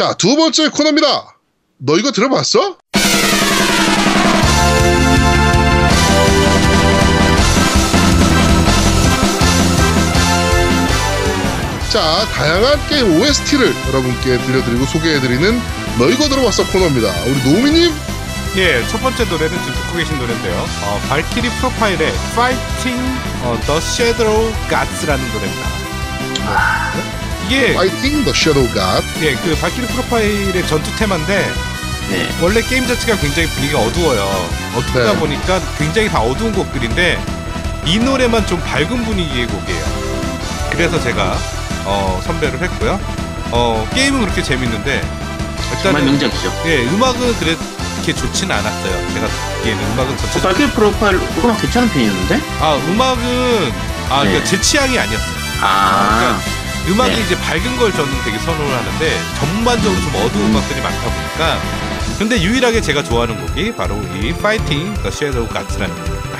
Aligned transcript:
자, 0.00 0.14
두 0.14 0.34
번째 0.34 0.70
코너입니다. 0.70 1.36
너 1.76 1.98
이거 1.98 2.10
들어봤어? 2.10 2.78
자, 11.90 12.24
다양한 12.32 12.88
게임 12.88 13.20
OST를 13.20 13.74
여러분께 13.88 14.38
들려드리고 14.38 14.86
소개해드리는 14.86 15.60
너 15.98 16.08
이거 16.08 16.30
들어봤어 16.30 16.66
코너입니다. 16.68 17.12
우리 17.24 17.42
노미님 17.42 17.92
예, 18.56 18.82
첫 18.88 19.02
번째 19.02 19.24
노래는 19.24 19.54
지금 19.58 19.74
듣고 19.74 19.98
계신 19.98 20.18
노래인데요. 20.18 20.66
어, 20.84 21.00
발키리 21.10 21.46
프로파일의 21.58 22.08
Fighting 22.32 23.20
어, 23.42 23.60
the 23.66 23.76
Shadow 23.76 24.50
Gods라는 24.70 25.30
노래입니다. 25.30 27.19
이게 27.50 27.74
Fighting 27.74 28.24
the 28.24 28.32
Shadow 28.32 28.68
God. 28.72 29.02
예, 29.22 29.34
그 29.34 29.56
발키리 29.56 29.84
프로파일의 29.88 30.64
전투 30.68 30.94
테마인데 30.94 31.52
네. 32.10 32.28
원래 32.40 32.60
게임 32.62 32.86
자체가 32.86 33.20
굉장히 33.20 33.48
분위기가 33.48 33.80
어두워요. 33.80 34.48
어둡다 34.76 35.12
네. 35.12 35.18
보니까 35.18 35.60
굉장히 35.76 36.08
다 36.08 36.20
어두운 36.20 36.52
곡들인데 36.52 37.20
이 37.86 37.98
노래만 37.98 38.46
좀 38.46 38.60
밝은 38.60 39.04
분위기의 39.04 39.48
곡이에요. 39.48 39.84
그래서 40.70 41.00
제가 41.02 41.36
어, 41.86 42.20
선별을 42.24 42.60
했고요. 42.62 43.00
어, 43.50 43.88
게임은 43.94 44.20
그렇게 44.20 44.44
재밌는데 44.44 45.00
정말 45.82 46.02
일단은 46.02 46.04
명작이죠. 46.04 46.52
예, 46.66 46.84
음악은 46.86 47.34
그렇게 47.40 48.14
좋진 48.14 48.48
않았어요. 48.52 49.12
제가 49.12 49.26
듣기에는 49.26 49.92
음악은 49.94 50.12
어, 50.12 50.16
전체 50.16 50.40
발키리 50.40 50.70
프로파일 50.70 51.20
음악 51.42 51.60
괜찮은 51.60 51.88
편이었는데? 51.88 52.40
아 52.60 52.76
음악은 52.76 53.72
아 54.08 54.22
네. 54.22 54.30
그러니까 54.30 54.44
제 54.44 54.60
취향이 54.60 54.96
아니었어요. 54.96 55.40
아, 55.62 56.38
음악이 56.88 57.14
네. 57.14 57.22
이제 57.22 57.38
밝은 57.38 57.76
걸 57.76 57.92
저는 57.92 58.10
되게 58.24 58.38
선호를 58.38 58.72
하는데 58.72 59.18
전반적으로 59.38 60.00
좀 60.00 60.14
어두운 60.16 60.50
음악들이 60.50 60.80
많다 60.80 61.02
보니까 61.02 61.60
근데 62.18 62.40
유일하게 62.42 62.80
제가 62.80 63.02
좋아하는 63.02 63.38
곡이 63.46 63.74
바로 63.76 63.96
이 64.14 64.28
Fighting 64.28 64.94
the 65.02 65.08
Shadow 65.08 65.48
Gods라는 65.48 65.94
곡입니다. 65.94 66.38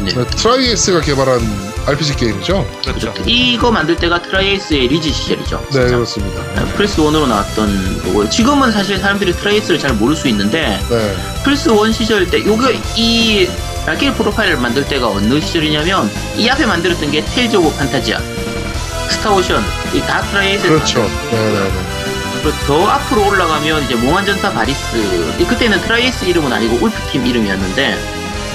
네. 0.00 0.12
네, 0.14 0.26
트라이에이스가 0.26 1.00
개발한 1.00 1.72
RPG 1.86 2.16
게임이죠. 2.16 2.66
그렇죠. 2.84 3.14
이거 3.26 3.70
만들 3.70 3.96
때가 3.96 4.20
트라이에이스의 4.22 4.88
리즈 4.88 5.10
시절이죠. 5.10 5.58
네, 5.66 5.70
진짜. 5.70 5.86
그렇습니다. 5.86 6.42
플스 6.76 6.96
1으로 7.00 7.26
나왔던 7.26 8.02
거고요. 8.02 8.28
지금은 8.28 8.72
사실 8.72 8.98
사람들이 8.98 9.32
트라이에이스를 9.32 9.78
잘 9.78 9.94
모를 9.94 10.16
수 10.16 10.28
있는데 10.28 10.80
네. 10.88 11.16
플스 11.44 11.70
1 11.70 11.92
시절 11.92 12.28
때 12.28 12.44
요거 12.44 12.70
이 12.96 13.48
발키리 13.86 14.14
프로파일을 14.14 14.58
만들 14.58 14.84
때가 14.86 15.08
어느 15.08 15.40
시절이냐면 15.40 16.10
이 16.36 16.48
앞에 16.48 16.66
만들었던 16.66 17.10
게 17.10 17.24
테일즈 17.24 17.56
오브 17.56 17.76
판타지아, 17.76 18.18
스타오션 19.12 19.62
이 19.94 20.00
다 20.02 20.20
트라이에이스 20.22 20.68
그렇죠. 20.68 21.00
네, 21.00 21.52
네, 21.52 21.52
네. 21.52 21.70
그리고 22.42 22.56
더 22.66 22.86
앞으로 22.88 23.28
올라가면 23.28 23.84
이제 23.84 23.94
몽환전사 23.94 24.52
바리스 24.52 24.96
이 25.40 25.44
그때는 25.44 25.80
트라이에이스 25.82 26.24
이름은 26.24 26.52
아니고 26.52 26.84
울프팀 26.84 27.24
이름이었는데 27.26 27.98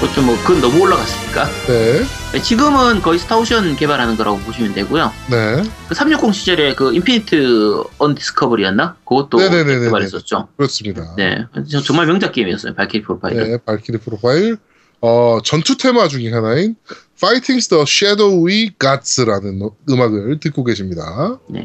그것도 0.00 0.22
뭐 0.22 0.36
그건 0.44 0.60
너무 0.60 0.80
올라갔으니까 0.82 1.48
네. 1.66 2.40
지금은 2.42 3.02
거의 3.02 3.18
스타오션 3.18 3.74
개발하는 3.76 4.16
거라고 4.16 4.38
보시면 4.40 4.72
되고요. 4.74 5.12
네. 5.28 5.62
그 5.88 5.94
360 5.94 6.34
시절에 6.34 6.74
그 6.74 6.92
인피니트 6.94 7.82
언디스커버리였나? 7.98 8.96
그것도. 9.04 9.38
개발했었죠. 9.38 10.48
그렇습니다. 10.56 11.14
네, 11.16 11.46
저- 11.68 11.80
정말 11.82 12.06
명작 12.06 12.30
게임이었어요. 12.32 12.74
발키리 12.74 13.02
프로파일. 13.02 13.36
네, 13.36 13.58
발키리 13.64 13.98
프로파일. 13.98 14.58
어, 15.00 15.38
전투 15.44 15.76
테마 15.76 16.08
중에 16.08 16.30
하나인 16.32 16.74
Fighting 17.16 17.68
the 17.68 17.82
Shadowy 17.86 18.70
Gods라는 18.78 19.58
노- 19.58 19.76
음악을 19.88 20.40
듣고 20.40 20.64
계십니다. 20.64 21.38
네. 21.48 21.62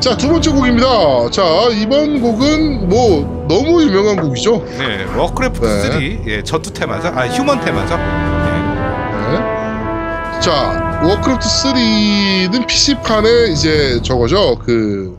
자, 0.00 0.16
두 0.16 0.28
번째 0.28 0.50
곡입니다. 0.52 1.30
자, 1.30 1.42
이번 1.72 2.20
곡은 2.20 2.88
뭐 2.88 3.46
너무 3.48 3.82
유명한 3.82 4.16
곡이죠. 4.20 4.64
네, 4.78 5.04
워크래프트 5.16 5.64
네. 5.66 5.80
3 5.82 6.28
예, 6.28 6.42
전투 6.44 6.72
테마죠. 6.72 7.08
아, 7.08 7.26
휴먼 7.26 7.64
테마죠. 7.64 7.96
네. 7.96 9.32
네. 9.32 10.40
자, 10.40 11.00
워크래프트 11.04 11.46
3는 11.48 12.66
PC판에 12.68 13.48
이제 13.52 14.00
저거죠. 14.02 14.58
그, 14.64 15.18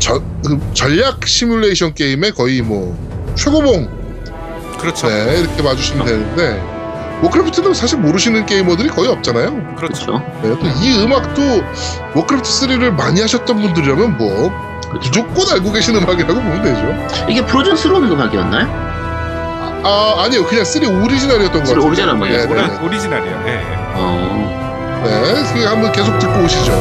저, 0.00 0.20
그 0.44 0.58
전략 0.74 1.26
시뮬레이션 1.26 1.94
게임의 1.94 2.32
거의 2.32 2.60
뭐 2.60 2.96
최고봉 3.36 3.97
그렇죠. 4.78 5.08
네, 5.08 5.40
이렇게 5.40 5.62
봐주시면 5.62 6.06
되는데 6.06 6.62
워크래프트는 7.22 7.74
사실 7.74 7.98
모르시는 7.98 8.46
게이머들이 8.46 8.88
거의 8.88 9.08
없잖아요. 9.10 9.74
그렇죠. 9.76 10.22
네, 10.42 10.50
또 10.50 10.66
이 10.80 11.02
음악도 11.02 11.42
워크래프트 12.14 12.48
3를 12.48 12.90
많이 12.92 13.20
하셨던 13.20 13.60
분들이라면 13.60 14.16
뭐 14.16 14.52
그렇죠. 14.88 15.08
무조건 15.20 15.54
알고 15.54 15.72
계신 15.72 15.96
음악이라고 15.96 16.34
보면 16.34 16.62
되죠. 16.62 17.26
이게 17.28 17.44
프로즌 17.44 17.78
쓰론 17.78 18.04
음악이었나요? 18.10 18.88
아 19.84 20.14
아니요, 20.24 20.44
그냥 20.46 20.64
3 20.64 20.84
오리지널이었던 21.04 21.62
것 21.62 21.68
같아요. 21.68 21.84
오리지널 21.86 22.14
음악이었어요? 22.14 22.48
네, 22.48 22.54
네, 22.54 22.76
오리, 22.78 22.86
오리지널이에요. 22.86 23.42
예. 23.46 23.52
예. 23.52 23.60
어. 23.94 25.00
네, 25.04 25.52
그 25.54 25.64
한번 25.66 25.92
계속 25.92 26.18
듣고 26.18 26.40
오시죠. 26.44 26.72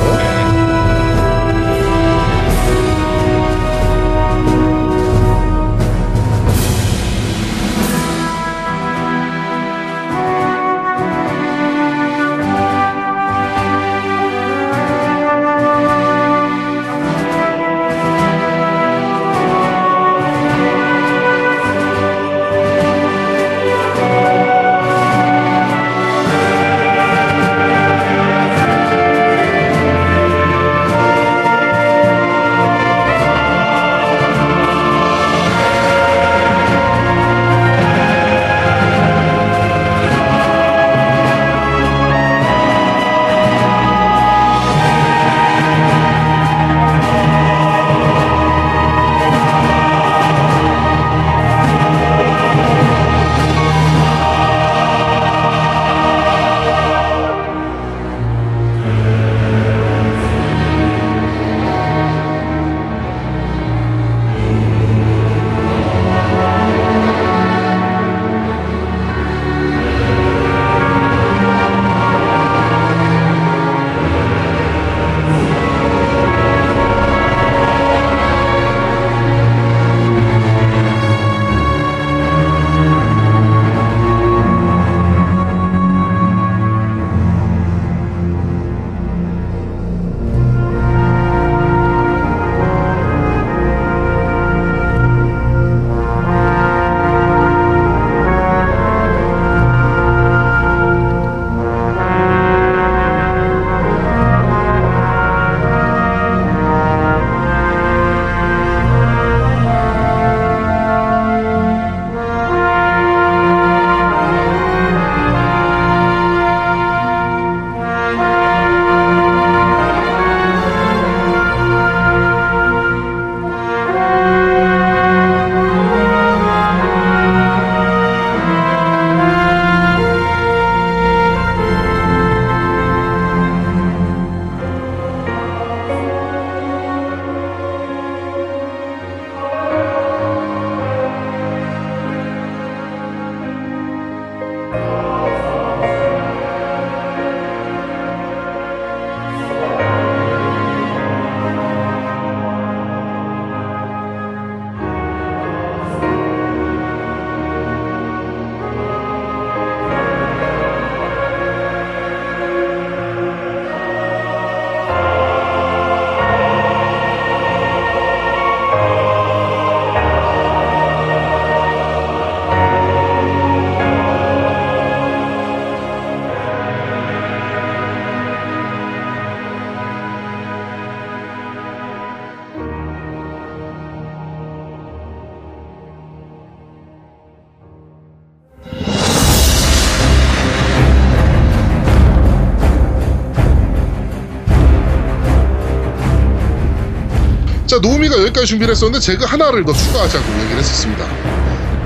노우미가 197.88 198.18
여기까지 198.20 198.48
준비를 198.48 198.74
했었는데 198.74 199.00
제가 199.00 199.26
하나를 199.26 199.64
더 199.64 199.72
추가하자고 199.72 200.26
얘기를 200.42 200.58
했었습니다. 200.58 201.06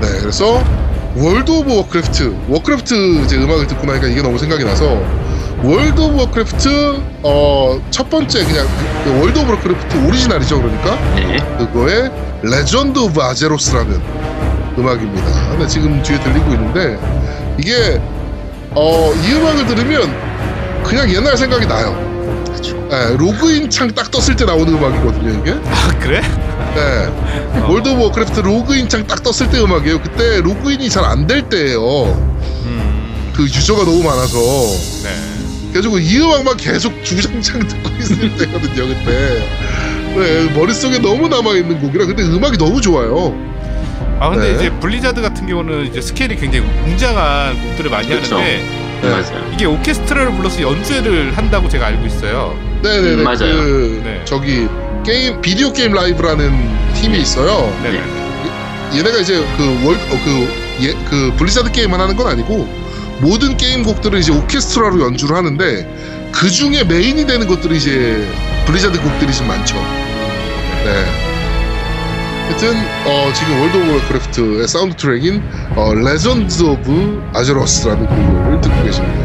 네, 0.00 0.08
그래서 0.20 0.62
월드 1.14 1.50
오브 1.50 1.76
워크래프트, 1.76 2.34
워크래프트 2.48 3.24
이제 3.24 3.36
음악을 3.36 3.66
듣고 3.68 3.86
나니까 3.86 4.08
이게 4.08 4.20
너무 4.20 4.36
생각이 4.38 4.64
나서 4.64 5.00
월드 5.62 6.00
오브 6.00 6.16
워크래프트 6.18 7.00
어, 7.22 7.80
첫 7.90 8.10
번째 8.10 8.44
그냥 8.44 8.66
그, 9.04 9.20
월드 9.20 9.38
오브 9.38 9.50
워크래프트 9.50 10.06
오리지널이죠 10.08 10.60
그러니까 10.60 10.96
네. 11.14 11.36
그거의 11.58 12.10
Legend 12.42 12.98
of 12.98 13.20
Azeroth라는 13.20 14.00
음악입니다. 14.76 15.50
근데 15.50 15.66
지금 15.68 16.02
뒤에 16.02 16.18
들리고 16.20 16.52
있는데 16.54 16.98
이게 17.58 18.00
어, 18.74 19.12
이 19.14 19.32
음악을 19.34 19.66
들으면 19.66 20.82
그냥 20.82 21.08
옛날 21.14 21.36
생각이 21.36 21.66
나요. 21.66 21.91
네, 22.92 23.16
로그인 23.16 23.70
창 23.70 23.90
딱 23.94 24.10
떴을 24.10 24.36
때 24.36 24.44
나오는 24.44 24.70
음악이거든요 24.74 25.40
이게. 25.40 25.52
아 25.66 25.98
그래? 25.98 26.20
네. 26.74 27.60
어. 27.60 27.66
월드 27.70 27.88
오브 27.88 28.02
워크래프트 28.02 28.40
로그인 28.40 28.86
창 28.88 29.06
딱 29.06 29.22
떴을 29.22 29.50
때 29.50 29.60
음악이에요. 29.60 30.00
그때 30.02 30.40
로그인이 30.42 30.90
잘 30.90 31.04
안 31.04 31.26
될 31.26 31.48
때예요. 31.48 31.80
음. 32.66 33.32
그 33.34 33.44
유저가 33.44 33.84
너무 33.84 34.02
많아서. 34.02 34.36
네. 35.04 35.08
그래가지고 35.70 35.98
이 36.00 36.18
음악만 36.18 36.58
계속 36.58 37.02
주구장창 37.02 37.66
듣고 37.66 37.88
있을 37.98 38.36
때거든요 38.36 38.86
그때. 38.88 39.48
네, 40.14 40.50
머릿속에 40.54 40.98
너무 40.98 41.28
남아있는 41.28 41.80
곡이라 41.80 42.04
근데 42.04 42.22
음악이 42.24 42.58
너무 42.58 42.78
좋아요. 42.82 43.34
아 44.20 44.28
근데 44.28 44.48
네. 44.50 44.54
이제 44.54 44.70
블리자드 44.80 45.22
같은 45.22 45.46
경우는 45.46 45.86
이제 45.86 46.02
스케일이 46.02 46.36
굉장히 46.36 46.66
웅장한 46.84 47.68
곡들을 47.68 47.90
많이 47.90 48.06
그렇죠. 48.08 48.36
하는데 48.36 48.62
네. 49.02 49.22
이게 49.54 49.64
오케스트라를 49.64 50.32
불러서 50.36 50.60
연주회를 50.60 51.34
한다고 51.36 51.70
제가 51.70 51.86
알고 51.86 52.04
있어요. 52.06 52.54
네네네. 52.82 53.14
음, 53.14 53.24
맞아요. 53.24 53.38
그 53.38 54.00
네. 54.04 54.22
저기 54.24 54.68
게임 55.04 55.40
비디오 55.40 55.72
게임 55.72 55.92
라이브라는 55.92 56.94
팀이 56.94 57.18
있어요. 57.18 57.72
네네. 57.82 58.00
얘네가 58.96 59.18
이제 59.18 59.42
그 59.56 59.86
월, 59.86 59.94
어, 59.96 60.20
그, 60.24 60.84
예, 60.84 60.92
그 61.08 61.32
블리자드 61.38 61.72
게임만 61.72 62.00
하는 62.00 62.16
건 62.16 62.26
아니고 62.26 62.68
모든 63.20 63.56
게임 63.56 63.82
곡들을 63.82 64.18
이제 64.18 64.32
오케스트라로 64.32 65.00
연주를 65.00 65.36
하는데 65.36 66.30
그 66.32 66.50
중에 66.50 66.84
메인이 66.84 67.26
되는 67.26 67.46
것들이 67.46 67.76
이제 67.76 68.26
블리자드 68.66 69.00
곡들이 69.00 69.32
좀 69.32 69.46
많죠. 69.48 69.76
네. 70.84 71.32
하여튼 72.46 72.74
어, 73.06 73.32
지금 73.32 73.60
월드 73.60 73.76
오브 73.78 73.92
워크래프트의 73.94 74.68
사운드 74.68 74.96
트랙인 74.96 75.42
어, 75.76 75.94
레전드 75.94 76.62
오브 76.62 77.30
아제로스라는 77.34 78.06
곡을 78.06 78.60
듣고 78.60 78.82
계십니다. 78.84 79.21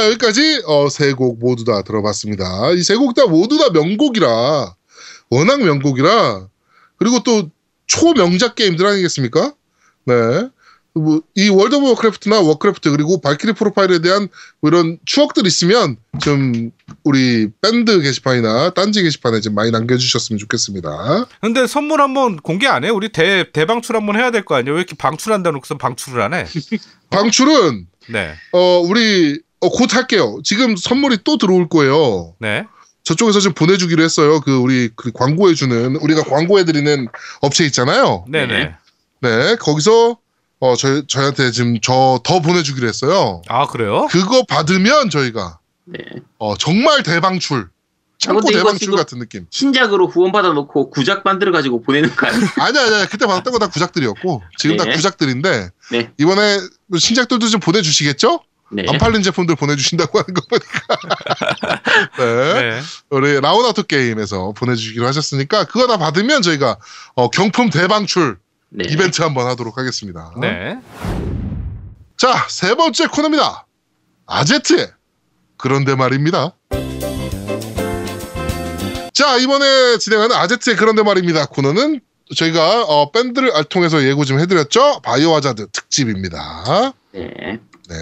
자 0.00 0.06
여기까지 0.06 0.62
어, 0.66 0.88
세 0.88 1.12
곡 1.12 1.38
모두 1.40 1.64
다 1.64 1.82
들어봤습니다. 1.82 2.70
이 2.72 2.80
세 2.80 2.96
곡 2.96 3.14
다 3.14 3.26
모두 3.26 3.58
다 3.58 3.68
명곡이라 3.70 4.74
워낙 5.28 5.60
명곡이라 5.62 6.48
그리고 6.96 7.22
또 7.22 7.50
초명작 7.86 8.54
게임들 8.54 8.86
아니겠습니까? 8.86 9.52
네. 10.06 10.14
뭐, 10.94 11.20
이 11.36 11.48
월드 11.50 11.76
오브 11.76 11.86
워크래프트나 11.90 12.40
워크래프트 12.40 12.90
그리고 12.90 13.20
발키리 13.20 13.52
프로파일에 13.52 13.98
대한 14.00 14.28
뭐 14.60 14.70
이런 14.70 14.98
추억들 15.04 15.46
있으면 15.46 15.96
좀 16.22 16.72
우리 17.04 17.48
밴드 17.60 18.00
게시판이나 18.00 18.70
딴지 18.70 19.02
게시판에 19.02 19.40
좀 19.40 19.54
많이 19.54 19.70
남겨주셨으면 19.70 20.38
좋겠습니다. 20.38 21.26
근데 21.42 21.66
선물 21.66 22.00
한번 22.00 22.36
공개 22.38 22.66
안 22.66 22.84
해요? 22.84 22.94
우리 22.94 23.10
대 23.10 23.44
대방출 23.52 23.96
한번 23.96 24.16
해야 24.16 24.30
될 24.30 24.44
거 24.44 24.54
아니에요? 24.56 24.74
왜 24.74 24.80
이렇게 24.80 24.96
방출한다 24.96 25.50
놓고서 25.52 25.76
방출을 25.76 26.22
안 26.22 26.32
해? 26.34 26.46
방출은 27.10 27.86
네. 28.08 28.34
어 28.52 28.80
우리 28.80 29.40
어, 29.60 29.68
곧 29.68 29.94
할게요. 29.94 30.38
지금 30.44 30.76
선물이 30.76 31.18
또 31.24 31.36
들어올 31.36 31.68
거예요. 31.68 32.34
네. 32.38 32.64
저쪽에서 33.02 33.40
좀 33.40 33.52
보내주기로 33.54 34.02
했어요. 34.02 34.40
그 34.40 34.56
우리 34.56 34.90
그 34.94 35.10
광고해주는 35.12 35.96
우리가 35.96 36.22
광고해드리는 36.24 37.08
업체 37.40 37.64
있잖아요. 37.66 38.24
네네. 38.28 38.74
네, 39.22 39.56
거기서 39.56 40.18
어 40.60 40.76
저희 40.76 41.02
저희한테 41.06 41.50
지금 41.50 41.78
저 41.80 42.20
더 42.22 42.40
보내주기로 42.40 42.86
했어요. 42.86 43.42
아 43.48 43.66
그래요? 43.66 44.06
그거 44.10 44.44
받으면 44.44 45.10
저희가 45.10 45.58
네. 45.86 45.98
어 46.38 46.56
정말 46.56 47.02
대방출, 47.02 47.68
창고 48.18 48.42
대방출 48.42 48.78
지금- 48.78 48.96
같은 48.96 49.18
느낌. 49.18 49.46
신작으로 49.50 50.08
후원 50.08 50.30
받아 50.32 50.50
놓고 50.52 50.90
구작 50.90 51.22
만들어 51.24 51.52
가지고 51.52 51.82
보내는 51.82 52.14
거 52.14 52.26
아니에요? 52.26 52.46
아니야, 52.58 52.82
아니야. 52.84 53.06
그때 53.06 53.26
받았던 53.26 53.52
거 53.52 53.58
다 53.58 53.66
구작들이었고 53.68 54.42
지금 54.58 54.76
다 54.76 54.84
네. 54.84 54.94
구작들인데 54.94 55.70
네. 55.92 56.10
이번에 56.18 56.58
신작들도 56.96 57.48
좀 57.48 57.60
보내주시겠죠? 57.60 58.40
네. 58.72 58.84
안 58.88 58.98
팔린 58.98 59.22
제품들 59.22 59.56
보내주신다고 59.56 60.18
하는 60.20 60.32
거 60.34 60.42
보니까. 60.48 60.80
네. 62.18 62.54
네. 62.70 62.80
우리 63.10 63.40
라운아웃 63.40 63.86
게임에서 63.88 64.52
보내주기로 64.52 65.06
하셨으니까 65.06 65.64
그거 65.64 65.86
다 65.86 65.96
받으면 65.96 66.42
저희가 66.42 66.76
어, 67.14 67.30
경품 67.30 67.70
대방출 67.70 68.38
네. 68.68 68.84
이벤트 68.88 69.22
한번 69.22 69.46
하도록 69.48 69.76
하겠습니다. 69.76 70.32
네. 70.40 70.78
자, 72.16 72.46
세 72.48 72.74
번째 72.76 73.06
코너입니다. 73.08 73.66
아제트의 74.26 74.88
그런데 75.56 75.94
말입니다. 75.96 76.52
자, 79.12 79.36
이번에 79.36 79.98
진행하는 79.98 80.34
아제트의 80.36 80.76
그런데 80.76 81.02
말입니다. 81.02 81.46
코너는 81.46 82.00
저희가 82.36 82.84
어, 82.84 83.10
밴드를 83.10 83.52
알- 83.54 83.64
통해서 83.64 84.02
예고 84.04 84.24
좀 84.24 84.38
해드렸죠. 84.38 85.00
바이오 85.02 85.34
하자드 85.34 85.66
특집입니다. 85.72 86.92
네. 87.12 87.58
네. 87.88 87.96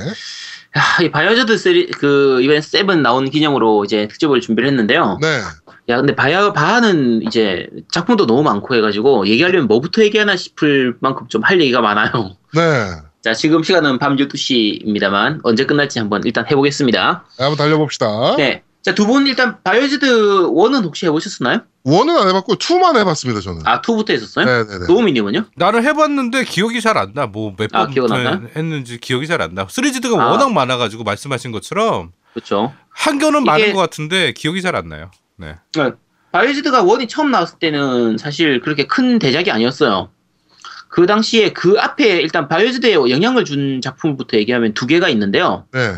야, 0.79 1.05
이 1.05 1.11
바이오하자드 1.11 1.59
3, 1.59 1.87
그, 1.99 2.41
이번에 2.43 2.61
seven 2.61 3.03
나온 3.03 3.29
기념으로 3.31 3.85
이제 3.85 4.07
특집을 4.09 4.41
준비를 4.41 4.69
했는데요. 4.69 5.19
네. 5.21 5.41
야, 5.89 5.97
근데 5.97 6.15
바이오, 6.15 6.53
바하는 6.53 7.23
이제 7.23 7.69
작품도 7.93 8.27
너무 8.27 8.43
많고 8.43 8.75
해가지고, 8.75 9.27
얘기하려면 9.27 9.67
뭐부터 9.69 10.03
얘기하나 10.05 10.37
싶을 10.37 10.97
만큼 11.01 11.27
좀 11.29 11.43
할 11.43 11.61
얘기가 11.61 11.81
많아요. 11.81 12.37
네. 12.55 12.63
자, 13.23 13.35
지금 13.35 13.63
시간은 13.63 13.99
밤 13.99 14.17
12시입니다만, 14.17 15.41
언제 15.43 15.65
끝날지 15.65 15.99
한번 15.99 16.23
일단 16.25 16.45
해보겠습니다. 16.49 17.25
한번 17.39 17.57
달려봅시다. 17.57 18.37
네. 18.37 18.63
자, 18.83 18.95
두 18.95 19.07
분 19.07 19.27
일단 19.27 19.59
바이오하자드 19.65 20.07
1은 20.07 20.85
혹시 20.85 21.07
해보셨나요? 21.07 21.61
one은 21.85 22.17
안 22.17 22.29
해봤고 22.29 22.57
투만 22.57 22.97
해봤습니다 22.97 23.41
저는. 23.41 23.63
아, 23.67 23.81
2부터 23.83 24.11
했었어요? 24.11 24.45
네네네. 24.47 24.87
노우미님은요? 24.87 25.45
나는 25.57 25.85
해봤는데 25.85 26.45
기억이 26.45 26.81
잘 26.81 26.97
안 26.97 27.13
나. 27.15 27.27
뭐 27.27 27.55
몇 27.57 27.71
아, 27.75 27.85
번 27.85 27.91
기억은 27.91 28.13
안 28.13 28.25
나요? 28.25 28.43
했는지 28.57 28.99
기억이 28.99 29.27
잘 29.27 29.43
안 29.43 29.55
나. 29.55 29.67
시리즈가 29.69 30.23
아. 30.23 30.31
워낙 30.31 30.53
많아가지고 30.53 31.05
말씀하신 31.05 31.51
것처럼 31.53 32.13
그렇죠. 32.35 32.73
한겨는 32.91 33.43
이게- 33.43 33.51
많은 33.51 33.73
것 33.75 33.81
같은데 33.81 34.33
기억이 34.33 34.63
잘 34.63 34.77
안 34.77 34.89
나요. 34.89 35.11
네. 35.37 35.57
바이오즈드가 36.33 36.83
원이 36.83 37.09
처음 37.09 37.31
나왔을 37.31 37.59
때는 37.59 38.17
사실 38.19 38.61
그렇게 38.61 38.87
큰 38.87 39.19
대작이 39.19 39.51
아니었어요. 39.51 40.11
그 40.89 41.07
당시에 41.07 41.53
그 41.53 41.77
앞에 41.79 42.21
일단 42.21 42.49
바이오즈드에 42.49 42.95
영향을 42.95 43.45
준 43.45 43.81
작품부터 43.81 44.37
얘기하면 44.39 44.75
두 44.75 44.87
개가 44.87 45.09
있는데요. 45.11 45.67
네. 45.73 45.95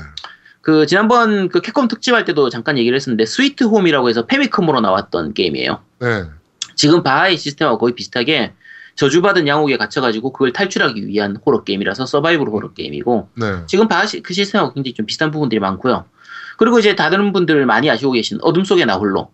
그 0.61 0.87
지난번 0.87 1.49
그 1.49 1.61
캡콤 1.61 1.89
특집할 1.89 2.25
때도 2.25 2.51
잠깐 2.51 2.77
얘기를 2.79 2.95
했었는데 2.97 3.25
스위트 3.27 3.65
홈이라고 3.65 4.09
해서 4.09 4.27
페미컴으로 4.27 4.81
나왔던 4.81 5.35
게임이에요. 5.35 5.81
네. 6.01 6.25
지금 6.77 7.03
바하의 7.03 7.37
시스템하고 7.39 7.79
거의 7.79 7.95
비슷하게 7.95 8.53
저주받은 8.97 9.47
양옥에 9.49 9.77
갇혀가지고 9.79 10.33
그걸 10.33 10.53
탈출하기 10.53 11.07
위한 11.07 11.37
호러 11.45 11.65
게임이라서 11.65 12.05
서바이벌 12.07 12.49
호러 12.49 12.73
게임이고 12.75 13.29
네. 13.37 13.47
지금 13.67 13.89
바하 13.89 14.05
시, 14.07 14.21
그 14.23 14.35
시스템하고 14.35 14.75
굉장히 14.75 14.95
좀 14.95 15.07
비슷한 15.07 15.31
부분들이 15.31 15.61
많고요. 15.61 16.05
그리고 16.59 16.79
이제 16.79 16.95
다른 16.95 17.33
분들 17.33 17.65
많이 17.65 17.89
아시고 17.91 18.13
계신 18.13 18.39
어둠 18.43 18.65
속의 18.65 18.85
나 18.85 18.97
홀로. 18.97 19.31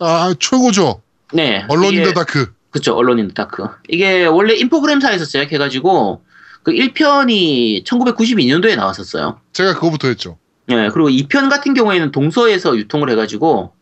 아, 0.00 0.34
최고죠. 0.40 1.02
네. 1.32 1.64
Alone 1.68 1.85
in 1.85 1.92
the 1.92 2.02
이게- 2.02 2.12
Dark. 2.12 2.52
그쵸, 2.70 2.94
Alone 2.96 3.22
in 3.22 3.32
the 3.32 3.45
Dark. 3.45 3.66
이게 3.88 4.26
원래 4.26 4.54
인포그램사에서 4.54 5.24
제작해가지고, 5.24 6.22
그 6.62 6.72
1편이 6.72 7.82
1992년도에 7.84 8.76
나왔었어요. 8.76 9.40
제가 9.52 9.74
그거부터 9.74 10.08
했죠. 10.08 10.36
예, 10.70 10.90
그리고 10.92 11.08
2편 11.08 11.48
같은 11.48 11.74
경우에는 11.74 12.10
동서에서 12.12 12.76
유통을 12.76 13.10
해가지고, 13.10 13.72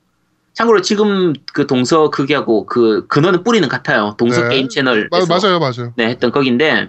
참고로 0.55 0.81
지금 0.83 1.33
그 1.53 1.67
동서 1.67 2.11
그게하고 2.11 2.65
그 2.67 3.07
근원은 3.09 3.43
뿌리는 3.45 3.69
같아요. 3.69 4.15
동서 4.17 4.43
네. 4.43 4.49
게임 4.51 4.69
채널. 4.69 5.09
마- 5.11 5.19
맞아요, 5.29 5.59
맞아요. 5.59 5.93
네, 5.97 6.07
했던 6.09 6.31
거긴데, 6.31 6.89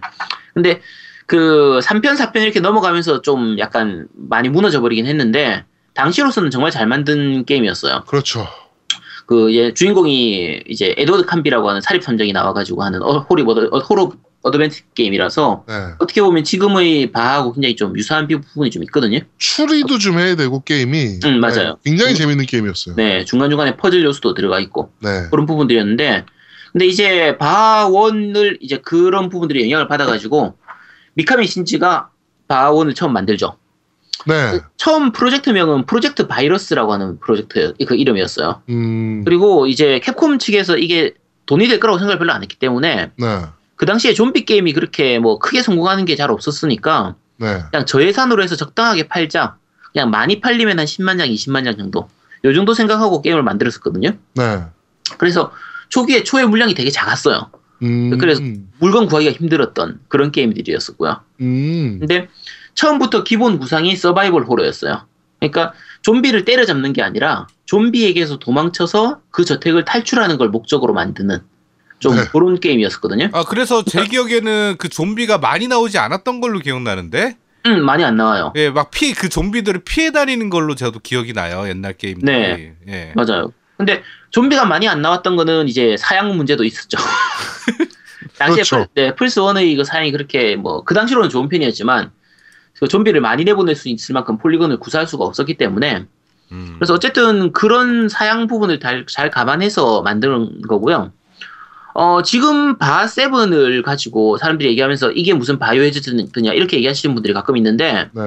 근데 0.54 0.82
그 1.26 1.80
3편, 1.84 2.16
4편 2.16 2.44
이렇게 2.44 2.60
넘어가면서 2.62 3.22
좀 3.22 3.58
약간 3.60 4.08
많이 4.14 4.50
무너져 4.50 4.80
버리긴 4.82 5.06
했는데, 5.06 5.66
당시로서는 5.96 6.52
정말 6.52 6.72
잘 6.72 6.88
만든 6.88 7.44
게임이었어요. 7.44 8.04
그렇죠. 8.08 8.48
그 9.26 9.54
예, 9.54 9.74
주인공이 9.74 10.62
이제 10.70 10.94
에드워드 10.98 11.26
캄비라고 11.26 11.68
하는 11.68 11.82
사립 11.82 12.02
탐정이 12.04 12.32
나와가지고 12.32 12.82
하는 12.84 13.02
어, 13.02 13.20
호리 13.30 13.44
어드, 13.46 13.68
어, 13.74 13.80
호러 13.80 14.12
어드벤처 14.42 14.84
게임이라서 14.94 15.66
네. 15.68 15.74
어떻게 16.00 16.22
보면 16.22 16.44
지금의 16.44 17.12
바하하고 17.12 17.54
굉장히 17.54 17.76
좀 17.76 17.98
유사한 17.98 18.28
부분이 18.28 18.70
좀 18.72 18.84
있거든요. 18.84 19.20
추리도 19.38 19.98
좀 19.98 20.20
해야 20.20 20.36
되고 20.36 20.62
게임이. 20.62 21.20
음, 21.26 21.40
맞아요. 21.40 21.78
네, 21.84 21.92
굉장히 21.92 22.14
음. 22.14 22.16
재밌는 22.16 22.46
게임이었어요. 22.46 22.96
네. 22.96 23.18
네, 23.18 23.26
중간 23.26 23.50
중간에 23.50 23.76
퍼즐 23.76 24.04
요소도 24.04 24.34
들어가 24.36 24.60
있고 24.60 24.92
그런 25.32 25.46
부분들이었는데, 25.46 26.26
근데 26.72 26.86
이제 26.86 27.38
바원을 27.38 28.60
이제 28.62 28.78
그런 28.78 29.30
부분들이 29.30 29.64
영향을 29.64 29.88
받아가지고 29.88 30.56
미카미 31.16 31.48
신지가 31.48 32.10
바원을 32.48 32.94
처음 32.94 33.14
만들죠. 33.14 33.58
네. 34.28 34.60
처음 34.78 35.12
프로젝트명은 35.12 35.86
프로젝트 35.86 36.28
바이러스라고 36.28 36.94
하는 36.94 37.20
프로젝트 37.20 37.74
그 37.86 37.96
이름이었어요. 37.96 38.62
음, 38.70 39.24
그리고 39.26 39.68
이제 39.68 40.00
캡콤 40.00 40.40
측에서 40.40 40.78
이게 40.78 41.14
돈이 41.46 41.68
될 41.68 41.80
거라고 41.80 41.98
생각을 41.98 42.20
별로 42.20 42.34
안 42.34 42.42
했기 42.42 42.58
때문에 42.58 43.12
네. 43.16 43.42
그 43.78 43.86
당시에 43.86 44.14
좀비 44.14 44.44
게임이 44.46 44.74
그렇게 44.74 45.20
뭐 45.20 45.40
크게 45.40 45.62
성공하는 45.62 46.04
게 46.06 46.16
잘 46.18 46.30
없었으니까 46.32 47.16
네. 47.38 47.62
그냥 47.72 47.86
저예산으로 47.86 48.44
해서 48.44 48.56
적당하게 48.58 49.08
팔자. 49.08 49.56
그냥 49.94 50.10
많이 50.10 50.42
팔리면 50.42 50.78
한 50.80 50.86
10만 50.86 51.18
장, 51.18 51.28
20만 51.30 51.64
장 51.64 51.78
정도. 51.78 52.10
요 52.44 52.54
정도 52.54 52.74
생각하고 52.74 53.22
게임을 53.22 53.44
만들었었거든요. 53.44 54.12
네. 54.36 54.64
그래서 55.18 55.52
초기에 55.90 56.24
초회 56.24 56.46
물량이 56.46 56.74
되게 56.74 56.90
작았어요. 56.90 57.50
음, 57.84 58.18
그래서- 58.18 58.42
물건 58.80 59.06
구하기가 59.08 59.32
힘들었던 59.34 60.00
그런 60.08 60.32
게임들이었었고요. 60.32 61.22
음, 61.42 61.98
근데 62.00 62.28
처음부터 62.74 63.24
기본 63.24 63.60
구상이 63.60 63.96
서바이벌 63.96 64.44
호러였어요. 64.44 65.06
그러니까 65.40 65.74
좀비를 66.02 66.46
때려잡는 66.46 66.94
게 66.94 67.04
아니라 67.04 67.46
좀비에게서 67.66 68.40
도망쳐서 68.40 69.22
그 69.30 69.46
저택을 69.46 69.86
탈출하는 69.86 70.38
걸 70.38 70.50
목적으로 70.50 70.94
만드는 70.94 71.40
좀 72.00 72.16
네. 72.16 72.24
그런 72.32 72.60
게임이었었거든요. 72.60 73.30
아 73.34 73.44
그래서 73.44 73.84
제 73.84 74.06
기억에는 74.06 74.76
그 74.78 74.90
좀비가 74.90 75.38
많이 75.40 75.68
나오지 75.68 75.98
않았던 75.98 76.42
걸로 76.42 76.60
기억나는데 76.60 77.38
음, 77.66 77.84
많이 77.86 78.04
안 78.04 78.16
나와요. 78.18 78.54
예 78.56 78.70
막 78.70 78.92
피 78.92 79.14
그 79.14 79.30
좀비들을 79.30 79.82
피해 79.84 80.12
다니는 80.12 80.50
걸로 80.50 80.76
저도 80.76 81.00
기억이 81.00 81.34
나요 81.34 81.68
옛날 81.68 81.94
게임들이 81.94 82.26
네. 82.32 82.74
예. 82.88 83.12
맞아요. 83.16 83.52
근데 83.78 84.02
좀비가 84.32 84.66
많이 84.66 84.88
안 84.88 85.02
나왔던 85.02 85.36
거는 85.36 85.68
이제 85.68 85.96
사양 85.98 86.36
문제도 86.36 86.64
있었죠. 86.64 86.98
당시에 88.38 88.64
그렇죠. 88.64 88.76
플, 88.78 88.88
네, 88.96 89.16
플스 89.16 89.40
1의 89.40 89.76
그 89.78 89.84
사양이 89.84 90.12
그렇게 90.12 90.56
뭐 90.56 90.84
그 90.84 90.94
당시로는 90.94 91.30
좋은 91.30 91.50
편이었지만 91.50 92.12
그 92.80 92.88
좀비를 92.88 93.22
많이 93.22 93.44
내보낼 93.44 93.76
수 93.76 93.90
있을 93.90 94.14
만큼 94.14 94.38
폴리곤을 94.38 94.78
구사할 94.80 95.08
수가 95.08 95.26
없었기 95.26 95.56
때문에 95.56 96.06
음. 96.52 96.76
그래서 96.78 96.94
어쨌든 96.94 97.52
그런 97.52 98.08
사양 98.10 98.48
부분을 98.48 98.80
잘, 98.80 99.06
잘 99.08 99.30
감안해서 99.32 100.02
만드는 100.04 100.62
거고요. 100.64 101.12
어, 102.00 102.22
지금 102.22 102.78
바하 102.78 103.08
seven을 103.08 103.82
가지고 103.82 104.38
사람들이 104.38 104.70
얘기하면서 104.70 105.14
이게 105.14 105.34
무슨 105.34 105.58
바이오하자드냐 105.58 106.54
이렇게 106.54 106.78
얘기하시는 106.78 107.16
분들이 107.16 107.34
가끔 107.34 107.58
있는데 107.58 108.12
네. 108.14 108.22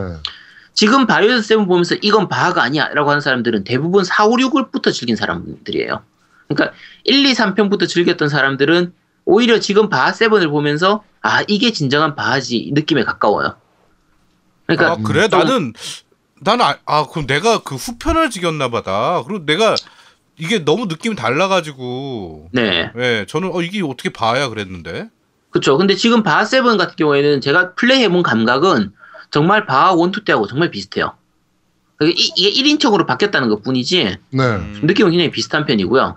지금 0.75 1.07
바이오하자드 1.07 1.43
seven 1.43 1.69
보면서 1.69 1.95
이건 2.03 2.29
바하가 2.29 2.65
아니야 2.65 2.89
라고 2.89 3.11
하는 3.11 3.21
사람들은 3.21 3.63
대부분 3.63 4.03
4, 4.03 4.27
5, 4.27 4.31
6을부터 4.39 4.93
즐긴 4.93 5.15
사람들이에요. 5.15 6.03
그러니까 6.49 6.77
1, 7.05 7.25
2, 7.25 7.33
3편부터 7.33 7.89
즐겼던 7.89 8.29
사람들은 8.29 8.93
오히려 9.25 9.61
지금 9.61 9.89
바하 9.89 10.11
seven을 10.11 10.49
보면서 10.49 11.05
아 11.23 11.45
이게 11.47 11.71
진정한 11.71 12.17
바하지 12.17 12.73
느낌에 12.75 13.05
가까워요. 13.05 13.55
그러니까 14.67 14.95
아 14.95 14.97
그래 14.97 15.29
좀- 15.29 15.39
나는 15.39 15.73
나는 16.41 16.65
아, 16.65 16.77
아, 16.87 17.07
그럼 17.07 17.29
내가 17.29 17.63
그 17.63 17.77
후편을 17.77 18.31
즐겼나 18.31 18.67
보다 18.67 19.23
그리고 19.23 19.47
내가 19.47 19.77
이게 20.41 20.65
너무 20.65 20.87
느낌이 20.87 21.15
달라가지고 21.17 22.49
네예 22.53 23.27
저는 23.29 23.51
어 23.53 23.63
이게 23.63 23.83
어떻게 23.83 24.09
바하야 24.11 24.49
그랬는데 24.49 25.09
그렇죠. 25.51 25.77
근데 25.77 25.95
지금 25.97 26.23
바하 26.23 26.45
seven 26.45 26.77
같은 26.77 26.95
경우에는 26.97 27.41
제가 27.41 27.75
플레이해본 27.75 28.23
감각은 28.23 28.93
정말 29.31 29.67
바하 29.67 29.93
one 29.93 30.09
two 30.09 30.25
때하고 30.25 30.47
정말 30.47 30.71
비슷해요. 30.71 31.13
이- 32.03 32.33
이게 32.37 32.51
1인칭으로 32.77 33.07
바뀌었다는 33.07 33.49
것 33.49 33.63
뿐이지 33.63 34.17
네. 34.31 34.43
음. 34.43 34.81
느낌은 34.83 35.11
굉장히 35.11 35.31
비슷한 35.31 35.67
편이고요. 35.67 36.17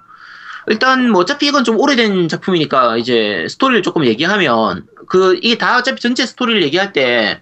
일단 0.68 1.10
뭐 1.10 1.22
어차피 1.22 1.48
이건 1.48 1.66
좀 1.66 1.78
오래된 1.78 2.30
작품이니까 2.30 2.96
이제 2.98 3.46
스토리를 3.50 3.84
조금 3.84 4.06
얘기하면 4.06 4.86
그 5.08 5.38
이게 5.42 5.58
다 5.58 5.78
어차피 5.78 6.00
전체 6.00 6.26
스토리를 6.26 6.64
얘기할 6.64 6.94
때 6.94 7.42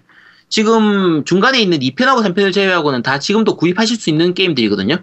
지금 0.56 1.24
중간에 1.24 1.62
있는 1.62 1.78
2편하고 1.78 2.22
3편을 2.22 2.52
제외하고는 2.52 3.02
다 3.02 3.18
지금도 3.18 3.56
구입하실 3.56 3.96
수 3.96 4.10
있는 4.10 4.34
게임들이거든요. 4.34 4.98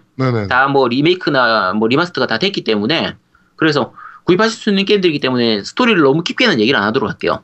다 0.47 0.67
뭐 0.67 0.87
리메이크나 0.87 1.73
뭐 1.73 1.87
리마스터가 1.87 2.27
다 2.27 2.37
됐기 2.37 2.63
때문에 2.63 3.15
그래서 3.55 3.91
구입하실 4.25 4.59
수 4.59 4.69
있는 4.69 4.85
게임들이기 4.85 5.19
때문에 5.19 5.63
스토리를 5.63 5.99
너무 6.03 6.21
깊게는 6.21 6.59
얘기를 6.59 6.79
안 6.79 6.85
하도록 6.89 7.09
할게요. 7.09 7.41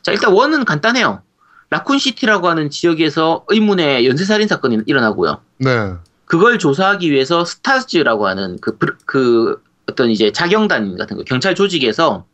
자 0.00 0.10
일단 0.10 0.32
원은 0.32 0.64
간단해요. 0.64 1.20
라쿤시티라고 1.68 2.46
하는 2.48 2.70
지역에서 2.70 3.44
의문의 3.48 4.06
연쇄살인 4.08 4.48
사건이 4.48 4.78
일어나고요. 4.86 5.42
네. 5.58 5.92
그걸 6.24 6.58
조사하기 6.58 7.10
위해서 7.10 7.44
스타즈라고 7.44 8.26
하는 8.26 8.56
그, 8.62 8.78
그 9.04 9.62
어떤 9.86 10.08
이제 10.08 10.32
자경단 10.32 10.96
같은 10.96 11.18
거 11.18 11.24
경찰 11.24 11.54
조직에서 11.54 12.24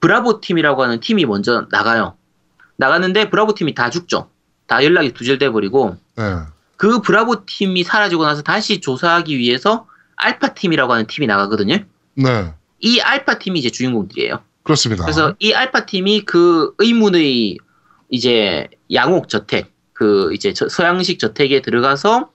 브라보 0.00 0.42
팀이라고 0.42 0.82
하는 0.82 1.00
팀이 1.00 1.24
먼저 1.24 1.66
나가요. 1.70 2.16
나가는데 2.76 3.30
브라보 3.30 3.54
팀이 3.54 3.74
다 3.74 3.88
죽죠. 3.88 4.28
다 4.72 4.82
연락이 4.82 5.12
두절돼 5.12 5.50
버리고 5.50 5.96
네. 6.16 6.24
그 6.78 7.02
브라보 7.02 7.44
팀이 7.44 7.84
사라지고 7.84 8.24
나서 8.24 8.40
다시 8.40 8.80
조사하기 8.80 9.36
위해서 9.36 9.86
알파 10.16 10.54
팀이라고 10.54 10.90
하는 10.94 11.06
팀이 11.06 11.26
나가거든요. 11.26 11.76
네. 12.14 12.54
이 12.80 12.98
알파 13.00 13.38
팀이 13.38 13.58
이제 13.58 13.68
주인공들이에요. 13.68 14.40
그렇습니다. 14.62 15.04
그래서 15.04 15.34
이 15.40 15.52
알파 15.52 15.84
팀이 15.84 16.22
그 16.22 16.72
의문의 16.78 17.58
이제 18.08 18.68
양옥 18.90 19.28
저택, 19.28 19.74
그 19.92 20.32
이제 20.32 20.54
저- 20.54 20.70
서양식 20.70 21.18
저택에 21.18 21.60
들어가서 21.60 22.30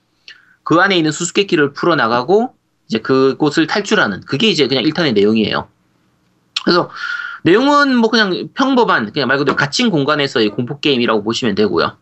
그 0.62 0.76
안에 0.76 0.96
있는 0.96 1.10
수수께끼를 1.10 1.72
풀어 1.72 1.96
나가고 1.96 2.54
이제 2.86 3.00
그곳을 3.00 3.66
탈출하는 3.66 4.20
그게 4.26 4.48
이제 4.48 4.68
그냥 4.68 4.84
1탄의 4.84 5.12
내용이에요. 5.14 5.68
그래서 6.64 6.88
내용은 7.42 7.96
뭐 7.96 8.10
그냥 8.10 8.48
평범한 8.54 9.12
그냥 9.12 9.26
말 9.26 9.38
그대로 9.38 9.56
갇힌 9.56 9.90
공간에서의 9.90 10.50
공포 10.50 10.78
게임이라고 10.78 11.24
보시면 11.24 11.56
되고요. 11.56 11.96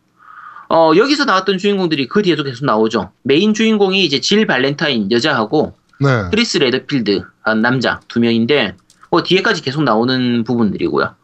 어, 0.68 0.92
여기서 0.96 1.24
나왔던 1.24 1.58
주인공들이 1.58 2.08
그 2.08 2.22
뒤에도 2.22 2.42
계속 2.42 2.64
나오죠. 2.64 3.10
메인 3.22 3.54
주인공이 3.54 4.04
이제 4.04 4.20
질 4.20 4.46
발렌타인 4.46 5.10
여자하고 5.12 5.74
네. 6.00 6.08
크리스 6.30 6.58
레드필드 6.58 7.22
한 7.42 7.62
남자 7.62 8.00
두 8.08 8.20
명인데 8.20 8.76
뭐 9.10 9.22
뒤에까지 9.22 9.62
계속 9.62 9.82
나오는 9.82 10.44
부분들이고요. 10.44 11.14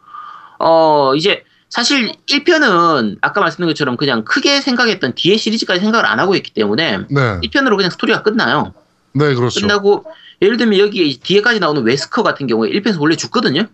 어 0.61 1.15
이제 1.17 1.43
사실 1.69 2.13
1편은 2.29 3.19
아까 3.21 3.41
말씀드린 3.41 3.69
것처럼 3.69 3.97
그냥 3.97 4.25
크게 4.25 4.61
생각했던 4.61 5.15
뒤에 5.15 5.37
시리즈까지 5.37 5.81
생각을 5.81 6.07
안 6.07 6.21
하고 6.21 6.35
있기 6.37 6.53
때문에 6.53 6.99
네. 7.11 7.41
1편으로 7.41 7.77
그냥 7.77 7.91
스토리가 7.91 8.23
끝나요. 8.23 8.75
네, 9.15 9.35
그렇죠. 9.35 9.61
끝나고 9.61 10.05
예를 10.41 10.57
들면 10.57 10.79
여기 10.79 11.19
뒤에까지 11.19 11.61
나오는 11.61 11.83
웨스커 11.83 12.23
같은 12.23 12.47
경우에 12.47 12.71
1편에서 12.71 13.01
원래 13.01 13.17
죽거든요. 13.17 13.67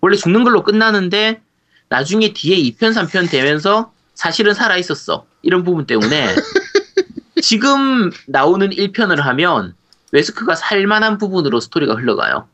원래 0.00 0.16
죽는 0.16 0.44
걸로 0.44 0.62
끝나는데 0.62 1.40
나중에 1.88 2.32
뒤에 2.32 2.56
2편, 2.56 2.92
3편 2.92 3.30
되면서 3.30 3.92
사실은 4.14 4.54
살아 4.54 4.76
있었어. 4.76 5.26
이런 5.42 5.64
부분 5.64 5.86
때문에 5.86 6.34
지금 7.42 8.10
나오는 8.26 8.70
1편을 8.70 9.16
하면 9.16 9.74
웨스커가 10.12 10.54
살만한 10.54 11.18
부분으로 11.18 11.60
스토리가 11.60 11.94
흘러가요. 11.94 12.48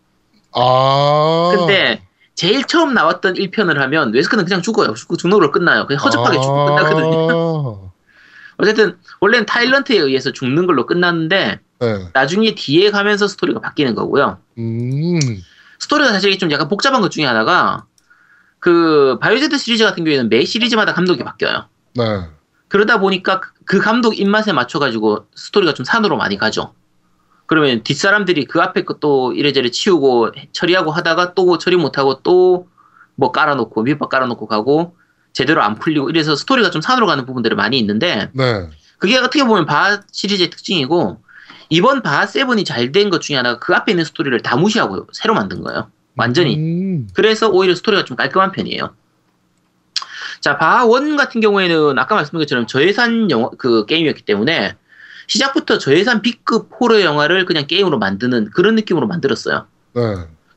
아. 0.52 1.52
근데 1.54 2.02
제일 2.34 2.64
처음 2.64 2.94
나왔던 2.94 3.34
1편을 3.34 3.74
하면 3.76 4.12
웨스커는 4.14 4.44
그냥 4.44 4.62
죽어요. 4.62 4.94
죽고 4.94 5.16
죽는 5.16 5.38
걸로 5.38 5.52
끝나요. 5.52 5.86
그냥 5.86 6.02
허접하게 6.02 6.38
아. 6.38 6.40
죽고 6.40 6.64
끝나거든요. 6.64 7.90
어쨌든 8.56 8.98
원래는 9.20 9.46
타일런트에 9.46 9.98
의해서 9.98 10.32
죽는 10.32 10.66
걸로 10.66 10.86
끝났는데 10.86 11.60
네. 11.80 12.08
나중에 12.12 12.54
뒤에 12.54 12.90
가면서 12.90 13.26
스토리가 13.26 13.60
바뀌는 13.60 13.94
거고요. 13.94 14.38
음. 14.58 15.18
스토리가 15.78 16.12
사실 16.12 16.38
좀 16.38 16.50
약간 16.50 16.68
복잡한 16.68 17.00
것 17.00 17.10
중에 17.10 17.24
하나가 17.24 17.84
그 18.60 19.18
바이오하자드 19.20 19.56
시리즈 19.58 19.84
같은 19.84 20.04
경우에는 20.04 20.28
매 20.28 20.44
시리즈마다 20.44 20.92
감독이 20.94 21.24
바뀌어요. 21.24 21.66
네. 21.94 22.04
그러다 22.68 23.00
보니까 23.00 23.40
그- 23.40 23.50
그 23.64 23.78
감독 23.80 24.18
입맛에 24.18 24.52
맞춰가지고 24.52 25.26
스토리가 25.34 25.74
좀 25.74 25.84
산으로 25.84 26.16
많이 26.16 26.36
가죠. 26.38 26.74
그러면 27.46 27.82
뒷사람들이 27.82 28.44
그 28.44 28.60
앞에 28.60 28.84
것도 28.84 29.32
이래저래 29.32 29.70
치우고 29.70 30.30
처리하고 30.52 30.92
하다가 30.92 31.34
또 31.34 31.58
처리 31.58 31.76
못하고 31.76 32.22
또 32.22 32.68
뭐 33.16 33.32
깔아놓고 33.32 33.82
밑밥 33.82 34.08
깔아놓고 34.08 34.46
가고 34.46 34.96
제대로 35.34 35.62
안 35.62 35.74
풀리고 35.74 36.08
이래서 36.08 36.34
스토리가 36.36 36.70
좀 36.70 36.80
산으로 36.80 37.06
가는 37.06 37.26
부분들이 37.26 37.54
많이 37.54 37.78
있는데 37.78 38.30
네. 38.32 38.66
그게 38.98 39.18
어떻게 39.18 39.44
보면 39.44 39.66
바 39.66 40.00
시리즈의 40.10 40.48
특징이고 40.48 41.20
이번 41.68 42.00
바 42.02 42.24
세븐이 42.24 42.64
잘 42.64 42.92
된 42.92 43.10
것 43.10 43.20
중에 43.20 43.36
하나가 43.36 43.58
그 43.58 43.74
앞에 43.74 43.92
있는 43.92 44.04
스토리를 44.06 44.40
다 44.40 44.56
무시하고 44.56 45.06
새로 45.12 45.34
만든 45.34 45.60
거예요. 45.60 45.90
완전히. 46.20 46.56
음, 46.56 47.08
그래서 47.14 47.48
오히려 47.48 47.74
스토리가 47.74 48.04
좀 48.04 48.16
깔끔한 48.16 48.52
편이에요. 48.52 48.94
자, 50.40 50.56
바원 50.56 51.16
같은 51.16 51.40
경우에는 51.40 51.98
아까 51.98 52.14
말씀드린 52.14 52.40
것처럼 52.40 52.66
저예산 52.66 53.30
영화, 53.30 53.50
그 53.58 53.84
게임이었기 53.86 54.22
때문에 54.22 54.76
시작부터 55.26 55.78
저예산 55.78 56.22
B급 56.22 56.70
호러 56.80 57.02
영화를 57.02 57.44
그냥 57.44 57.66
게임으로 57.66 57.98
만드는 57.98 58.50
그런 58.50 58.74
느낌으로 58.74 59.06
만들었어요. 59.06 59.66
네. 59.94 60.02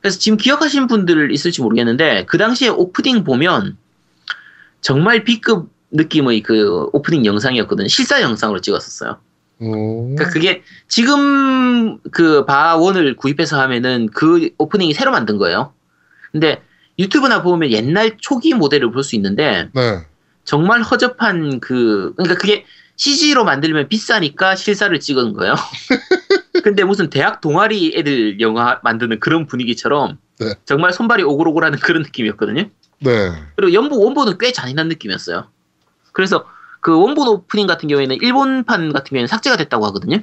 그래서 0.00 0.18
지금 0.18 0.36
기억하시는 0.36 0.86
분들 0.86 1.32
있을지 1.32 1.62
모르겠는데 1.62 2.26
그 2.26 2.36
당시에 2.36 2.68
오프닝 2.68 3.24
보면 3.24 3.76
정말 4.80 5.24
B급 5.24 5.70
느낌의 5.92 6.42
그 6.42 6.88
오프닝 6.92 7.24
영상이었거든요. 7.24 7.88
실사 7.88 8.20
영상으로 8.20 8.60
찍었었어요. 8.60 9.18
어, 9.60 9.66
그러니까 9.66 10.28
그게 10.30 10.62
지금 10.88 11.98
그 12.10 12.44
바원을 12.44 13.16
구입해서 13.16 13.60
하면은 13.60 14.08
그 14.12 14.50
오프닝이 14.58 14.92
새로 14.94 15.10
만든 15.10 15.38
거예요. 15.38 15.72
근데 16.32 16.62
유튜브나 16.98 17.42
보면 17.42 17.70
옛날 17.70 18.16
초기 18.20 18.54
모델을 18.54 18.90
볼 18.90 19.02
수 19.02 19.14
있는데 19.16 19.68
네. 19.74 20.00
정말 20.44 20.82
허접한 20.82 21.60
그 21.60 22.12
그러니까 22.16 22.36
그게 22.38 22.64
CG로 22.96 23.44
만들면 23.44 23.88
비싸니까 23.88 24.54
실사를 24.56 24.98
찍은 25.00 25.32
거예요. 25.34 25.54
근데 26.62 26.84
무슨 26.84 27.10
대학 27.10 27.40
동아리 27.40 27.92
애들 27.96 28.40
영화 28.40 28.80
만드는 28.84 29.20
그런 29.20 29.46
분위기처럼 29.46 30.18
네. 30.38 30.54
정말 30.64 30.92
손발이 30.92 31.22
오글오글하는 31.22 31.78
그런 31.78 32.02
느낌이었거든요. 32.02 32.68
네. 33.00 33.32
그리고 33.56 33.72
연보 33.72 33.98
원본은 34.04 34.38
꽤 34.38 34.52
잔인한 34.52 34.88
느낌이었어요. 34.88 35.48
그래서 36.12 36.46
그 36.84 36.94
원본 37.00 37.26
오프닝 37.28 37.66
같은 37.66 37.88
경우에는 37.88 38.16
일본판 38.20 38.92
같은 38.92 39.08
경우에는 39.08 39.26
삭제가 39.26 39.56
됐다고 39.56 39.86
하거든요. 39.86 40.18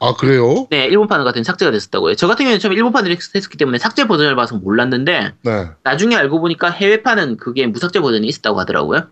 아, 0.00 0.14
그래요? 0.14 0.66
네, 0.70 0.86
일본판 0.86 1.18
같은 1.18 1.34
경우는 1.34 1.44
삭제가 1.44 1.70
됐었다고 1.70 2.08
해요. 2.08 2.16
저 2.16 2.26
같은 2.26 2.44
경우에는 2.46 2.60
처음에 2.60 2.74
일본판을 2.76 3.10
했- 3.10 3.34
했었기 3.34 3.58
때문에 3.58 3.76
삭제 3.76 4.06
버전을 4.06 4.36
봐서 4.36 4.56
몰랐는데 4.56 5.34
네. 5.42 5.66
나중에 5.82 6.16
알고 6.16 6.40
보니까 6.40 6.70
해외판은 6.70 7.36
그게 7.36 7.66
무삭제 7.66 8.00
버전이 8.00 8.26
있었다고 8.26 8.58
하더라고요. 8.60 9.02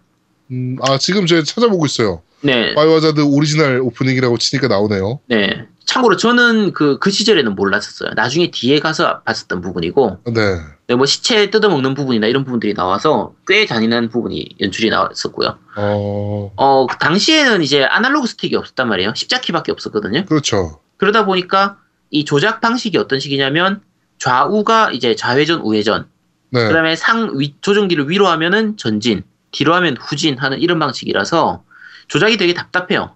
음, 0.53 0.79
아, 0.81 0.97
지금 0.97 1.27
제가 1.27 1.43
찾아보고 1.43 1.85
있어요. 1.85 2.23
네, 2.41 2.75
바이오하자드 2.75 3.21
오리지널 3.21 3.81
오프닝이라고 3.83 4.39
치니까 4.39 4.69
나오네요. 4.69 5.21
네. 5.27 5.67
참고로 5.93 6.17
저는 6.17 6.73
그, 6.73 6.99
그 6.99 7.11
시절에는 7.11 7.55
몰랐었어요. 7.55 8.13
나중에 8.17 8.51
뒤에 8.51 8.81
가서 8.81 9.21
봤었던 9.25 9.61
부분이고, 9.61 10.21
네. 10.33 10.59
네, 10.87 10.95
뭐 10.95 11.05
시체 11.05 11.51
뜯어먹는 11.51 11.93
부분이나 11.93 12.29
이런 12.29 12.45
부분들이 12.45 12.73
나와서 12.73 13.35
꽤 13.47 13.67
잔인한 13.67 14.09
부분이 14.09 14.57
연출이 14.59 14.89
나왔었고요. 14.89 15.59
어, 15.77 16.53
어, 16.57 16.87
그 16.87 16.97
당시에는 16.97 17.63
이제 17.63 17.85
아날로그 17.85 18.27
스틱이 18.27 18.57
없었단 18.57 18.89
말이에요. 18.89 19.13
십자키밖에 19.15 19.71
없었거든요. 19.71 20.25
그렇죠. 20.25 20.81
그러다 20.97 21.27
보니까 21.27 21.77
이 22.09 22.25
조작 22.25 22.63
방식이 22.63 22.97
어떤 22.97 23.21
식이냐면 23.21 23.83
좌우가 24.17 24.93
이제 24.93 25.15
좌회전, 25.15 25.61
우회전, 25.61 26.07
네. 26.53 26.69
그다음에 26.69 26.97
상 26.97 27.39
위, 27.39 27.55
조종기를 27.61 28.09
위로 28.09 28.29
하면은 28.29 28.79
전진, 28.79 29.25
뒤로 29.51 29.75
하면 29.75 29.99
후진 30.01 30.39
하는 30.39 30.59
이런 30.59 30.79
방식이라서 30.79 31.65
조작이 32.09 32.39
되게 32.39 32.55
답답해요. 32.55 33.15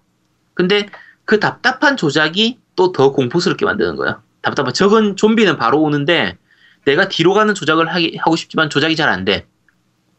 근데 0.52 0.86
그 1.24 1.40
답답한 1.40 1.96
조작이 1.96 2.58
또 2.76 2.92
더 2.92 3.12
공포스럽게 3.12 3.64
만드는 3.64 3.96
거예요. 3.96 4.22
답답한 4.42 4.72
적은 4.72 5.16
좀비는 5.16 5.56
바로 5.58 5.80
오는데 5.82 6.38
내가 6.84 7.08
뒤로 7.08 7.34
가는 7.34 7.52
조작을 7.54 7.92
하기, 7.92 8.16
하고 8.18 8.36
싶지만 8.36 8.70
조작이 8.70 8.94
잘 8.96 9.08
안 9.08 9.24
돼. 9.24 9.46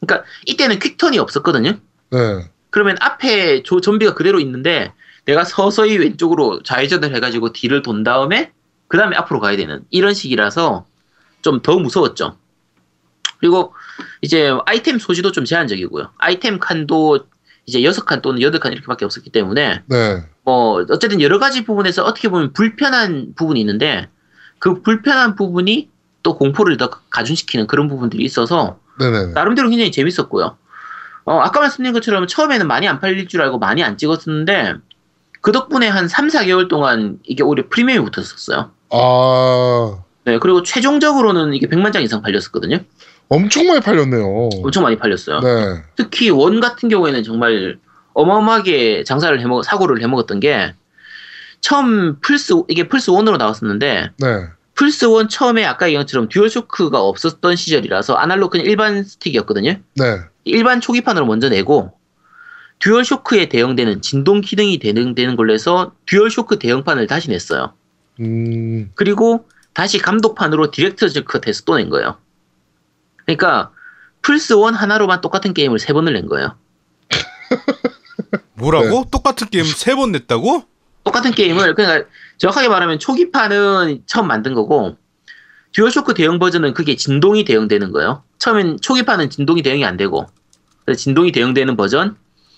그러니까 0.01 0.27
이때는 0.45 0.79
퀵턴이 0.79 1.17
없었거든요. 1.19 1.79
네. 2.11 2.19
그러면 2.69 2.97
앞에 2.99 3.63
조, 3.63 3.79
좀비가 3.81 4.13
그대로 4.15 4.39
있는데 4.39 4.91
내가 5.25 5.43
서서히 5.45 5.97
왼쪽으로 5.97 6.61
좌회전을 6.63 7.15
해가지고 7.15 7.53
뒤를 7.53 7.81
돈 7.81 8.03
다음에 8.03 8.51
그 8.87 8.97
다음에 8.97 9.15
앞으로 9.15 9.39
가야 9.39 9.55
되는 9.57 9.83
이런 9.89 10.13
식이라서 10.13 10.85
좀 11.41 11.61
더 11.61 11.77
무서웠죠. 11.79 12.37
그리고 13.39 13.73
이제 14.21 14.51
아이템 14.65 14.99
소지도 14.99 15.31
좀 15.31 15.45
제한적이고요. 15.45 16.11
아이템 16.17 16.59
칸도 16.59 17.27
이제 17.67 17.83
여섯 17.83 18.05
칸 18.05 18.21
또는 18.21 18.41
여덟 18.41 18.59
칸 18.59 18.71
이렇게밖에 18.71 19.05
없었기 19.05 19.29
때문에 19.29 19.83
네. 19.85 20.23
뭐 20.43 20.85
어쨌든 20.89 21.21
여러 21.21 21.37
가지 21.37 21.65
부분에서 21.65 22.03
어떻게 22.03 22.29
보면 22.29 22.53
불편한 22.53 23.33
부분이 23.35 23.59
있는데 23.59 24.07
그 24.57 24.81
불편한 24.81 25.35
부분이 25.35 25.89
또 26.23 26.37
공포를 26.37 26.77
더 26.77 26.89
가중시키는 27.09 27.67
그런 27.67 27.89
부분들이 27.89 28.23
있어서 28.23 28.79
네네. 28.99 29.33
나름대로 29.33 29.69
굉장히 29.69 29.91
재밌었고요. 29.91 30.57
어, 31.25 31.39
아까 31.39 31.59
말씀드린 31.59 31.93
것처럼 31.93 32.25
처음에는 32.25 32.67
많이 32.67 32.87
안 32.87 33.01
팔릴 33.01 33.27
줄 33.27 33.41
알고 33.41 33.59
많이 33.59 33.83
안 33.83 33.97
찍었었는데 33.97 34.75
그 35.41 35.51
덕분에 35.51 35.89
한 35.89 36.07
3, 36.07 36.29
4개월 36.29 36.69
동안 36.69 37.19
이게 37.23 37.43
오히려 37.43 37.65
프리미엄이 37.69 38.09
붙었었어요. 38.09 38.71
아, 38.91 39.97
네, 40.23 40.39
그리고 40.39 40.63
최종적으로는 40.63 41.53
이게 41.53 41.67
100만 41.67 41.91
장 41.91 42.01
이상 42.01 42.21
팔렸었거든요. 42.21 42.79
엄청 43.29 43.67
많이 43.67 43.79
팔렸네요. 43.81 44.25
엄청 44.63 44.83
많이 44.83 44.97
팔렸어요. 44.97 45.39
네. 45.41 45.83
특히 45.95 46.29
원 46.29 46.59
같은 46.59 46.89
경우에는 46.89 47.23
정말 47.23 47.77
어마어마하게 48.13 49.03
장사를 49.03 49.39
해먹, 49.39 49.63
사고를 49.63 50.01
해먹었던 50.01 50.39
게 50.39 50.73
처음 51.61 52.19
플스, 52.21 52.53
이게 52.67 52.87
플스 52.87 53.11
1으로 53.11 53.37
나왔었는데 53.37 54.11
네. 54.17 54.47
플스 54.75 55.05
1 55.05 55.27
처음에 55.27 55.65
아까 55.65 55.87
얘기한 55.87 56.05
것처럼 56.05 56.29
DualShock가 56.29 57.01
없었던 57.01 57.55
시절이라서 57.55 58.13
아날로그 58.15 58.51
그냥 58.53 58.67
일반 58.67 59.03
스틱이었거든요. 59.03 59.75
네. 59.95 60.19
일반 60.45 60.79
초기판으로 60.81 61.25
먼저 61.25 61.49
내고 61.49 61.93
DualShock에 62.79 63.49
대응되는 63.49 64.01
진동 64.01 64.41
기능이 64.41 64.77
대응되는 64.77 65.35
걸로 65.35 65.51
해서 65.53 65.93
DualShock 66.05 66.59
대응판을 66.59 67.07
다시 67.07 67.29
냈어요. 67.29 67.73
음, 68.19 68.91
그리고 68.95 69.45
다시 69.73 69.97
감독판으로 69.99 70.71
Director's 70.71 71.23
Cut해서 71.23 71.63
또 71.65 71.77
낸 71.77 71.89
거예요. 71.89 72.17
그러니까 73.27 73.71
플스1 74.23 74.71
하나로만 74.73 75.21
똑같은 75.21 75.53
게임을 75.53 75.77
세 75.79 75.93
번을 75.93 76.13
낸 76.13 76.25
거예요. 76.27 76.55
뭐라고? 78.55 79.05
똑같은 79.11 79.47
게임 79.49 79.65
세 79.65 79.95
번 79.95 80.11
냈다고? 80.11 80.63
똑같은 81.03 81.31
게임을 81.31 81.75
그러니까 81.75 82.09
정확하게 82.37 82.69
말하면 82.69 82.99
초기판은 82.99 84.03
처음 84.07 84.27
만든 84.27 84.53
거고 84.53 84.97
DualShock 85.73 86.13
대응 86.15 86.39
버전은 86.39 86.73
그게 86.73 86.95
진동이 86.95 87.43
대응되는 87.45 87.91
거예요. 87.91 88.23
처음엔 88.39 88.79
초기판은 88.81 89.29
진동이 89.29 89.61
대응이 89.61 89.85
안 89.85 89.95
되고 89.97 90.25
그래서 90.85 90.99
진동이 90.99 91.31
대응되는 91.31 91.77
버전. 91.77 92.17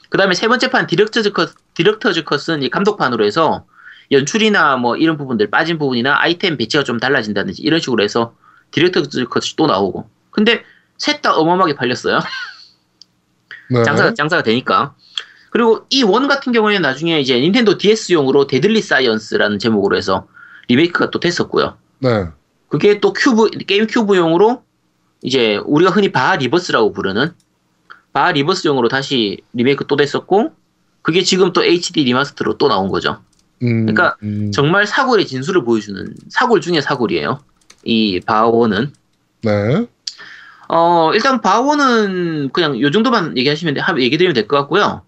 그 0.10 0.17
다음에 0.17 0.34
세 0.34 0.47
번째 0.47 0.69
판 0.71 0.88
Director's 0.88 1.34
Cut 1.34 1.50
Director's 1.76 2.24
Cut은 2.24 2.63
이 2.63 2.69
감독판으로 2.69 3.25
해서 3.25 3.65
연출이나 4.12 4.77
뭐 4.77 4.95
이런 4.95 5.17
부분들 5.17 5.51
빠진 5.51 5.77
부분이나 5.77 6.17
아이템 6.19 6.58
배치가 6.58 6.84
좀 6.84 6.99
달라진다든지 6.99 7.62
이런 7.62 7.79
식으로 7.79 8.03
해서 8.03 8.34
Director's 8.72 9.26
Cut이 9.26 9.54
또 9.58 9.67
나오고. 9.67 10.10
근데 10.32 10.63
셋 10.98 11.22
다 11.22 11.34
어마어마하게 11.36 11.76
팔렸어요. 11.76 12.20
네. 13.72 13.84
장사가 13.84 14.13
장사가 14.13 14.44
되니까. 14.44 14.96
그리고 15.52 15.86
이 15.89 16.04
원 16.04 16.28
같은 16.28 16.52
경우에는 16.54 16.82
나중에 16.82 17.20
이제 17.20 17.39
닌텐도 17.39 17.78
DS용으로 17.78 18.48
Deadly 18.48 18.82
Silence라는 18.82 19.58
제목으로 19.60 19.98
해서 19.98 20.28
리메이크가 20.68 21.10
또 21.12 21.20
됐었고요. 21.20 21.78
네. 22.00 22.28
그게 22.68 23.00
또 23.00 23.13
큐브 23.13 23.50
게임 23.65 23.88
큐브용으로 23.88 24.63
이제 25.24 25.58
우리가 25.65 25.92
흔히 25.92 26.12
바 26.12 26.36
Rebirth라고 26.36 26.93
부르는 26.94 27.34
바 28.13 28.32
Rebirth용으로 28.32 28.89
다시 28.89 29.42
리메이크 29.54 29.88
또 29.88 29.96
됐었고 29.96 30.54
그게 31.02 31.24
지금 31.24 31.52
또 31.54 31.63
HD 31.63 32.04
리마스터로 32.04 32.58
또 32.58 32.68
나온 32.68 32.89
거죠. 32.89 33.22
음, 33.63 33.86
그러니까 33.88 34.15
음, 34.24 34.52
정말 34.52 34.86
사골의 34.86 35.26
진수를 35.26 35.63
보여주는 35.63 36.13
사골 36.30 36.62
중의 36.62 36.82
사골이에요. 36.84 37.39
이 37.86 38.20
바원은 38.20 38.94
네. 39.42 39.88
어, 40.69 41.12
일단 41.13 41.41
바원은 41.41 42.49
그냥 42.53 42.79
요 42.79 42.91
정도만 42.91 43.36
얘기하시면, 43.38 43.73
돼- 43.73 43.82
하- 43.82 43.99
얘기 43.99 44.17
드리면 44.17 44.34
될 44.36 44.47
것 44.47 44.55
같고요. 44.58 45.01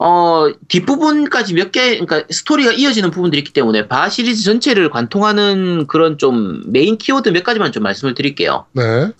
어, 0.00 0.46
뒷부분까지 0.68 1.54
몇 1.54 1.72
개, 1.72 1.98
그러니까 1.98 2.22
스토리가 2.30 2.72
이어지는 2.72 3.10
부분들이 3.10 3.40
있기 3.40 3.52
때문에 3.52 3.88
바 3.88 4.08
시리즈 4.08 4.44
전체를 4.44 4.90
관통하는 4.90 5.86
그런 5.88 6.18
좀 6.18 6.62
메인 6.66 6.96
키워드 6.98 7.28
몇 7.30 7.42
가지만 7.44 7.72
좀 7.72 7.82
말씀을 7.82 8.14
드릴게요. 8.14 8.64
네. 8.72 9.10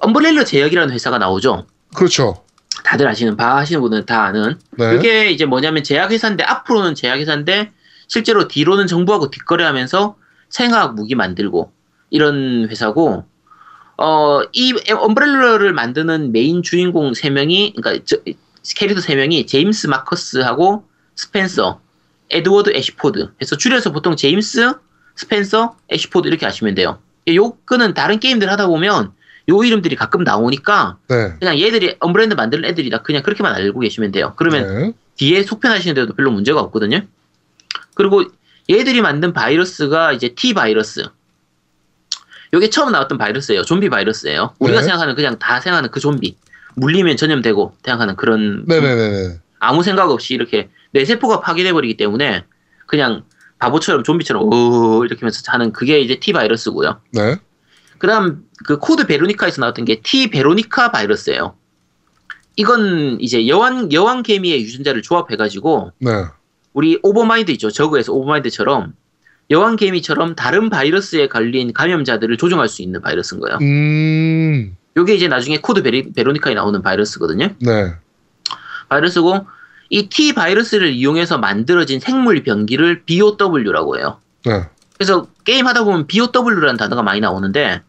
Umbrella 0.00 0.44
제약이라는 0.44 0.92
회사가 0.94 1.18
나오죠. 1.18 1.66
그렇죠. 1.94 2.44
다들 2.84 3.08
아시는, 3.08 3.36
바 3.36 3.56
하시는 3.56 3.80
분은 3.80 4.06
다 4.06 4.22
아는. 4.24 4.58
네. 4.78 4.90
그게 4.92 5.30
이제 5.30 5.46
뭐냐면 5.46 5.82
제약회사인데, 5.82 6.44
앞으로는 6.44 6.94
제약회사인데, 6.94 7.72
실제로 8.06 8.46
뒤로는 8.46 8.86
정부하고 8.86 9.30
뒷거래하면서 9.30 10.14
생화학 10.50 10.94
무기 10.94 11.14
만들고, 11.16 11.72
이런 12.10 12.68
회사고, 12.70 13.24
어, 13.98 14.42
이 14.52 14.72
Umbrella를 14.90 15.72
만드는 15.72 16.32
메인 16.32 16.62
주인공 16.62 17.12
3명이, 17.12 17.74
그러니까 17.74 18.04
저, 18.06 18.16
캐릭터 18.76 19.00
세 19.00 19.16
명이 19.16 19.46
제임스 19.46 19.88
마커스하고 19.88 20.84
스펜서, 21.16 21.80
에드워드 22.30 22.70
애쉬포드. 22.74 23.32
해서 23.40 23.56
줄여서 23.56 23.92
보통 23.92 24.14
제임스, 24.14 24.74
스펜서, 25.16 25.76
애쉬포드 25.92 26.28
이렇게 26.28 26.46
하시면 26.46 26.74
돼요. 26.76 27.00
요 27.34 27.56
끈은 27.64 27.94
다른 27.94 28.20
게임들 28.20 28.48
하다 28.50 28.68
보면 28.68 29.12
요 29.50 29.64
이름들이 29.64 29.96
가끔 29.96 30.22
나오니까 30.22 30.98
네. 31.08 31.34
그냥 31.40 31.58
얘들이 31.58 31.96
Umbrella 32.00 32.34
만드는 32.34 32.64
애들이다. 32.66 33.02
그냥 33.02 33.22
그렇게만 33.22 33.54
알고 33.54 33.80
계시면 33.80 34.12
돼요. 34.12 34.34
그러면 34.36 34.66
네. 34.66 34.92
뒤에 35.16 35.42
속편하시는데도 35.42 36.14
별로 36.14 36.30
문제가 36.30 36.60
없거든요. 36.60 37.00
그리고 37.94 38.24
얘들이 38.70 39.00
만든 39.00 39.32
바이러스가 39.32 40.12
이제 40.12 40.28
T 40.28 40.54
바이러스. 40.54 41.08
요게 42.52 42.70
처음 42.70 42.92
나왔던 42.92 43.18
바이러스예요. 43.18 43.62
좀비 43.64 43.90
바이러스예요. 43.90 44.54
우리가 44.58 44.80
네. 44.80 44.84
생각하는 44.86 45.14
그냥 45.14 45.38
다 45.38 45.60
생각하는 45.60 45.90
그 45.90 46.00
좀비. 46.00 46.36
물리면 46.76 47.16
전염되고 47.16 47.74
생각하는 47.82 48.16
그런 48.16 48.64
네네네네. 48.66 49.38
아무 49.58 49.82
생각 49.82 50.10
없이 50.10 50.34
이렇게 50.34 50.68
내 50.92 51.04
세포가 51.04 51.40
파괴돼 51.40 51.72
버리기 51.72 51.96
때문에 51.96 52.44
그냥 52.86 53.24
바보처럼 53.58 54.04
좀비처럼 54.04 54.44
오 54.44 55.04
이렇게 55.04 55.20
하면서 55.20 55.42
하는 55.46 55.72
그게 55.72 56.00
이제 56.00 56.20
T 56.20 56.32
바이러스고요. 56.32 57.00
네. 57.12 57.36
그다음 57.98 58.44
그 58.64 58.78
Code 58.78 59.06
Veronica에서 59.06 59.60
나왔던 59.60 59.84
게 59.84 60.00
T 60.00 60.30
Veronica 60.30 60.92
바이러스예요. 60.92 61.56
이건 62.56 63.18
이제 63.20 63.46
여왕 63.48 63.92
여왕 63.92 64.22
개미의 64.22 64.62
유전자를 64.62 65.02
조합해 65.02 65.36
가지고 65.36 65.92
네. 65.98 66.10
우리 66.72 66.98
Overmind 67.02 67.50
있죠. 67.52 67.70
Zerg에서 67.70 68.12
Overmind처럼 68.12 68.94
여왕 69.50 69.76
개미처럼 69.76 70.34
다른 70.34 70.68
바이러스에 70.68 71.28
걸린 71.28 71.72
감염자들을 71.72 72.36
조종할 72.36 72.68
수 72.68 72.82
있는 72.82 73.00
바이러스인 73.00 73.40
거예요. 73.40 73.58
음. 73.62 74.76
요게 74.96 75.14
이제 75.14 75.28
나중에 75.28 75.58
Code 75.58 75.82
Ver-, 75.82 76.12
Veronica에 76.12 76.54
나오는 76.54 76.82
바이러스거든요. 76.82 77.54
네. 77.60 77.94
바이러스고 78.88 79.46
이 79.90 80.08
T 80.08 80.34
바이러스를 80.34 80.90
이용해서 80.90 81.38
만들어진 81.38 82.00
생물 82.00 82.42
병기를 82.42 83.04
BOW라고 83.04 83.98
해요. 83.98 84.20
네. 84.44 84.64
그래서 84.94 85.28
게임 85.44 85.66
하다 85.66 85.84
보면 85.84 86.06
BOW라는 86.08 86.76
단어가 86.76 87.02
많이 87.02 87.20
나오는데 87.20 87.82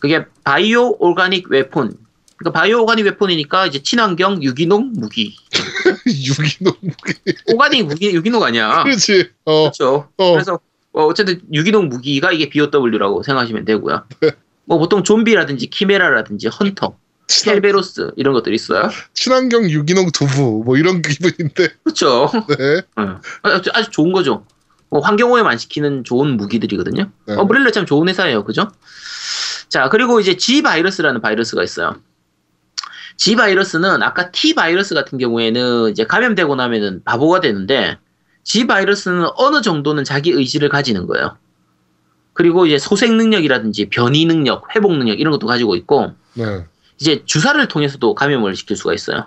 그게 0.00 0.24
Bio 0.44 0.96
Organic 0.98 1.50
Weapon. 1.50 1.92
그러니까 2.36 2.58
Bio 2.58 2.82
Organic 2.82 3.04
Weapon이니까 3.04 3.66
이제 3.66 3.82
친환경 3.82 4.42
유기농 4.42 4.92
무기. 4.94 5.36
유기농. 6.06 6.74
organic 7.52 7.86
무기 7.86 8.14
유기농 8.14 8.42
아니야. 8.42 8.84
그렇지. 8.84 9.30
어. 9.44 9.62
그렇죠. 9.62 10.08
어. 10.16 10.32
그래서 10.32 10.58
어, 10.92 11.04
어쨌든 11.06 11.40
유기농 11.52 11.88
무기가 11.88 12.32
이게 12.32 12.48
BOW라고 12.48 13.22
생각하시면 13.22 13.64
되고요. 13.64 14.04
뭐 14.64 14.78
보통 14.78 15.02
좀비라든지 15.02 15.68
키메라라든지 15.68 16.48
헌터, 16.48 16.96
친환, 17.26 17.56
켈베로스 17.56 18.12
이런 18.16 18.34
것들이 18.34 18.54
있어요. 18.54 18.90
친환경 19.14 19.68
유기농 19.68 20.10
두부 20.12 20.62
뭐 20.64 20.76
이런 20.76 21.02
기분인데. 21.02 21.68
그렇죠. 21.82 22.30
네. 22.58 22.82
어. 22.96 23.20
아주, 23.42 23.90
좋은 23.90 24.12
거죠. 24.12 24.44
뭐 24.90 25.00
환경오염 25.00 25.46
안 25.46 25.56
시키는 25.56 26.04
좋은 26.04 26.36
무기들이거든요. 26.36 27.10
네. 27.26 27.34
엄브렐라 27.34 27.70
참 27.70 27.86
좋은 27.86 28.08
회사예요. 28.08 28.44
그죠? 28.44 28.70
자, 29.68 29.88
그리고 29.88 30.20
이제 30.20 30.36
G 30.36 30.60
바이러스라는 30.60 31.22
바이러스가 31.22 31.62
있어요. 31.64 31.96
G 33.16 33.36
바이러스는 33.36 34.02
아까 34.02 34.30
T 34.30 34.54
바이러스 34.54 34.94
같은 34.94 35.16
경우에는 35.16 35.90
이제 35.90 36.04
감염되고 36.04 36.54
나면은 36.54 37.02
바보가 37.04 37.40
되는데 37.40 37.96
G 38.44 38.66
바이러스는 38.66 39.26
어느 39.36 39.62
정도는 39.62 40.04
자기 40.04 40.30
의지를 40.30 40.68
가지는 40.68 41.06
거예요. 41.06 41.36
그리고 42.32 42.66
이제 42.66 42.78
소생 42.78 43.16
능력이라든지 43.16 43.88
변이 43.88 44.24
능력, 44.24 44.74
회복 44.74 44.96
능력 44.96 45.20
이런 45.20 45.32
것도 45.32 45.46
가지고 45.46 45.76
있고 45.76 46.12
네. 46.34 46.64
이제 47.00 47.22
주사를 47.24 47.66
통해서도 47.68 48.14
감염을 48.14 48.56
시킬 48.56 48.76
수가 48.76 48.94
있어요. 48.94 49.26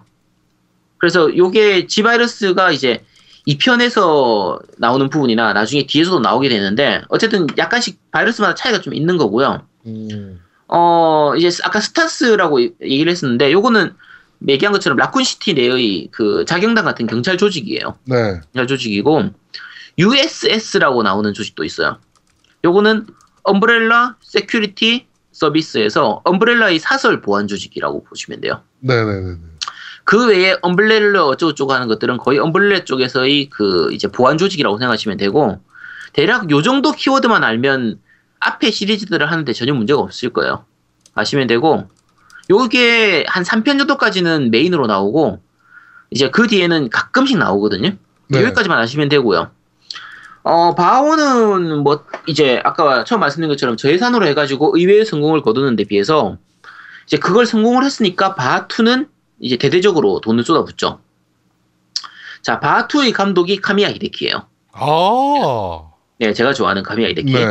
그래서 0.98 1.36
요게 1.36 1.88
G 1.88 2.04
바이러스가 2.04 2.72
이제 2.72 3.04
2편에서 3.48 4.60
나오는 4.78 5.10
부분이나 5.10 5.54
나중에 5.54 5.86
뒤에서도 5.86 6.20
나오게 6.20 6.50
되는데 6.50 7.04
어쨌든 7.10 7.46
약간씩 7.58 8.00
바이러스마다 8.12 8.56
차이가 8.56 8.82
좀 8.82 8.94
있는 8.94 9.18
거고요. 9.18 9.62
음. 9.86 10.42
어 10.68 11.34
이제 11.38 11.52
아까 11.64 11.80
스타스라고 11.80 12.60
얘기를 12.82 13.12
했었는데 13.12 13.52
요거는 13.52 13.94
얘기한 14.48 14.72
것처럼 14.74 14.98
라쿤시티 14.98 15.56
내의 15.56 16.10
그 16.12 16.46
자경단 16.46 16.86
같은 16.86 17.08
경찰 17.08 17.38
조직이에요. 17.38 17.98
네. 18.06 18.42
경찰 18.54 18.68
조직이고 18.68 19.32
USS라고 19.98 21.04
나오는 21.04 21.34
조직도 21.34 21.64
있어요. 21.64 22.00
요거는 22.64 23.08
Umbrella 23.44 24.18
Security 24.22 25.08
Service에서 25.32 26.22
Umbrella의 26.24 26.80
사설 26.80 27.22
보안 27.22 27.48
조직이라고 27.48 28.04
보시면 28.06 28.42
돼요. 28.42 28.62
네네네. 28.80 29.38
그 30.04 30.28
외에 30.28 30.56
Umbrella 30.62 31.26
어쩌고저쩌고 31.26 31.74
하는 31.74 31.88
것들은 31.88 32.18
거의 32.18 32.40
Umbrella 32.40 32.86
쪽에서의 32.86 33.50
그 33.50 33.92
이제 33.92 34.08
보안 34.08 34.38
조직이라고 34.38 34.78
생각하시면 34.78 35.18
되고 35.18 35.60
대략 36.14 36.50
요 36.52 36.62
정도 36.62 36.92
키워드만 36.92 37.44
알면 37.44 38.00
앞에 38.40 38.72
시리즈들을 38.72 39.30
하는데 39.30 39.52
전혀 39.54 39.74
문제가 39.74 40.00
없을 40.00 40.30
거예요. 40.30 40.66
아시면 41.16 41.48
되고 41.48 41.90
요게 42.50 43.26
한 43.28 43.44
3편 43.44 43.78
정도까지는 43.80 44.52
메인으로 44.52 44.88
나오고 44.88 45.40
이제 46.12 46.30
그 46.30 46.48
뒤에는 46.48 46.90
가끔씩 46.90 47.38
나오거든요. 47.38 47.92
네. 48.28 48.42
여기까지만 48.42 48.80
아시면 48.80 49.10
되고요. 49.10 49.52
어, 50.44 50.76
바오는 50.76 51.80
뭐 51.80 52.06
이제 52.28 52.62
아까 52.64 53.04
처음 53.04 53.20
말씀드린 53.22 53.50
것처럼 53.50 53.78
저예산으로 53.78 54.28
해가지고 54.28 54.78
의외의 54.78 55.06
성공을 55.06 55.42
거두는 55.42 55.76
데 55.76 55.86
비해서 55.86 56.38
이제 57.08 57.18
그걸 57.18 57.46
성공을 57.46 57.84
했으니까 57.84 58.36
바투는 58.36 59.08
이제 59.40 59.58
대대적으로 59.58 60.22
돈을 60.22 60.44
쏟아붓죠. 60.44 61.00
자, 62.42 62.60
바투의 62.60 63.12
감독이 63.12 63.58
카미야 63.58 63.90
히데키예요. 63.90 64.48
아. 64.74 65.82
네, 66.20 66.32
제가 66.34 66.54
좋아하는 66.54 66.84
카미야 66.84 67.10
히데키. 67.10 67.34
네. 67.34 67.46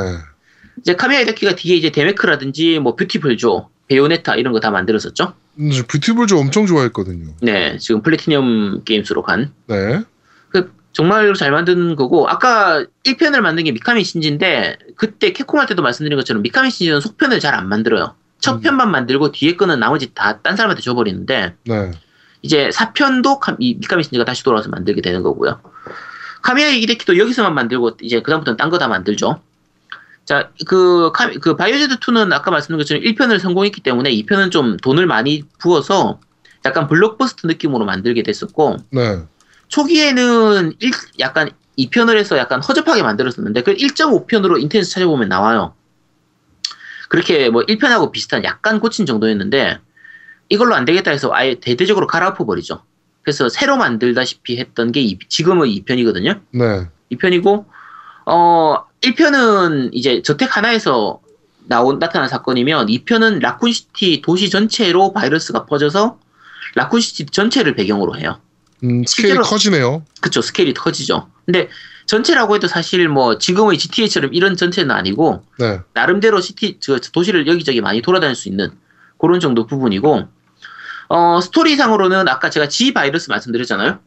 이제 0.78 0.94
카미야 0.94 1.20
히데키가 1.20 1.56
뒤에 1.56 1.76
이제 1.76 1.90
데메크라든지 1.90 2.78
뭐 2.78 2.94
Viewtiful 2.94 3.36
Joe, 3.36 3.70
Bayonetta 3.88 4.36
이런 4.36 4.52
거 4.52 4.60
다 4.60 4.70
만들었었죠. 4.70 5.34
음, 5.60 5.70
저 5.70 5.84
Viewtiful 5.86 6.26
Joe 6.26 6.36
엄청 6.36 6.66
좋아했거든요. 6.66 7.34
네, 7.42 7.76
지금 7.78 8.02
Platinum 8.02 8.82
Games로 8.84 9.22
간. 9.22 9.52
네. 9.66 10.02
그 10.50 10.72
정말 10.92 11.32
잘 11.34 11.50
만든 11.52 11.94
거고 11.96 12.28
아까 12.28 12.84
1편을 13.04 13.40
만든 13.40 13.64
게 13.64 13.72
미카미 13.72 14.02
신지인데 14.04 14.78
그때 14.96 15.32
캡콤 15.32 15.60
할 15.60 15.66
때도 15.66 15.82
말씀드린 15.82 16.16
것처럼 16.18 16.42
미카미 16.42 16.70
신지는 16.70 17.00
속편을 17.00 17.40
잘 17.40 17.54
안 17.54 17.68
만들어요. 17.68 18.14
첫 18.40 18.56
음. 18.56 18.60
편만 18.60 18.90
만들고 18.90 19.32
뒤에 19.32 19.56
거는 19.56 19.78
나머지 19.80 20.12
다 20.14 20.40
딴 20.42 20.56
사람한테 20.56 20.82
줘버리는데 20.82 21.54
네. 21.64 21.90
이제 22.42 22.68
4편도 22.70 23.56
이 23.60 23.74
미카미 23.74 24.02
신지가 24.02 24.24
다시 24.24 24.42
돌아와서 24.44 24.68
만들게 24.70 25.00
되는 25.02 25.22
거고요. 25.22 25.60
카미야 26.42 26.68
이데키도 26.70 27.16
여기서만 27.18 27.54
만들고 27.54 27.92
이제 28.02 28.20
그다음부터는 28.20 28.56
딴 28.58 28.68
거 28.70 28.76
다 28.78 28.88
만들죠. 28.88 29.40
자, 30.24 30.50
그, 30.66 31.12
카- 31.12 31.30
그 31.40 31.54
바이오제드 31.56 31.96
2는 32.00 32.32
아까 32.32 32.50
말씀드린 32.50 32.78
것처럼 32.78 33.02
1편을 33.02 33.38
성공했기 33.38 33.82
때문에 33.82 34.10
2편은 34.10 34.50
좀 34.50 34.76
돈을 34.78 35.06
많이 35.06 35.42
부어서 35.58 36.20
약간 36.64 36.86
블록버스터 36.88 37.46
느낌으로 37.48 37.84
만들게 37.84 38.22
됐었고 38.22 38.78
네. 38.90 39.22
초기에는 39.68 40.72
일- 40.80 40.92
약간 41.20 41.50
2편을 41.78 42.16
해서 42.16 42.38
약간 42.38 42.62
허접하게 42.62 43.02
만들었었는데 43.02 43.62
그 43.62 43.74
1.5편으로 43.74 44.60
인터넷 44.62 44.84
찾아보면 44.84 45.28
나와요. 45.28 45.74
그렇게 47.10 47.50
뭐 47.50 47.62
1편하고 47.62 48.10
비슷한 48.10 48.44
약간 48.44 48.80
고친 48.80 49.04
정도였는데 49.06 49.78
이걸로 50.48 50.74
안 50.74 50.84
되겠다 50.84 51.10
해서 51.10 51.30
아예 51.34 51.56
대대적으로 51.60 52.06
갈아엎어 52.06 52.44
버리죠. 52.46 52.82
그래서 53.22 53.48
새로 53.48 53.76
만들다시피 53.76 54.58
했던 54.58 54.90
게 54.92 55.00
이- 55.00 55.18
지금의 55.28 55.82
2편이거든요. 55.84 56.40
네. 56.52 56.88
2편이고 57.12 57.66
어 58.26 58.84
1편은 59.02 59.90
이제 59.92 60.22
저택 60.22 60.56
하나에서 60.56 61.20
나온 61.66 61.98
나타난 61.98 62.28
사건이면 62.28 62.86
2편은 62.86 63.40
라쿤시티 63.40 64.22
도시 64.22 64.50
전체로 64.50 65.12
바이러스가 65.12 65.66
퍼져서 65.66 66.18
라쿤시티 66.74 67.32
전체를 67.32 67.74
배경으로 67.74 68.16
해요. 68.16 68.38
음, 68.82 69.04
스케일이 69.06 69.38
커지네요. 69.38 70.04
그쵸 70.20 70.42
스케일이 70.42 70.74
커지죠. 70.74 71.28
근데 71.46 71.68
전체라고 72.06 72.54
해도 72.54 72.68
사실 72.68 73.08
뭐 73.08 73.38
지금의 73.38 73.78
GTA처럼 73.78 74.34
이런 74.34 74.56
전체는 74.56 74.90
아니고 74.90 75.42
네. 75.58 75.80
나름대로 75.94 76.40
시티 76.40 76.78
저 76.80 76.98
도시를 76.98 77.46
여기저기 77.46 77.80
많이 77.80 78.02
돌아다닐 78.02 78.34
수 78.34 78.48
있는 78.48 78.72
그런 79.18 79.40
정도 79.40 79.66
부분이고 79.66 80.28
어 81.08 81.40
스토리상으로는 81.40 82.28
아까 82.28 82.50
제가 82.50 82.68
G 82.68 82.92
바이러스 82.92 83.30
말씀드렸잖아요. 83.30 84.00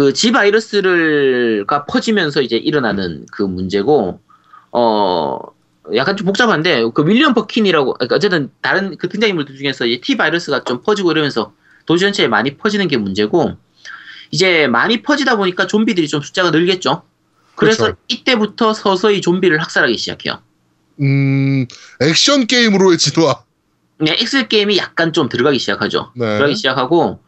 그 0.00 0.14
G 0.14 0.32
바이러스를가 0.32 1.84
퍼지면서 1.84 2.40
이제 2.40 2.56
일어나는 2.56 3.26
그 3.30 3.42
문제고 3.42 4.18
어 4.72 5.38
약간 5.94 6.16
좀 6.16 6.24
복잡한데 6.24 6.84
그 6.94 7.06
윌리엄 7.06 7.34
버킨이라고 7.34 7.92
그러니까 7.92 8.16
어쨌든 8.16 8.50
다른 8.62 8.96
그 8.96 9.10
등장인물들 9.10 9.58
중에서 9.58 9.84
이제 9.84 10.00
T 10.00 10.16
바이러스가 10.16 10.64
좀 10.64 10.80
퍼지고 10.80 11.10
이러면서 11.10 11.52
도시 11.84 12.00
전체에 12.00 12.28
많이 12.28 12.56
퍼지는 12.56 12.88
게 12.88 12.96
문제고 12.96 13.58
이제 14.30 14.68
많이 14.68 15.02
퍼지다 15.02 15.36
보니까 15.36 15.66
좀비들이 15.66 16.08
좀 16.08 16.22
숫자가 16.22 16.50
늘겠죠. 16.50 17.02
그래서 17.54 17.84
그렇죠. 17.84 17.98
이때부터 18.08 18.72
서서히 18.72 19.20
좀비를 19.20 19.60
학살하기 19.60 19.98
시작해요. 19.98 20.40
음, 21.02 21.66
액션 22.00 22.46
게임으로의 22.46 22.96
진화. 22.96 23.42
네, 23.98 24.16
엑셀 24.18 24.48
게임이 24.48 24.78
약간 24.78 25.12
좀 25.12 25.28
들어가기 25.28 25.58
시작하죠. 25.58 26.10
네. 26.16 26.24
들어가기 26.24 26.56
시작하고 26.56 27.20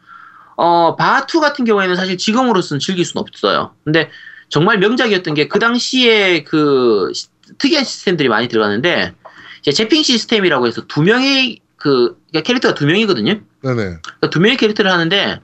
어, 0.55 0.95
바투 0.95 1.39
같은 1.39 1.65
경우에는 1.65 1.95
사실 1.95 2.17
지금으로서는 2.17 2.79
즐길 2.79 3.05
수는 3.05 3.21
없어요. 3.21 3.73
근데 3.83 4.09
정말 4.49 4.77
명작이었던 4.79 5.33
게 5.33 5.47
그 5.47 5.59
당시에 5.59 6.43
그 6.43 7.11
시- 7.13 7.27
특이한 7.57 7.83
시스템들이 7.83 8.29
많이 8.29 8.47
들어가는데 8.47 9.13
이제 9.61 9.71
재핑 9.71 10.03
시스템이라고 10.03 10.67
해서 10.67 10.85
두 10.87 11.01
명의 11.01 11.59
그 11.77 12.17
그러니까 12.29 12.41
캐릭터가 12.47 12.73
두 12.75 12.85
명이거든요. 12.85 13.41
네네. 13.61 13.75
그러니까 13.75 14.29
두 14.29 14.39
명의 14.39 14.57
캐릭터를 14.57 14.91
하는데 14.91 15.39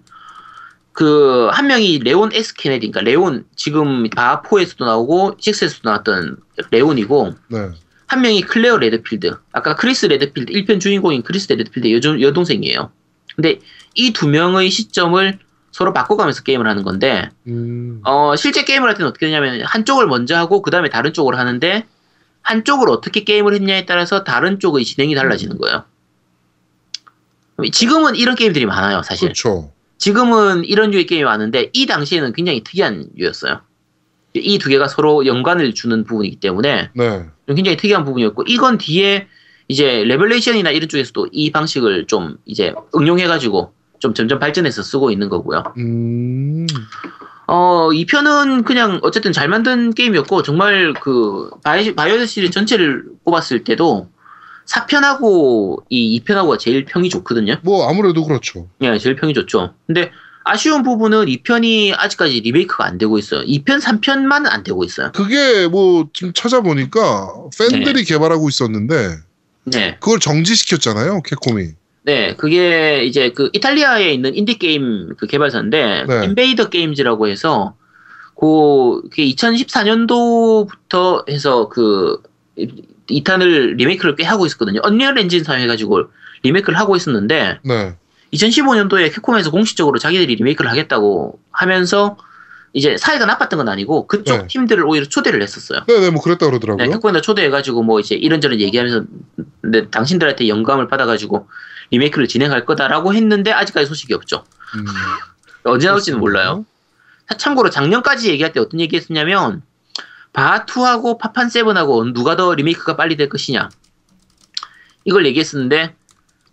그 0.93 1.49
한 1.51 1.67
명이 1.67 1.99
레온 1.99 2.29
S 2.33 2.53
케네디, 2.55 2.91
그러니까 2.91 3.01
레온 3.09 3.45
지금 3.55 4.09
바포에서도 4.09 4.83
나오고 4.85 5.37
6에서도 5.37 5.79
나왔던 5.83 6.37
레온이고 6.71 7.35
네. 7.47 7.69
한 8.07 8.21
명이 8.21 8.41
클레어 8.41 8.77
레드필드. 8.77 9.33
아까 9.53 9.75
크리스 9.75 10.05
레드필드 10.07 10.51
1편 10.51 10.79
주인공인 10.79 11.21
크리스 11.23 11.51
레드필드 11.51 11.91
여, 12.05 12.21
여동생이에요. 12.21 12.91
근데 13.35 13.59
이 13.99 14.13
두 14.13 14.27
명의 14.27 14.69
시점을 14.69 15.39
서로 15.71 15.93
바꿔가면서 15.93 16.43
게임을 16.43 16.67
하는 16.67 16.83
건데 16.83 17.29
음. 17.47 18.01
어, 18.05 18.35
실제 18.35 18.63
게임을 18.63 18.87
할 18.87 18.95
때는 18.95 19.09
어떻게 19.09 19.27
되냐면 19.27 19.61
한쪽을 19.63 20.07
먼저 20.07 20.35
하고 20.35 20.61
그 20.61 20.71
다음에 20.71 20.89
다른 20.89 21.13
쪽으로 21.13 21.37
하는데 21.37 21.85
한쪽을 22.41 22.89
어떻게 22.89 23.23
게임을 23.23 23.53
했냐에 23.53 23.85
따라서 23.85 24.23
다른 24.23 24.59
쪽의 24.59 24.83
진행이 24.85 25.13
달라지는 25.15 25.57
거예요. 25.57 25.83
지금은 27.71 28.15
이런 28.15 28.35
게임들이 28.35 28.65
많아요, 28.65 29.03
사실. 29.03 29.27
그렇죠. 29.27 29.71
지금은 29.97 30.63
이런 30.63 30.91
류의 30.91 31.05
게임이 31.05 31.25
많은데 31.25 31.69
이 31.73 31.85
당시에는 31.85 32.31
굉장히 32.33 32.63
특이한 32.63 33.09
류였어요. 33.15 33.61
이 34.33 34.57
두 34.59 34.69
개가 34.69 34.87
서로 34.87 35.25
연관을 35.25 35.73
주는 35.73 36.03
부분이기 36.05 36.37
때문에 36.37 36.91
네. 36.93 37.25
굉장히 37.47 37.75
특이한 37.77 38.05
부분이었고 38.05 38.43
이건 38.47 38.77
뒤에 38.77 39.27
이제 39.67 40.03
Revelation이나 40.05 40.71
이런 40.71 40.87
쪽에서도 40.87 41.27
이 41.31 41.51
방식을 41.51 42.07
좀 42.07 42.37
이제 42.45 42.73
응용해가지고 42.95 43.73
좀 43.99 44.13
점점 44.13 44.39
발전해서 44.39 44.81
쓰고 44.83 45.11
있는 45.11 45.29
거고요. 45.29 45.63
음. 45.77 46.65
어, 47.47 47.91
이 47.93 48.05
편은 48.05 48.63
그냥 48.63 48.99
어쨌든 49.01 49.31
잘 49.31 49.47
만든 49.47 49.93
게임이었고 49.93 50.43
정말 50.43 50.93
그 50.93 51.49
바이, 51.63 51.95
바이오하자드 51.95 52.25
시리즈 52.27 52.53
전체를 52.53 53.05
꼽았을 53.23 53.63
때도 53.63 54.09
4편하고 54.65 55.83
이 55.89 56.21
2편하고가 56.21 56.59
제일 56.59 56.85
평이 56.85 57.09
좋거든요. 57.09 57.57
뭐 57.63 57.89
아무래도 57.89 58.23
그렇죠. 58.23 58.67
예, 58.81 58.97
제일 58.99 59.15
평이 59.15 59.33
좋죠. 59.33 59.73
근데 59.87 60.11
아쉬운 60.43 60.83
부분은 60.83 61.25
2편이 61.25 61.95
아직까지 61.97 62.41
리메이크가 62.41 62.85
안 62.85 62.97
되고 62.97 63.17
있어요. 63.17 63.41
2편, 63.41 63.81
3편만 63.81 64.45
안 64.47 64.63
되고 64.63 64.83
있어요. 64.83 65.11
그게 65.11 65.67
뭐 65.67 66.07
지금 66.13 66.33
찾아보니까 66.33 67.33
팬들이 67.57 68.03
개발하고 68.03 68.47
있었는데 68.47 69.17
네. 69.65 69.97
그걸 69.99 70.19
정지시켰잖아요. 70.19 71.21
캡콤이. 71.23 71.78
네, 72.03 72.35
그게 72.35 73.03
이제 73.03 73.31
그 73.31 73.49
이탈리아에 73.53 74.13
있는 74.13 74.35
인디 74.35 74.57
게임 74.57 75.15
그 75.17 75.27
개발사인데 75.27 76.05
네. 76.07 76.25
Invader 76.25 76.69
Games라고 76.69 77.27
해서 77.27 77.75
그 78.35 79.01
2014년도부터 79.17 81.29
해서 81.29 81.67
그 81.69 82.21
2탄을 83.09 83.75
리메이크를 83.75 84.15
꽤 84.15 84.23
하고 84.23 84.45
있었거든요. 84.45 84.79
Unreal 84.83 85.19
Engine 85.19 85.43
사용해가지고 85.43 86.05
리메이크를 86.43 86.79
하고 86.79 86.95
있었는데 86.95 87.59
네. 87.63 87.95
2015년도에 88.33 89.13
캡콤에서 89.13 89.51
공식적으로 89.51 89.99
자기들이 89.99 90.35
리메이크를 90.35 90.71
하겠다고 90.71 91.37
하면서 91.51 92.15
이제 92.73 92.97
사이가 92.97 93.25
나빴던 93.25 93.57
건 93.57 93.67
아니고 93.67 94.07
그쪽 94.07 94.37
네. 94.37 94.47
팀들을 94.47 94.85
오히려 94.85 95.05
초대를 95.05 95.41
했었어요. 95.41 95.81
네네 95.87 96.11
뭐 96.11 96.21
그랬다 96.21 96.45
그러더라고요. 96.45 96.85
네, 96.85 96.93
캡콤에다 96.93 97.19
초대해가지고 97.21 97.83
뭐 97.83 97.99
이제 97.99 98.15
이런저런 98.15 98.61
얘기하면서 98.61 99.03
근데 99.61 99.89
당신들한테 99.89 100.47
영감을 100.47 100.87
받아가지고 100.87 101.49
리메이크를 101.91 102.27
진행할 102.27 102.65
거다라고 102.65 103.13
했는데 103.13 103.51
아직까지 103.51 103.87
소식이 103.87 104.13
없죠. 104.13 104.43
음, 104.75 104.85
언제 105.63 105.87
나올지는. 105.87 106.19
몰라요. 106.19 106.65
참고로 107.37 107.69
작년까지 107.69 108.29
얘기할 108.29 108.53
때 108.53 108.59
어떤 108.59 108.79
얘기했었냐면 108.79 109.61
바투하고 110.33 111.17
파판 111.17 111.49
세븐하고 111.49 112.13
누가 112.13 112.35
더 112.35 112.53
리메이크가 112.53 112.95
빨리 112.95 113.17
될 113.17 113.29
것이냐 113.29 113.69
이걸 115.05 115.25
얘기했었는데 115.27 115.95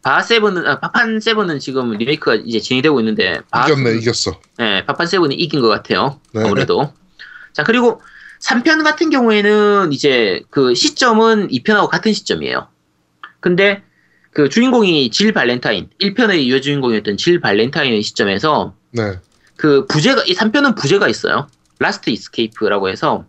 바하 0.03 0.23
Seven은 0.23 0.67
아, 0.67 0.79
파판 0.79 1.21
Seven은 1.21 1.59
지금 1.59 1.91
리메이크가 1.91 2.37
이제 2.47 2.61
진행되고 2.61 3.01
있는데 3.01 3.41
바 3.51 3.67
이겼네 3.67 3.97
이겼어. 3.97 4.41
네, 4.59 4.87
파판 4.87 5.09
Seven이 5.09 5.35
이긴 5.35 5.61
것 5.61 5.69
같아요. 5.69 6.21
네. 6.33 6.45
아무래도. 6.45 6.93
자, 7.53 7.65
그리고 7.65 8.01
3편 8.41 8.85
같은 8.85 9.11
경우에는 9.11 9.93
이제 9.93 10.43
그 10.51 10.75
시점은 10.75 11.49
2편하고 11.49 11.89
같은 11.89 12.13
시점이에요. 12.13 12.69
근데 13.41 13.83
그 14.37 14.51
주인공이 14.51 15.09
질 15.13 15.33
발렌타인, 15.33 15.89
1편의 15.99 16.51
여주인공이었던 16.51 17.17
질 17.17 17.41
발렌타인의 17.41 18.03
시점에서 18.03 18.75
네. 18.91 19.19
그 19.57 19.87
부제가, 19.87 20.25
이 20.27 20.35
3편은 20.35 20.77
부제가 20.77 21.09
있어요. 21.09 21.47
Last 21.79 22.11
Escape라고 22.11 22.91
해서 22.91 23.25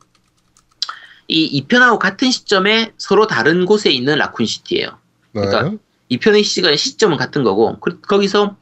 이 1.29 1.63
2편하고 1.63 1.97
같은 1.97 2.29
시점에 2.29 2.91
서로 2.97 3.25
다른 3.25 3.65
곳에 3.65 3.89
있는 3.89 4.19
라쿤 4.19 4.45
시티예요. 4.45 4.97
네. 5.31 5.41
그러니까 5.45 5.77
2편의 6.11 6.43
시간 6.43 6.75
시점은 6.75 7.15
같은 7.15 7.45
거고 7.45 7.79
그- 7.79 8.01
거기서 8.01 8.57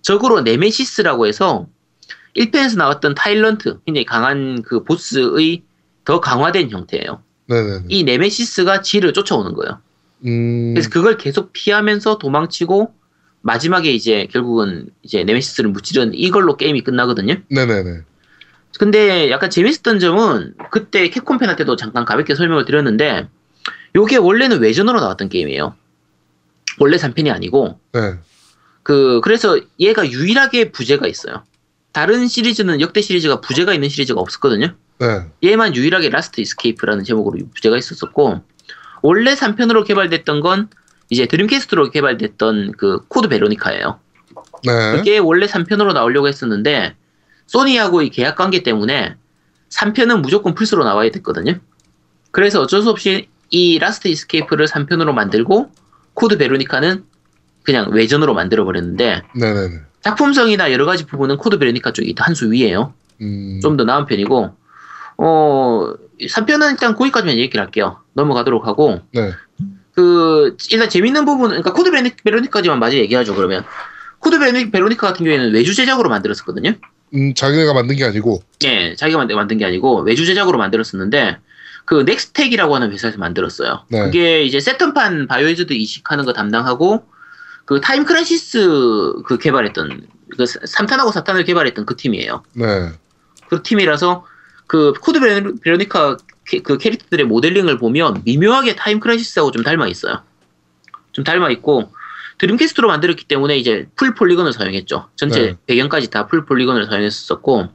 적으로 0.00 0.42
네메시스라고 0.42 1.26
해서 1.26 1.66
1편에서 2.36 2.76
나왔던 2.76 3.16
타일런트 3.16 3.80
굉장히 3.86 4.04
강한 4.04 4.62
그 4.62 4.84
보스의 4.84 5.64
더 6.04 6.20
강화된 6.20 6.70
형태예요. 6.70 7.24
네네네. 7.46 7.86
이 7.88 8.04
네메시스가 8.04 8.82
질을 8.82 9.12
쫓아오는 9.12 9.52
거예요. 9.54 9.80
음. 10.26 10.74
그래서 10.74 10.90
그걸 10.90 11.16
계속 11.16 11.52
피하면서 11.52 12.18
도망치고 12.18 12.94
마지막에 13.40 13.90
이제 13.92 14.26
결국은 14.30 14.90
이제 15.02 15.24
네메시스를 15.24 15.70
무찌른 15.70 16.12
이걸로 16.14 16.56
게임이 16.56 16.82
끝나거든요. 16.82 17.36
네네네. 17.50 18.02
근데 18.78 19.30
약간 19.30 19.50
재밌었던 19.50 19.98
점은 19.98 20.54
그때 20.70 21.08
캡콤 21.08 21.38
편 21.38 21.52
할 21.52 21.60
때도 21.60 21.76
잠깐 21.76 22.04
가볍게 22.04 22.34
설명을 22.34 22.64
드렸는데 22.64 23.28
요게 23.96 24.16
원래는 24.16 24.60
외전으로 24.60 25.00
나왔던 25.00 25.28
게임이에요. 25.28 25.74
원래 26.78 26.96
3편이 26.96 27.32
아니고 27.32 27.80
네. 27.92 28.14
그 28.82 29.20
그래서 29.22 29.58
얘가 29.80 30.08
유일하게 30.08 30.70
부제가 30.70 31.06
있어요. 31.06 31.42
다른 31.92 32.28
시리즈는 32.28 32.80
역대 32.80 33.00
시리즈가 33.00 33.40
부제가 33.40 33.74
있는 33.74 33.88
시리즈가 33.88 34.20
없었거든요. 34.20 34.74
네. 35.00 35.26
얘만 35.42 35.74
유일하게 35.74 36.10
Last 36.10 36.40
Escape라는 36.40 37.04
제목으로 37.04 37.38
부제가 37.54 37.76
있었었고 37.76 38.42
원래 39.02 39.34
3편으로 39.34 39.84
개발됐던 39.86 40.40
건 40.40 40.68
이제 41.10 41.26
Dreamcast로 41.26 41.90
개발됐던 41.90 42.72
그 42.76 43.00
Code 43.08 43.28
Veronica예요. 43.28 43.98
네. 44.64 44.92
그게 44.96 45.18
원래 45.18 45.46
3편으로 45.46 45.92
나오려고 45.94 46.28
했었는데 46.28 46.94
소니하고의 47.46 48.10
계약 48.10 48.36
관계 48.36 48.62
때문에 48.62 49.16
3편은 49.70 50.20
무조건 50.20 50.54
플스로 50.54 50.84
나와야 50.84 51.10
됐거든요. 51.10 51.54
그래서 52.30 52.60
어쩔 52.60 52.82
수 52.82 52.90
없이 52.90 53.28
이 53.50 53.78
Last 53.78 54.08
Escape를 54.08 54.66
3편으로 54.66 55.12
만들고 55.12 55.70
Code 56.14 56.36
Veronica는 56.36 57.04
그냥 57.62 57.90
외전으로 57.90 58.34
만들어 58.34 58.64
버렸는데. 58.64 59.22
작품성이나 60.02 60.72
여러 60.72 60.84
가지 60.86 61.06
부분은 61.06 61.36
Code 61.38 61.58
Veronica 61.58 61.92
쪽이 61.92 62.14
한 62.18 62.34
수 62.34 62.50
위에요. 62.52 62.92
음. 63.20 63.58
좀더 63.62 63.84
나은 63.84 64.06
편이고 64.06 64.54
어 65.18 65.92
3편은 66.26 66.70
일단 66.72 66.94
거기까지만 66.94 67.36
얘기를 67.38 67.62
할게요. 67.64 68.00
넘어가도록 68.14 68.66
하고 68.66 69.00
네. 69.12 69.32
그 69.94 70.56
일단 70.70 70.88
재밌는 70.88 71.24
부분 71.24 71.48
그러니까 71.50 71.72
Code 71.72 71.90
Veroni- 71.90 72.22
Veronica지만 72.22 72.78
마저 72.78 72.96
얘기하죠 72.96 73.34
그러면 73.34 73.64
Code 74.18 74.38
Veroni- 74.38 74.72
Veronica 74.72 75.06
같은 75.08 75.24
경우에는 75.24 75.52
외주 75.52 75.74
제작으로 75.74 76.08
만들었었거든요. 76.08 76.72
음, 77.14 77.34
자기네가 77.34 77.72
만든 77.72 77.96
게 77.96 78.04
아니고. 78.04 78.42
예, 78.64 78.94
자기가 78.94 79.18
만든, 79.18 79.36
만든 79.36 79.58
게 79.58 79.64
아니고 79.64 80.02
외주 80.02 80.26
제작으로 80.26 80.58
만들었었는데 80.58 81.38
그 81.84 82.02
넥스텍이라고 82.06 82.74
하는 82.74 82.92
회사에서 82.92 83.16
만들었어요. 83.18 83.84
네. 83.88 84.02
그게 84.04 84.42
이제 84.42 84.60
새턴판 84.60 85.26
바이오하자드 85.26 85.72
이식하는 85.72 86.24
거 86.26 86.32
담당하고 86.34 87.04
그 87.64 87.80
Time 87.80 88.04
Crisis 88.04 89.22
그 89.26 89.38
개발했던 89.38 90.06
그 90.36 90.44
3탄하고 90.44 91.12
4탄을 91.12 91.46
개발했던 91.46 91.86
그 91.86 91.96
팀이에요. 91.96 92.42
네. 92.54 92.90
그 93.48 93.62
팀이라서 93.62 94.26
그 94.68 94.92
Code 94.92 95.18
Vero- 95.18 95.60
Veronica 95.60 96.18
캐- 96.46 96.60
그 96.60 96.78
캐릭터들의 96.78 97.26
모델링을 97.26 97.78
보면 97.78 98.22
미묘하게 98.24 98.76
Time 98.76 99.00
Crisis하고 99.00 99.50
좀 99.50 99.64
닮아 99.64 99.88
있어요. 99.88 100.22
좀 101.12 101.24
닮아 101.24 101.50
있고 101.50 101.90
Dreamcast로 102.38 102.86
만들었기 102.86 103.24
때문에 103.24 103.56
이제 103.58 103.88
full 103.96 104.14
polygon을 104.14 104.52
사용했죠. 104.52 105.08
전체 105.16 105.40
네. 105.42 105.56
배경까지 105.66 106.10
다 106.10 106.26
full 106.28 106.44
polygon을 106.44 106.86
사용했었고 106.86 107.68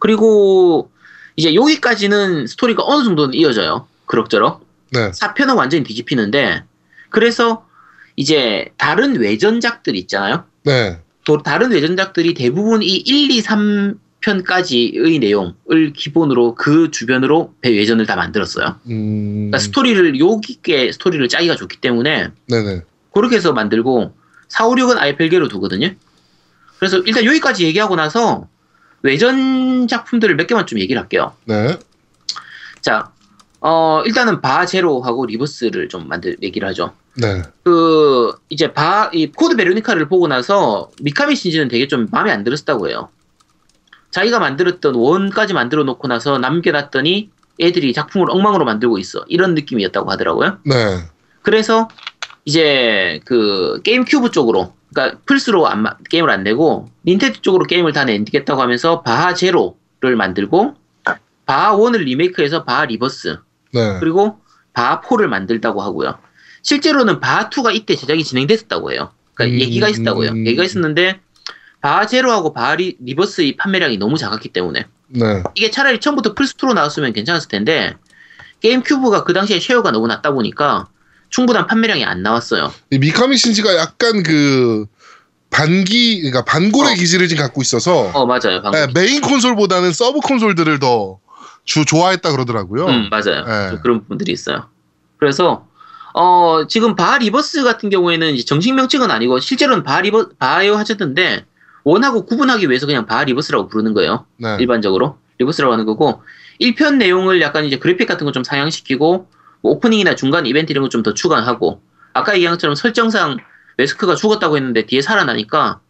그리고 0.00 0.90
이제 1.36 1.54
여기까지는 1.54 2.46
스토리가 2.46 2.82
어느 2.84 3.04
정도는 3.04 3.34
이어져요. 3.34 3.86
그럭저럭. 4.06 4.66
네. 4.92 5.10
4편은 5.12 5.56
완전히 5.56 5.84
뒤집히는데 5.84 6.64
그래서 7.10 7.64
이제 8.16 8.72
다른 8.76 9.16
외전작들 9.18 9.94
있잖아요. 9.96 10.44
네. 10.64 11.00
또 11.24 11.42
다른 11.42 11.70
외전작들이 11.70 12.34
대부분 12.34 12.82
이 12.82 12.96
1, 12.96 13.30
2, 13.30 13.40
3 13.40 13.98
편까지의 14.20 15.18
내용을 15.18 15.92
기본으로 15.94 16.54
그 16.54 16.90
주변으로 16.90 17.54
배 17.60 17.70
외전을 17.70 18.06
다 18.06 18.16
만들었어요. 18.16 18.76
음. 18.88 19.34
그러니까 19.34 19.58
스토리를 19.58 20.18
요 20.18 20.40
깊게 20.40 20.92
스토리를 20.92 21.28
짜기가 21.28 21.56
좋기 21.56 21.80
때문에 21.80 22.30
네네. 22.48 22.82
그렇게 23.12 23.36
해서 23.36 23.52
만들고 23.52 24.14
4, 24.48 24.66
5, 24.66 24.74
6은 24.74 24.98
아예 24.98 25.16
별개로 25.16 25.48
두거든요. 25.48 25.94
그래서 26.78 26.98
일단 26.98 27.24
여기까지 27.24 27.64
얘기하고 27.64 27.96
나서 27.96 28.48
외전 29.02 29.86
작품들을 29.86 30.36
몇 30.36 30.46
개만 30.46 30.66
좀 30.66 30.78
얘기를 30.78 31.00
할게요. 31.00 31.34
네. 31.44 31.78
자, 32.80 33.10
어, 33.60 34.02
일단은 34.06 34.40
바하 34.40 34.66
제로하고 34.66 35.26
Rebirth를 35.26 35.88
좀 35.88 36.08
만들, 36.08 36.36
얘기를 36.42 36.66
하죠. 36.68 36.92
네. 37.14 37.42
그, 37.64 38.32
이제 38.48 38.72
바, 38.72 39.10
이 39.12 39.30
Code 39.32 39.56
Veronica를 39.56 40.08
보고 40.08 40.28
나서 40.28 40.90
미카미 41.02 41.34
신지는 41.34 41.68
되게 41.68 41.88
좀 41.88 42.06
마음에 42.10 42.30
안 42.30 42.44
들었다고 42.44 42.88
해요. 42.88 43.08
자기가 44.10 44.38
만들었던 44.38 44.94
One까지 44.94 45.54
만들어 45.54 45.84
놓고 45.84 46.08
나서 46.08 46.38
남겨놨더니 46.38 47.30
애들이 47.60 47.92
작품을 47.92 48.30
엉망으로 48.30 48.64
만들고 48.64 48.98
있어. 48.98 49.24
이런 49.28 49.54
느낌이었다고 49.54 50.10
하더라고요. 50.10 50.58
네. 50.64 50.74
그래서 51.42 51.88
이제 52.44 53.20
그 53.24 53.80
GameCube 53.82 54.30
쪽으로 54.30 54.74
그러니까 54.92 55.18
플스로 55.26 55.66
안 55.68 55.82
마- 55.82 55.96
게임을 56.08 56.30
안 56.30 56.42
내고 56.44 56.88
닌텐도 57.06 57.40
쪽으로 57.42 57.64
게임을 57.64 57.92
다 57.92 58.04
내겠다고 58.04 58.60
하면서 58.62 59.02
바하 59.02 59.34
제로를 59.34 60.16
만들고 60.16 60.74
바하 61.46 61.76
1을 61.76 61.98
리메이크해서 62.04 62.64
바하 62.64 62.84
Rebirth 62.86 63.38
네. 63.72 63.96
그리고 64.00 64.38
바하 64.72 65.00
4를 65.00 65.26
만든다고 65.26 65.82
하고요. 65.82 66.18
실제로는 66.62 67.20
바하 67.20 67.50
2가 67.50 67.74
이때 67.74 67.94
제작이 67.96 68.22
진행됐었다고 68.24 68.92
해요. 68.92 69.10
그러니까 69.34 69.56
음, 69.56 69.60
얘기가 69.60 69.88
있었다고요. 69.88 70.30
음. 70.30 70.46
얘기가 70.46 70.64
있었는데 70.64 71.20
바하 71.80 72.06
제로하고 72.06 72.52
바하 72.52 72.74
Re, 72.76 72.96
Rebirth의 73.00 73.56
판매량이 73.56 73.98
너무 73.98 74.16
작았기 74.16 74.48
때문에 74.50 74.86
네. 75.08 75.42
이게 75.54 75.70
차라리 75.70 76.00
처음부터 76.00 76.34
플스2로 76.34 76.74
나왔으면 76.74 77.12
괜찮았을 77.12 77.48
텐데 77.48 77.94
GameCube가 78.60 79.24
그 79.24 79.32
당시에 79.32 79.60
share가 79.60 79.90
너무 79.90 80.06
낮다 80.06 80.32
보니까 80.32 80.88
충분한 81.30 81.66
판매량이 81.66 82.04
안 82.04 82.22
나왔어요. 82.22 82.72
이 82.90 82.98
미카미 82.98 83.36
신지가 83.36 83.76
약간 83.76 84.22
그 84.22 84.86
반기, 85.50 86.20
그러니까 86.20 86.44
반골의 86.44 86.92
어. 86.92 86.94
기질을 86.94 87.28
지금 87.28 87.42
갖고 87.44 87.62
있어서 87.62 88.10
어 88.14 88.26
맞아요. 88.26 88.60
네, 88.72 88.86
메인 88.94 89.20
콘솔보다는 89.20 89.92
서브 89.92 90.20
콘솔들을 90.20 90.78
더 90.78 91.20
주 91.68 91.84
좋아했다 91.84 92.32
그러더라고요. 92.32 92.86
음 92.86 93.10
맞아요. 93.10 93.44
네. 93.44 93.68
좀 93.68 93.80
그런 93.82 94.00
부분들이 94.00 94.32
있어요. 94.32 94.68
그래서 95.18 95.66
어 96.14 96.64
지금 96.66 96.96
바하 96.96 97.18
Rebirth 97.18 97.62
같은 97.62 97.90
경우에는 97.90 98.38
정식 98.46 98.72
명칭은 98.72 99.10
아니고 99.10 99.38
실제로는 99.38 99.82
바하 99.82 100.00
Rebir 100.00 100.30
바이오하자드인데 100.38 101.44
One하고 101.90 102.24
구분하기 102.26 102.68
위해서 102.68 102.86
그냥 102.86 103.06
바하 103.06 103.24
Rebirth라고 103.24 103.68
부르는 103.68 103.94
거예요. 103.94 104.26
네. 104.36 104.56
일반적으로 104.60 105.18
Rebirth라고 105.38 105.72
하는 105.72 105.84
거고 105.86 106.22
1편 106.60 106.96
내용을 106.96 107.40
약간 107.40 107.64
이제 107.64 107.78
그래픽 107.78 108.06
같은 108.08 108.24
거 108.26 108.32
좀 108.32 108.44
상향시키고 108.44 109.28
뭐 109.62 109.72
오프닝이나 109.72 110.14
중간 110.14 110.46
이벤트 110.46 110.72
이런 110.72 110.82
거 110.84 110.88
좀 110.88 111.02
더 111.02 111.14
추가하고 111.14 111.80
아까 112.12 112.34
얘기한 112.34 112.54
것처럼 112.54 112.74
설정상 112.74 113.38
웨스커가 113.76 114.14
죽었다고 114.16 114.56
했는데 114.56 114.86
뒤에 114.86 115.00
살아나니까 115.02 115.80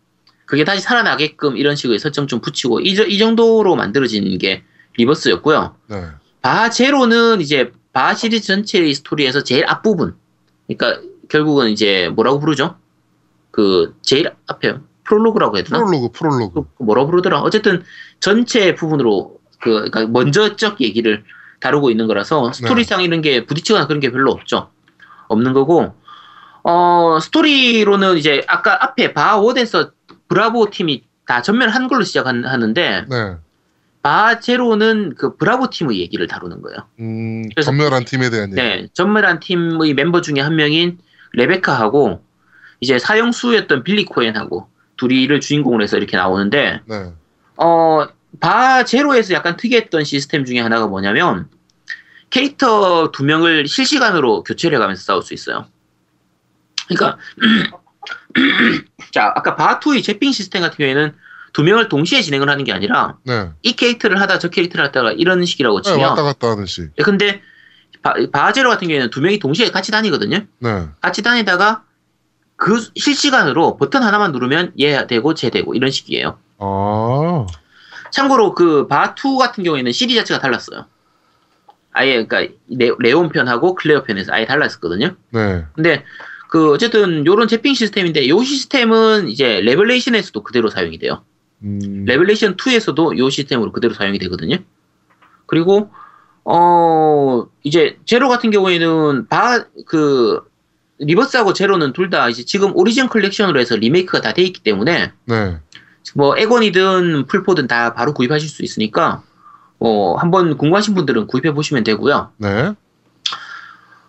그게 0.45 0.65
다시 0.65 0.81
살아나게끔 0.83 1.57
이런 1.57 1.75
식의 1.77 1.99
설정 1.99 2.27
좀 2.27 2.41
붙이고 2.41 2.81
이, 2.81 2.95
저- 2.95 3.05
이 3.07 3.19
정도로 3.19 3.77
만들어진 3.77 4.37
게 4.39 4.63
Rebirth였고요. 4.97 5.75
네. 5.89 6.05
바하 6.43 6.71
제로는 6.71 7.41
이제 7.41 7.73
바하 7.93 8.15
시리즈 8.15 8.47
전체의 8.47 8.95
스토리에서 8.95 9.43
제일 9.43 9.65
앞부분. 9.67 10.15
그러니까 10.67 11.01
결국은 11.29 11.71
이제 11.71 12.09
뭐라고 12.15 12.41
부르죠? 12.41 12.77
그 13.51 13.95
제일 14.03 14.31
앞에 14.47 14.77
프롤로그라고 15.13 15.57
해야 15.57 15.65
되나? 15.65 15.79
프롤로그, 15.85 16.13
프롤로그. 16.13 16.63
그 16.77 16.83
뭐라고 16.83 17.11
부르더라. 17.11 17.41
어쨌든 17.41 17.83
전체 18.21 18.75
부분으로 18.75 19.39
그 19.61 19.71
그러니까 19.91 20.07
먼저적 20.07 20.81
얘기를 20.81 21.25
다루고 21.61 21.91
있는 21.91 22.07
거라서 22.07 22.53
스토리상 22.53 23.03
이런 23.03 23.23
게 23.23 23.45
부딪히거나 23.47 23.87
그런 23.87 24.01
게 24.01 24.13
별로 24.13 24.31
없죠. 24.31 24.71
없는 25.29 25.53
거고 25.55 25.95
어 26.63 27.19
스토리로는 27.21 28.19
이제 28.19 28.45
아까 28.47 28.83
앞에 28.85 29.15
바원에서 29.15 29.91
브라보 30.29 30.71
팀이 30.71 31.05
다 31.27 31.43
전멸한 31.43 31.89
걸로 31.89 32.05
시작하는데 32.05 33.05
네. 33.09 33.37
바제로는 34.03 35.15
그 35.19 35.37
브라보 35.37 35.71
팀의 35.71 35.99
얘기를 35.99 36.27
다루는 36.27 36.63
거예요. 36.63 36.79
음, 37.01 37.43
그래서- 37.55 37.71
전멸한 37.71 38.05
팀에 38.05 38.31
대한 38.31 38.51
얘기. 38.51 38.61
네, 38.61 38.87
전멸한 38.93 39.41
팀의 39.41 39.95
멤버 39.95 40.21
중에 40.21 40.41
한 40.41 40.55
명인 40.57 40.99
레베카하고 41.33 42.23
이제 42.81 42.99
사형수였던 42.99 43.83
빌리 43.83 44.05
코엔하고 44.05 44.69
둘이를 44.99 45.41
주인공으로 45.41 45.83
해서 45.83 45.97
이렇게 45.97 46.17
나오는데 46.17 46.81
네. 46.85 47.13
어, 47.57 48.07
바 48.41 48.85
제로에서 48.85 49.33
약간 49.33 49.57
특이했던 49.57 50.05
시스템 50.05 50.45
중에 50.45 50.61
하나가 50.61 50.87
뭐냐면 50.87 51.49
캐릭터 52.31 53.11
두 53.11 53.25
명을 53.25 53.67
실시간으로 53.67 54.45
교체를 54.45 54.77
해가면서 54.77 55.03
싸울 55.03 55.23
수 55.23 55.33
있어요. 55.33 55.67
그러니까 56.89 57.19
자 59.13 59.33
아까 59.35 59.57
바투의 59.57 60.03
제핑 60.03 60.33
시스템 60.33 60.61
같은 60.61 60.77
경우에는 60.77 61.15
두 61.55 61.63
명을 61.63 61.89
동시에 61.89 62.21
진행을 62.21 62.49
하는 62.51 62.65
게 62.65 62.73
아니라 62.73 63.17
네. 63.25 63.51
이 63.63 63.73
캐릭터를 63.75 64.21
하다 64.21 64.39
저 64.39 64.51
캐릭터를 64.51 64.87
하다가 64.87 65.13
이런 65.13 65.45
식이라고 65.45 65.81
네, 65.81 65.91
치면 65.91 66.11
왔다 66.11 66.23
갔다 66.23 66.51
하는 66.51 66.67
식. 66.67 66.95
근데 67.03 67.41
바, 68.03 68.15
바제로 68.31 68.69
같은 68.69 68.89
경우에는 68.89 69.11
두 69.11 69.21
명이 69.21 69.39
동시에 69.39 69.71
같이 69.71 69.91
다니거든요. 69.91 70.45
네. 70.59 70.89
같이 71.01 71.23
다니다가 71.23 71.85
그 72.59 72.85
실시간으로 72.97 73.77
버튼 73.77 74.03
하나만 74.03 74.33
누르면 74.33 74.73
얘 74.81 75.07
되고 75.07 75.33
쟤 75.33 75.49
되고 75.49 75.75
이런 75.75 75.91
식이에요. 75.91 76.39
아. 76.59 77.47
참고로 78.11 78.55
그 78.55 78.89
바2 78.89 79.39
같은 79.39 79.63
경우에는 79.63 79.93
CD 79.93 80.17
자체가 80.17 80.41
달랐어요. 80.41 80.87
아예 81.93 82.25
그러니까 82.25 82.55
레, 82.69 82.91
레온 82.99 83.29
편하고 83.29 83.77
클레어 83.77 84.03
편에서 84.03 84.33
아예 84.33 84.45
달랐었거든요. 84.45 85.15
네. 85.31 85.65
근데 85.75 86.05
그 86.51 86.73
어쨌든 86.73 87.25
요런 87.25 87.47
zapping 87.47 87.75
시스템인데 87.75 88.29
요 88.29 88.43
시스템은 88.43 89.29
이제 89.29 89.61
Revelations에서도 89.61 90.43
그대로 90.43 90.69
사용이 90.69 90.99
돼요. 90.99 91.23
음. 91.63 92.05
Revelations 92.07 92.57
2에서도 92.57 93.19
요 93.19 93.31
시스템으로 93.31 93.71
그대로 93.71 93.95
사용이 93.95 94.19
되거든요. 94.19 94.57
그리고 95.47 95.91
어 96.45 97.47
이제 97.63 97.99
제로 98.05 98.29
같은 98.29 98.51
경우에는 98.51 99.29
바 99.29 99.65
그 99.87 100.41
리버스하고 100.99 101.53
제로는 101.53 101.93
둘 101.93 102.11
다 102.11 102.29
이제 102.29 102.45
지금 102.45 102.75
Origins 102.77 103.09
Collection으로 103.09 103.61
해서 103.61 103.77
리메이크가 103.77 104.21
다 104.23 104.33
돼 104.33 104.43
있기 104.43 104.63
때문에 104.63 105.13
네. 105.27 105.59
뭐 106.15 106.37
엑원이든 106.37 107.27
플포든 107.27 107.67
다 107.69 107.93
바로 107.95 108.15
구입하실 108.15 108.49
수 108.49 108.63
있으니까 108.65 109.23
어 109.79 110.15
한번 110.17 110.57
궁금하신 110.57 110.95
분들은 110.95 111.27
구입해 111.27 111.53
보시면 111.53 111.85
되고요. 111.85 112.33
네. 112.39 112.73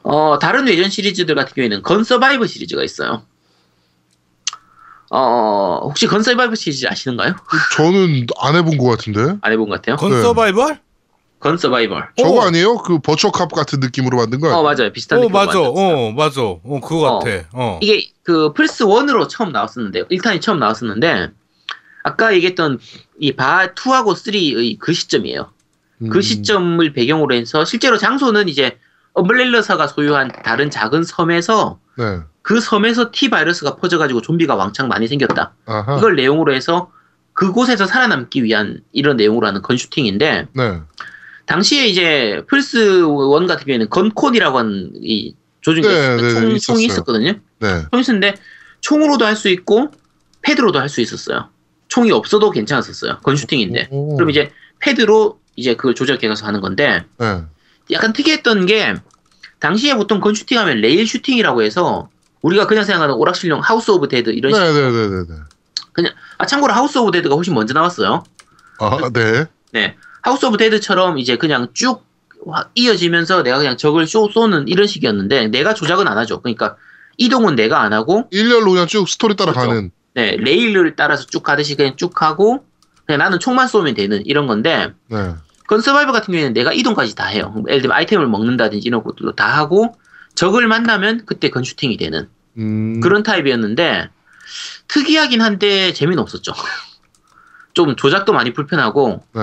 어 0.03 0.39
다른 0.39 0.65
외전 0.65 0.89
시리즈들 0.89 1.35
같은 1.35 1.53
경우에는 1.53 1.81
Gun 1.83 2.03
Survivor 2.03 2.47
시리즈가 2.47 2.83
있어요. 2.83 3.23
어 5.11 5.79
혹시 5.83 6.07
Gun 6.07 6.23
Survivor 6.23 6.55
시리즈 6.55 6.87
아시는가요? 6.87 7.35
저는 7.75 8.27
안 8.39 8.55
해본 8.55 8.77
것 8.77 8.85
같은데. 8.85 9.37
안 9.41 9.51
해본 9.51 9.69
것 9.69 9.75
같아요. 9.75 9.95
건 9.97 10.11
네. 10.11 10.21
서바이벌? 10.21 10.79
건 11.39 11.57
서바이버. 11.57 12.01
저거 12.17 12.39
어. 12.41 12.47
아니에요? 12.47 12.77
그 12.77 12.99
버추어캅 12.99 13.49
같은 13.49 13.79
느낌으로 13.79 14.17
만든 14.17 14.39
거 14.41 14.47
아니에요? 14.47 14.59
어 14.59 14.63
맞아요 14.63 14.91
비슷한 14.91 15.19
어 15.19 15.21
느낌으로 15.23 15.45
맞아. 15.45 15.59
만들었어요. 15.59 15.87
어 16.07 16.11
맞아. 16.11 16.41
어 16.41 16.79
그거 16.81 17.07
어. 17.07 17.19
같아. 17.19 17.47
어. 17.53 17.79
이게 17.81 18.09
그 18.23 18.51
플스 18.53 18.83
1으로 18.83 19.27
처음 19.29 19.51
나왔었는데 19.51 20.03
1탄이 20.05 20.41
처음 20.41 20.59
나왔었는데 20.59 21.29
아까 22.03 22.33
얘기했던 22.33 22.79
이 23.19 23.31
바 23.35 23.67
2하고 23.73 24.13
3의 24.13 24.77
그 24.79 24.93
시점이에요. 24.93 25.49
그 26.09 26.17
음. 26.17 26.21
시점을 26.21 26.93
배경으로 26.93 27.35
해서 27.35 27.65
실제로 27.65 27.97
장소는 27.97 28.47
이제 28.47 28.77
엄블렐러사가 29.13 29.87
소유한 29.87 30.31
다른 30.43 30.69
작은 30.69 31.03
섬에서 31.03 31.79
네. 31.97 32.19
그 32.41 32.61
섬에서 32.61 33.11
T 33.11 33.29
바이러스가 33.29 33.75
퍼져가지고 33.75 34.21
좀비가 34.21 34.55
왕창 34.55 34.87
많이 34.87 35.07
생겼다. 35.07 35.53
아하. 35.65 35.97
이걸 35.97 36.15
내용으로 36.15 36.53
해서 36.53 36.89
그곳에서 37.33 37.85
살아남기 37.85 38.43
위한 38.43 38.81
이런 38.93 39.17
내용으로 39.17 39.47
하는 39.47 39.61
gun 39.61 39.79
shooting인데 39.79 40.47
네. 40.53 40.81
당시에 41.49 41.87
이제 41.87 42.43
플스 42.47 42.77
1 42.77 43.47
같은 43.47 43.65
경우에는 43.65 43.89
GunCon이라고 43.89 44.59
하는 44.59 44.91
이 45.01 45.33
조준 45.61 45.81
네, 45.81 46.15
네, 46.15 46.21
네, 46.21 46.29
총, 46.29 46.57
총이. 46.59 46.85
있었거든요. 46.85 47.33
네. 47.59 47.85
총이 47.89 48.01
있었는데 48.01 48.35
총으로도 48.81 49.25
할 49.25 49.35
수 49.35 49.49
있고 49.49 49.89
패드로도 50.43 50.79
할 50.79 50.89
수 50.89 51.01
있었어요. 51.01 51.49
총이 51.87 52.11
없어도 52.11 52.51
괜찮았었어요. 52.51 53.17
gun 53.23 53.35
shooting인데. 53.35 53.87
오. 53.89 54.15
그럼 54.15 54.29
이제 54.29 54.51
패드로 54.79 55.39
이제 55.55 55.75
그걸 55.75 55.95
조절해가서 55.95 56.45
하는 56.45 56.61
건데 56.61 57.03
네. 57.17 57.41
약간 57.91 58.13
특이했던 58.13 58.67
게 58.67 58.93
당시에 59.59 59.95
보통 59.95 60.19
gun 60.21 60.32
shooting 60.32 60.59
하면 60.59 60.81
rail 60.81 61.07
shooting이라고 61.07 61.63
해서 61.63 62.09
우리가 62.43 62.67
그냥 62.67 62.83
생각하는 62.85 63.15
오락실용 63.15 63.59
House 63.61 63.89
of 63.89 64.07
Dead 64.07 64.29
이런 64.29 64.53
식. 64.53 64.59
네네 64.61 64.91
네네. 64.91 66.09
아 66.37 66.45
참고로 66.45 66.73
House 66.73 66.99
of 66.99 67.09
Dead가 67.11 67.33
훨씬 67.33 67.55
먼저 67.55 67.73
나왔어요. 67.73 68.23
아, 68.77 69.09
네. 69.11 69.45
네. 69.71 69.97
House 70.21 70.45
of 70.45 70.57
Dead처럼 70.57 71.17
이제 71.17 71.37
그냥 71.37 71.67
쭉 71.73 72.03
와- 72.45 72.69
이어지면서 72.75 73.43
내가 73.43 73.57
그냥 73.57 73.77
적을 73.77 74.07
쇼 74.07 74.29
쏘는 74.29 74.67
이런 74.67 74.87
식이었는데 74.87 75.47
내가 75.47 75.73
조작은 75.73 76.07
안 76.07 76.17
하죠. 76.17 76.41
그러니까 76.41 76.75
이동은 77.17 77.55
내가 77.55 77.81
안 77.81 77.93
하고 77.93 78.27
일렬로 78.31 78.71
그냥 78.71 78.87
쭉 78.87 79.07
스토리 79.09 79.35
따라가는. 79.35 79.91
네, 80.15 80.35
레일을 80.37 80.95
따라서 80.95 81.25
쭉 81.25 81.43
가듯이 81.43 81.75
그냥 81.75 81.95
쭉 81.97 82.21
하고 82.21 82.65
그냥 83.05 83.19
나는 83.19 83.39
총만 83.39 83.67
쏘면 83.67 83.93
되는 83.93 84.25
이런 84.25 84.47
건데 84.47 84.93
네. 85.07 85.35
Gun 85.67 85.81
Survivor 85.81 86.13
같은 86.13 86.31
경우에는 86.31 86.53
내가 86.53 86.73
이동까지 86.73 87.15
다 87.15 87.25
해요. 87.25 87.53
예를 87.67 87.81
들면 87.81 87.95
아이템을 87.97 88.27
먹는다든지 88.27 88.87
이런 88.87 89.03
것들도 89.03 89.35
다 89.35 89.47
하고 89.57 89.95
적을 90.35 90.67
만나면 90.67 91.25
그때 91.25 91.49
gun 91.49 91.63
shooting이 91.63 91.97
되는 91.97 92.27
음. 92.57 92.99
그런 93.01 93.21
타입이었는데 93.23 94.09
특이하긴 94.87 95.41
한데 95.41 95.93
재미는 95.93 96.23
없었죠. 96.23 96.53
좀 97.73 97.95
조작도 97.95 98.33
많이 98.33 98.51
불편하고 98.53 99.23
네. 99.33 99.41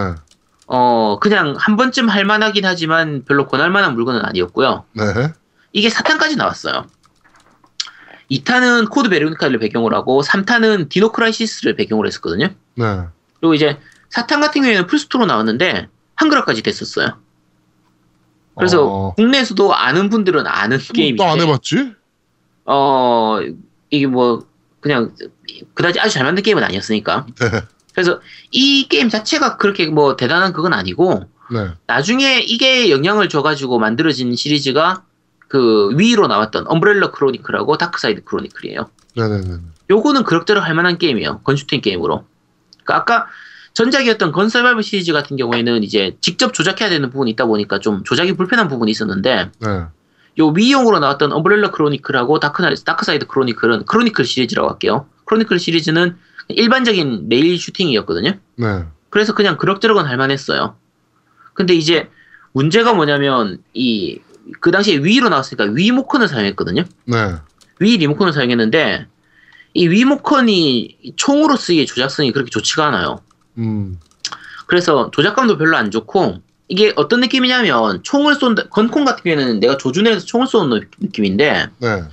어 0.66 1.18
그냥 1.20 1.54
한 1.58 1.76
번쯤 1.76 2.08
할 2.08 2.24
만하긴 2.24 2.64
하지만 2.64 3.24
별로 3.24 3.46
권할 3.46 3.70
만한 3.70 3.94
물건은 3.94 4.24
아니었고요. 4.24 4.84
네. 4.92 5.04
이게 5.72 5.88
4탄까지 5.88 6.36
나왔어요. 6.36 6.86
2탄은 8.30 8.90
Code 8.90 9.09
Veronica를 9.09 9.59
배경으로 9.60 9.96
하고 9.96 10.22
3탄은 10.22 10.88
Dino 10.88 11.12
Crisis를 11.12 11.76
배경으로 11.76 12.08
했었거든요. 12.08 12.48
네. 12.74 13.02
그리고 13.38 13.54
이제 13.54 13.78
4탄 14.10 14.40
같은 14.40 14.62
경우에는 14.62 14.86
플스2로 14.86 15.26
나왔는데 15.26 15.88
한글화까지 16.16 16.62
됐었어요. 16.62 17.18
그래서 18.56 18.86
어, 18.86 19.14
국내에서도 19.14 19.74
아는 19.74 20.08
분들은 20.08 20.46
아는 20.46 20.78
게임인데 20.78 21.22
또 21.22 21.33
안 21.33 21.40
해봤지? 21.40 21.92
어 22.64 23.38
이게 23.90 24.06
뭐 24.06 24.46
그냥 24.80 25.14
그다지 25.74 26.00
아주 26.00 26.14
잘 26.14 26.24
만든 26.24 26.42
게임은 26.42 26.64
아니었으니까 26.64 27.26
네. 27.38 27.62
그래서 27.97 28.20
이 28.51 28.86
게임 28.88 29.09
자체가 29.09 29.57
그렇게 29.57 29.86
뭐 29.86 30.16
대단한 30.16 30.53
그건 30.53 30.74
아니고 30.74 31.24
네. 31.51 31.70
나중에 31.86 32.40
이게 32.40 32.90
영향을 32.90 33.30
줘가지고 33.30 33.78
만들어진 33.78 34.36
시리즈가 34.36 35.03
그 35.49 35.88
Wii로 35.97 36.26
나왔던 36.26 36.66
Umbrella 36.66 37.11
Chronicles하고 37.12 37.78
Darkside 37.78 38.24
Chronicles예요. 38.24 38.90
네네네. 39.16 39.49
요거는 39.88 40.24
그럭저럭 40.24 40.66
할 40.66 40.74
만한 40.74 40.99
게임이에요. 40.99 41.40
gun 41.42 41.53
shooting 41.53 41.80
게임으로. 41.80 42.26
그러니까 42.84 42.97
아까 42.97 43.26
전작이었던 43.72 44.30
Gun 44.30 44.45
Survivor 44.45 44.82
시리즈 44.82 45.14
같은 45.14 45.38
경우에는 45.38 45.82
이제 45.82 46.18
직접 46.20 46.53
조작해야 46.53 46.90
되는 46.90 47.09
부분이 47.09 47.30
있다 47.30 47.47
보니까 47.47 47.78
좀 47.78 48.05
조작이 48.05 48.34
불편한 48.34 48.68
부분이 48.68 48.90
있었는데 48.90 49.53
네. 49.59 49.84
요 50.38 50.49
Wii용으로 50.49 50.99
나왔던 50.99 51.32
Umbrella 51.32 51.70
Chronicles하고 51.70 52.40
다크나, 52.40 52.74
Darkside 52.84 53.26
Chronicles는 53.26 53.86
Chronicles 53.86 54.26
시리즈라고 54.26 54.68
할게요. 54.68 55.07
Chronicles 55.24 55.59
시리즈는 55.59 56.18
일반적인 56.49 57.28
rail 57.28 57.59
shooting이었거든요. 57.59 58.34
네. 58.57 58.84
그래서 59.11 59.34
그냥 59.34 59.57
그럭저럭은 59.57 60.05
할만했어요. 60.05 60.76
근데 61.55 61.74
이제 61.74 62.09
문제가 62.53 62.92
뭐냐면 62.94 63.59
이 63.74 64.20
그 64.61 64.70
당시에 64.70 64.99
Wii로 64.99 65.28
나왔으니까 65.28 65.64
Wii 65.74 65.90
모컨을 65.90 66.28
사용했거든요. 66.28 66.84
네. 67.05 67.34
Wii 67.80 67.97
리모컨을 67.97 68.32
사용했는데 68.32 69.07
이 69.74 69.88
위모컨이 69.88 71.14
총으로 71.16 71.57
쓰기에 71.57 71.84
조작성이 71.84 72.32
그렇게 72.32 72.51
좋지가 72.51 72.86
않아요. 72.86 73.20
음. 73.59 73.99
그래서 74.66 75.11
조작감도 75.12 75.59
별로 75.59 75.76
안 75.76 75.90
좋고 75.90 76.38
이게 76.68 76.92
어떤 76.97 77.20
느낌이냐면 77.20 78.03
총을 78.03 78.34
쏜다 78.34 78.68
건콘 78.70 79.05
같은 79.05 79.22
경우에는 79.24 79.61
내가 79.61 79.76
조준해서 79.76 80.24
총을 80.26 80.47
쏘는 80.47 80.88
느낌인데 81.01 81.68
네. 81.78 82.05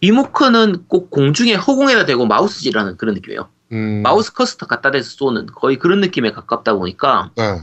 위모컨은 0.00 0.84
꼭 0.88 1.10
공중에 1.10 1.54
허공에다 1.54 2.06
대고 2.06 2.26
마우스질하는 2.26 2.96
그런 2.96 3.14
느낌이에요. 3.14 3.48
음. 3.72 4.02
마우스 4.02 4.32
커스터 4.32 4.66
갖다 4.66 4.90
대서 4.90 5.10
쏘는 5.10 5.46
거의 5.46 5.78
그런 5.78 6.00
느낌에 6.00 6.32
가깝다 6.32 6.74
보니까 6.74 7.30
네. 7.36 7.62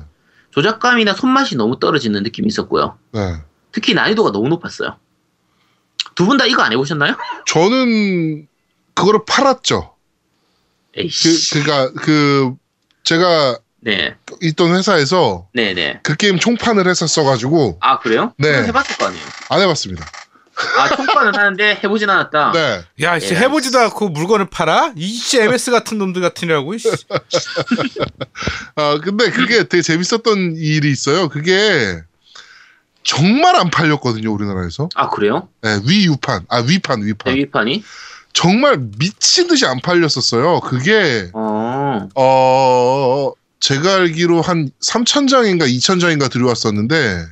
조작감이나 0.51 1.13
손맛이 1.13 1.55
너무 1.55 1.79
떨어지는 1.79 2.23
느낌이 2.23 2.47
있었고요. 2.47 2.97
네. 3.11 3.41
특히 3.71 3.93
난이도가 3.93 4.31
너무 4.31 4.47
높았어요. 4.49 4.97
두 6.15 6.25
분 6.25 6.37
다 6.37 6.45
이거 6.45 6.61
안 6.63 6.71
해보셨나요? 6.71 7.15
저는 7.45 8.47
그거를 8.95 9.19
팔았죠. 9.27 9.93
그, 10.95 11.01
에이씨. 11.01 11.53
그니까, 11.53 11.91
그, 11.93 12.55
제가 13.03 13.59
네, 13.81 14.15
있던 14.41 14.73
회사에서 14.75 15.47
네, 15.53 15.75
네. 15.75 15.99
그 16.01 16.15
게임 16.15 16.39
총판을 16.39 16.87
했었어가지고, 16.87 17.77
아 17.81 17.99
그래요? 17.99 18.33
네. 18.39 18.63
해봤을 18.63 18.97
거 18.97 19.05
아니에요. 19.05 19.23
안 19.49 19.61
해봤습니다. 19.61 20.03
아 20.77 20.95
총판은 20.95 21.35
하는데 21.35 21.79
해보진 21.83 22.09
않았다. 22.09 22.51
네. 22.51 22.83
야, 23.01 23.19
씨 23.19 23.33
예. 23.33 23.37
해보지도 23.39 23.79
않고 23.79 24.09
물건을 24.09 24.49
팔아? 24.49 24.93
이씨 24.95 25.39
MS 25.39 25.71
같은 25.71 25.97
놈들 25.97 26.21
같으냐고. 26.21 26.73
이씨. 26.73 26.89
아, 28.75 28.99
근데 29.03 29.29
그게 29.29 29.67
되게 29.67 29.81
재밌었던 29.81 30.55
일이 30.57 30.91
있어요. 30.91 31.29
그게 31.29 32.01
정말 33.03 33.55
안 33.55 33.69
팔렸거든요, 33.69 34.33
우리나라에서. 34.33 34.89
아 34.95 35.09
그래요? 35.09 35.47
네, 35.61 35.79
위유판. 35.85 36.45
아, 36.49 36.57
위판, 36.57 37.03
위판. 37.05 37.33
대위판이? 37.33 37.83
정말 38.33 38.77
미친 38.97 39.47
듯이 39.47 39.65
안 39.65 39.79
팔렸었어요. 39.79 40.59
그게, 40.59 41.29
어. 41.33 42.07
어, 42.15 43.31
제가 43.59 43.95
알기로 43.95 44.41
한 44.41 44.69
3,000장인가 44.81 45.67
2,000장인가 45.67 46.29
들어왔었는데, 46.29 47.25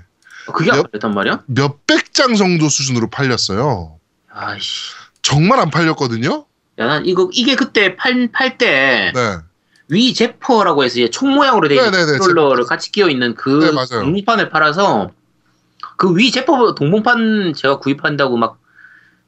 그게 0.54 0.72
안 0.72 0.78
몇- 0.78 0.92
팔렸단 0.92 1.14
말이야? 1.14 1.44
몇백 1.48 2.14
장 2.14 2.36
정도 2.36 2.70
수준으로 2.70 3.10
팔렸어요. 3.10 3.98
아이씨. 4.32 4.92
정말 5.22 5.60
안 5.60 5.70
팔렸거든요? 5.70 6.46
야, 6.80 6.86
난 6.88 7.06
이거 7.06 7.30
이게 7.34 7.56
그때 7.56 7.96
팔 7.96 8.30
팔 8.32 8.58
때 8.58 9.12
네. 9.16 9.38
Wii 9.90 10.14
Zapper라고 10.14 10.84
해서 10.84 11.00
이제 11.00 11.10
총 11.10 11.34
모양으로 11.36 11.68
된 11.68 11.78
컨트롤러를 11.92 12.64
Zapper. 12.64 12.68
같이 12.68 12.92
끼어 12.92 13.10
있는 13.10 13.34
그 13.36 13.72
네. 13.90 14.00
동봉판을 14.00 14.50
팔아서 14.50 15.12
그 15.98 16.14
위 16.16 16.32
제퍼 16.32 16.76
동봉판 16.76 17.54
제가 17.56 17.80
구입한다고 17.80 18.38
막 18.38 18.60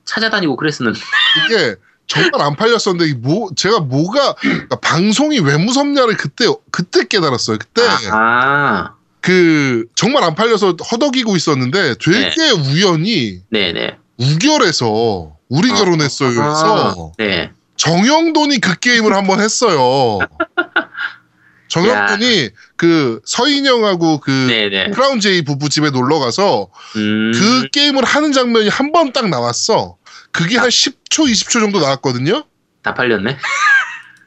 찾아다니고 0.05 0.55
그랬었는데. 0.55 0.99
이게 1.45 1.75
정말 2.07 2.41
안 2.41 2.55
팔렸었는데, 2.55 3.09
이 3.09 3.13
뭐, 3.15 3.49
제가 3.53 3.81
뭐가, 3.81 4.35
그러니까 4.35 4.77
방송이 4.77 5.39
왜 5.39 5.57
무섭냐를 5.57 6.15
그때, 6.15 6.45
그때 6.71 7.03
깨달았어요. 7.05 7.57
그때. 7.57 7.81
아, 8.09 8.93
그 9.27 9.85
정말 9.93 10.23
안 10.23 10.35
팔려서 10.35 10.77
허덕이고 10.89 11.35
있었는데 11.35 11.95
되게 11.95 12.49
우연히 12.51 13.41
네네. 13.51 13.97
우결에서 14.17 15.33
우리 15.49 15.69
아, 15.69 15.75
결혼했어요. 15.75 16.29
그래서 16.33 17.11
네. 17.17 17.51
정영돈이 17.75 18.59
그 18.59 18.79
게임을 18.79 19.13
한번 19.13 19.41
했어요. 19.41 20.19
정영돈이 21.67 22.49
그 22.77 23.19
서인영하고 23.25 24.21
그 24.21 24.31
네네. 24.31 24.91
크라운 24.91 25.19
제이 25.19 25.41
부부 25.43 25.67
집에 25.67 25.89
놀러 25.89 26.19
가서 26.19 26.69
음. 26.95 27.33
그 27.33 27.67
게임을 27.71 28.05
하는 28.05 28.31
장면이 28.31 28.69
한 28.69 28.93
번 28.93 29.11
딱 29.11 29.27
나왔어. 29.27 29.97
그게 30.31 30.57
아. 30.57 30.61
한 30.63 30.69
10초, 30.69 31.29
20초 31.29 31.59
정도 31.59 31.81
나왔거든요. 31.81 32.45
다 32.81 32.93
팔렸네. 32.93 33.37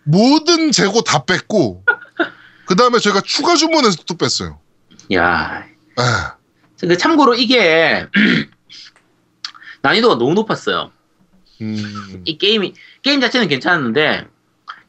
모든 0.05 0.71
재고 0.73 1.01
다 1.01 1.25
뺐고 1.25 1.85
그 2.67 2.77
다음에 2.77 2.99
저희가 2.99 3.23
추가 3.23 3.57
주문해서 3.57 3.97
또 4.07 4.17
뺐어요. 4.19 4.59
야. 5.15 5.65
아, 5.97 6.37
근데 6.79 6.97
참고로 6.97 7.35
이게 7.35 8.07
난이도가 9.83 10.17
너무 10.17 10.35
높았어요. 10.35 10.91
음, 11.63 12.23
이 12.25 12.39
게임이 12.39 12.75
게임 13.03 13.21
자체는 13.21 13.49
괜찮았는데 13.49 14.27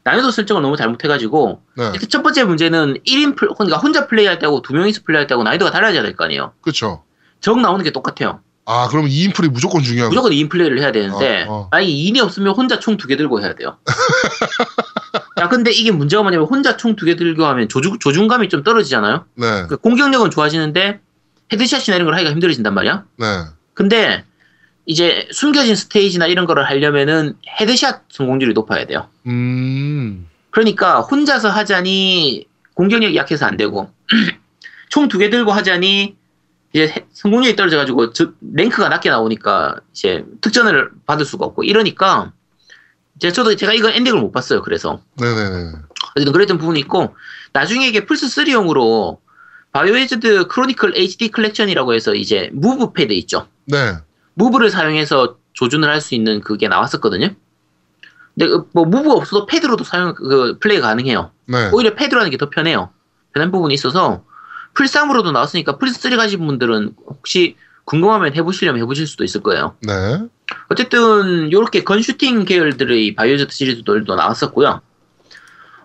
난이도 0.04 0.30
설정을 0.30 0.62
너무 0.62 0.76
잘못해가지고 0.76 1.62
네, 1.76 1.90
일단 1.94 2.08
첫 2.08 2.22
번째 2.22 2.44
문제는 2.44 2.94
1인 3.06 3.36
플 3.36 3.48
그러니까 3.54 3.76
혼자 3.78 4.06
플레이할 4.06 4.38
때하고 4.38 4.62
두 4.62 4.72
명이서 4.72 5.02
플레이할 5.04 5.26
때하고 5.26 5.44
난이도가 5.44 5.70
달라져야 5.70 6.02
될 6.02 6.16
거 6.16 6.24
아니에요. 6.24 6.54
그렇죠. 6.62 7.04
적 7.40 7.60
나오는 7.60 7.84
게 7.84 7.90
똑같아요. 7.90 8.40
아, 8.64 8.88
그럼 8.88 9.06
2인플이 9.06 9.50
무조건 9.50 9.82
중요한 9.82 10.08
거. 10.10 10.14
무조건 10.14 10.32
2인 10.32 10.48
플레이를 10.48 10.78
해야 10.80 10.92
되는데 10.92 11.42
어, 11.48 11.52
어. 11.52 11.68
만약에 11.70 11.90
2인이 11.90 12.20
없으면 12.20 12.54
혼자 12.54 12.78
총 12.78 12.96
두 12.96 13.06
개 13.08 13.16
들고 13.16 13.40
해야 13.40 13.54
돼요. 13.54 13.76
야 15.40 15.48
근데 15.48 15.70
이게 15.70 15.90
문제가 15.90 16.22
뭐냐면 16.22 16.46
혼자 16.46 16.76
총 16.76 16.96
두 16.96 17.04
개 17.06 17.16
들고 17.16 17.44
하면 17.44 17.68
조주, 17.68 17.98
조준감이 18.00 18.48
좀 18.48 18.62
떨어지잖아요. 18.62 19.24
네, 19.34 19.46
그러니까 19.46 19.76
공격력은 19.76 20.30
좋아지는데 20.30 21.00
headshot이나 21.52 21.96
이런 21.96 22.06
걸 22.06 22.14
하기가 22.14 22.30
힘들어진단 22.30 22.72
말이야. 22.74 23.04
네. 23.18 23.26
근데 23.74 24.24
이제 24.86 25.28
숨겨진 25.32 25.74
스테이지나 25.76 26.26
이런 26.26 26.46
거를 26.46 26.64
하려면은 26.64 27.36
headshot 27.60 28.02
성공률이 28.10 28.52
높아야 28.54 28.86
돼요. 28.86 29.08
음, 29.26 30.28
그러니까 30.50 31.00
혼자서 31.00 31.50
하자니 31.50 32.46
공격력이 32.74 33.14
약해서 33.16 33.46
안 33.46 33.56
되고 33.56 33.90
총 34.90 35.08
두 35.08 35.18
개 35.18 35.30
들고 35.30 35.52
하자니 35.52 36.16
이제 36.72 36.86
해- 36.88 37.06
성공률이 37.12 37.54
떨어져가지고 37.56 38.12
저- 38.12 38.32
랭크가 38.54 38.88
낮게 38.88 39.10
나오니까 39.10 39.76
이제 39.92 40.24
특전을 40.40 40.90
받을 41.06 41.24
수가 41.26 41.44
없고 41.46 41.64
이러니까 41.64 42.32
이제 43.16 43.30
저도 43.32 43.54
제가 43.56 43.72
이거 43.72 43.90
엔딩을 43.90 44.20
못 44.20 44.32
봤어요. 44.32 44.62
그래서 44.62 45.00
네네네. 45.18 45.72
어쨌든 46.16 46.32
그랬던 46.32 46.58
부분이 46.58 46.80
있고 46.80 47.14
나중에 47.52 47.86
이게 47.86 48.04
플스 48.04 48.26
3용으로 48.26 49.18
바이오헤즈드 49.72 50.46
크로니클 50.48 50.94
HD 50.96 51.30
컬렉션이라고 51.30 51.94
해서 51.94 52.14
이제 52.14 52.50
Move 52.52 52.92
패드 52.92 53.12
있죠. 53.14 53.48
네, 53.66 53.94
Move를 54.34 54.70
사용해서 54.70 55.36
조준을 55.54 55.88
할 55.88 56.00
수 56.00 56.14
있는 56.14 56.40
그게 56.40 56.68
나왔었거든요. 56.68 57.28
근데 58.34 58.48
그 58.48 58.64
뭐 58.64 58.86
Move가 58.86 59.14
없어도 59.14 59.46
패드로도 59.46 59.84
사용 59.84 60.14
그 60.14 60.58
플레이 60.58 60.80
가능해요. 60.80 61.30
네. 61.46 61.70
오히려 61.72 61.94
패드로 61.94 62.20
하는 62.20 62.30
게 62.30 62.36
더 62.38 62.48
편해요. 62.50 62.90
편한 63.34 63.50
부분이 63.50 63.72
있어서 63.74 64.24
플3으로도 64.74 65.32
나왔으니까 65.32 65.76
플스3 65.78 66.16
가신 66.16 66.44
분들은 66.46 66.94
혹시 67.06 67.56
궁금하면 67.84 68.34
해보시려면 68.34 68.80
해보실 68.82 69.06
수도 69.06 69.24
있을 69.24 69.42
거예요. 69.42 69.76
네. 69.80 69.92
어쨌든 70.68 71.48
이렇게 71.48 71.84
gun 71.84 72.00
shooting 72.00 72.44
계열들의 72.44 73.14
바이오하자드 73.14 73.52
시리즈들도 73.52 74.14
나왔었고요. 74.14 74.80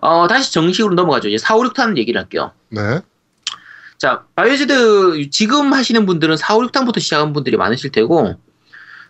어, 0.00 0.28
다시 0.28 0.52
정식으로 0.52 0.94
넘어가죠. 0.94 1.28
이제 1.28 1.38
4, 1.38 1.56
5, 1.56 1.62
6탄 1.64 1.96
얘기를 1.96 2.20
할게요. 2.20 2.52
네. 2.70 3.00
자, 3.98 4.24
바이오하자드 4.36 5.28
지금 5.30 5.72
하시는 5.72 6.06
분들은 6.06 6.36
4, 6.36 6.56
5, 6.56 6.60
6탄부터 6.68 7.00
시작한 7.00 7.32
분들이 7.32 7.56
많으실 7.56 7.90
테고 7.90 8.36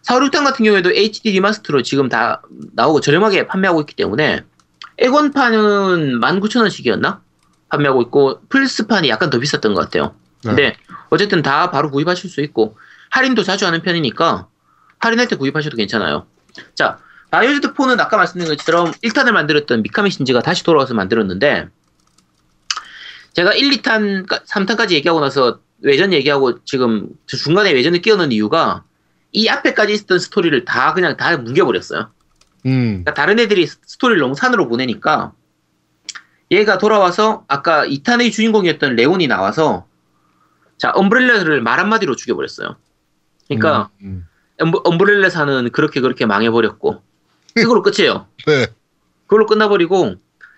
456탄 0.02 0.44
같은 0.44 0.64
경우에도 0.64 0.90
HD 0.90 1.32
remaster로 1.32 1.82
지금 1.82 2.09
다 2.09 2.42
나오고 2.74 3.00
저렴하게 3.00 3.46
판매하고 3.46 3.80
있기 3.80 3.94
때문에 3.94 4.44
엑원판은 4.98 6.20
19,000원씩이었나? 6.20 7.20
판매하고 7.68 8.02
있고 8.02 8.40
플스판이 8.48 9.09
약간 9.09 9.30
더 9.30 9.38
비쌌던 9.38 9.74
것 9.74 9.82
같아요. 9.82 10.14
네. 10.44 10.50
근데 10.50 10.76
어쨌든 11.11 11.42
다 11.42 11.70
바로 11.70 11.90
구입하실 11.90 12.30
수 12.30 12.40
있고 12.40 12.78
할인도 13.11 13.42
자주 13.42 13.66
하는 13.66 13.82
편이니까 13.82 14.48
할인할 14.99 15.28
때 15.28 15.36
구입하셔도 15.36 15.76
괜찮아요. 15.76 16.26
자, 16.74 16.99
Biohazard 17.30 17.74
4는 17.74 18.01
아까 18.01 18.16
말씀드린 18.16 18.57
것처럼 18.57 18.90
1탄을 18.92 19.32
만들었던 19.32 19.82
미카미 19.82 20.11
신지가 20.11 20.40
다시 20.40 20.64
돌아와서 20.64 20.94
만들었는데 20.94 21.68
제가 23.34 23.53
1, 23.53 23.70
2탄, 23.70 24.26
3탄까지 24.26 24.92
얘기하고 24.92 25.20
나서 25.20 25.61
외전 25.80 26.12
얘기하고 26.12 26.64
지금 26.64 27.09
중간에 27.26 27.72
외전을 27.72 28.01
끼워 28.01 28.16
넣은 28.16 28.32
이유가 28.32 28.84
이 29.30 29.49
앞에까지 29.49 29.92
있었던 29.92 30.18
스토리를 30.18 30.64
다 30.64 30.94
그냥 30.94 31.16
다 31.16 31.36
뭉개버렸어요. 31.36 32.11
음. 32.66 32.88
그러니까 33.05 33.14
다른 33.14 33.38
애들이 33.38 33.66
스토리를 33.66 34.20
너무 34.20 34.34
산으로 34.34 34.68
보내니까 34.68 35.32
얘가 36.51 36.78
돌아와서 36.78 37.44
아까 37.46 37.86
2탄의 37.86 38.32
주인공이었던 38.32 38.96
레온이 38.96 39.26
나와서 39.28 39.86
자 40.78 40.90
엄브렐라를 40.94 41.61
말 41.61 41.78
한마디로 41.78 42.16
죽여버렸어요. 42.16 42.76
그러니까 43.46 43.90
음, 44.03 44.07
엄브, 44.07 44.27
엄브렐라사는 44.59 45.70
그렇게 45.70 46.00
그렇게 46.00 46.26
망해버렸고 46.26 47.02
그걸로 47.54 47.82
끝이에요. 47.82 48.26
네. 48.46 48.66
그걸로 49.26 49.46
끝나버리고 49.46 50.14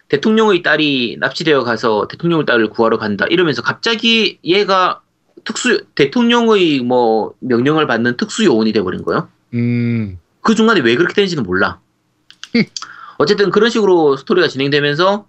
대통령의 0.08 0.62
딸이 0.62 1.18
납치되어 1.20 1.62
가서 1.64 2.08
대통령의 2.08 2.46
딸을 2.46 2.70
구하러 2.70 2.98
간다 2.98 3.26
이러면서 3.28 3.62
갑자기 3.62 4.38
얘가 4.44 5.00
특수 5.44 5.84
대통령의 5.94 6.80
뭐 6.80 7.34
명령을 7.40 7.86
받는 7.86 8.16
특수 8.16 8.44
요원이 8.44 8.72
돼버린 8.72 9.02
거예요. 9.02 9.28
음. 9.54 10.18
그 10.42 10.54
중간에 10.54 10.80
왜 10.80 10.96
그렇게 10.96 11.14
되는지는 11.14 11.44
몰라. 11.44 11.80
어쨌든 13.18 13.50
그런 13.50 13.70
식으로 13.70 14.16
스토리가 14.16 14.48
진행되면서 14.48 15.26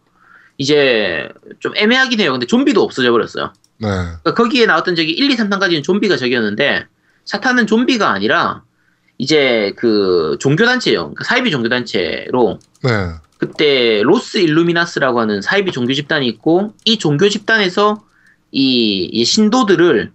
이제 0.57 1.27
좀 1.59 1.73
애매하긴 1.75 2.19
해요. 2.21 2.31
근데 2.31 2.45
좀비도 2.45 2.81
없어져 2.81 3.11
버렸어요. 3.11 3.51
네. 3.79 3.87
그러니까 3.87 4.33
거기에 4.33 4.65
나왔던 4.65 4.95
적이 4.95 5.11
1, 5.11 5.31
2, 5.31 5.35
3탄까지는 5.35 5.83
좀비가 5.83 6.15
적이었는데 6.15 6.85
4탄은 7.31 7.67
좀비가 7.67 8.09
아니라 8.09 8.63
이제 9.17 9.73
그 9.77 10.37
종교단체요. 10.39 10.99
그러니까 10.99 11.23
사이비 11.23 11.51
종교단체로 11.51 12.59
네. 12.83 12.89
그때 13.37 14.01
로스 14.03 14.37
일루미나스라고 14.37 15.19
하는 15.19 15.41
사이비 15.41 15.71
종교 15.71 15.93
집단이 15.93 16.27
있고 16.27 16.73
이 16.85 16.97
종교 16.97 17.29
집단에서 17.29 18.03
이, 18.51 19.09
이 19.11 19.25
신도들을 19.25 20.11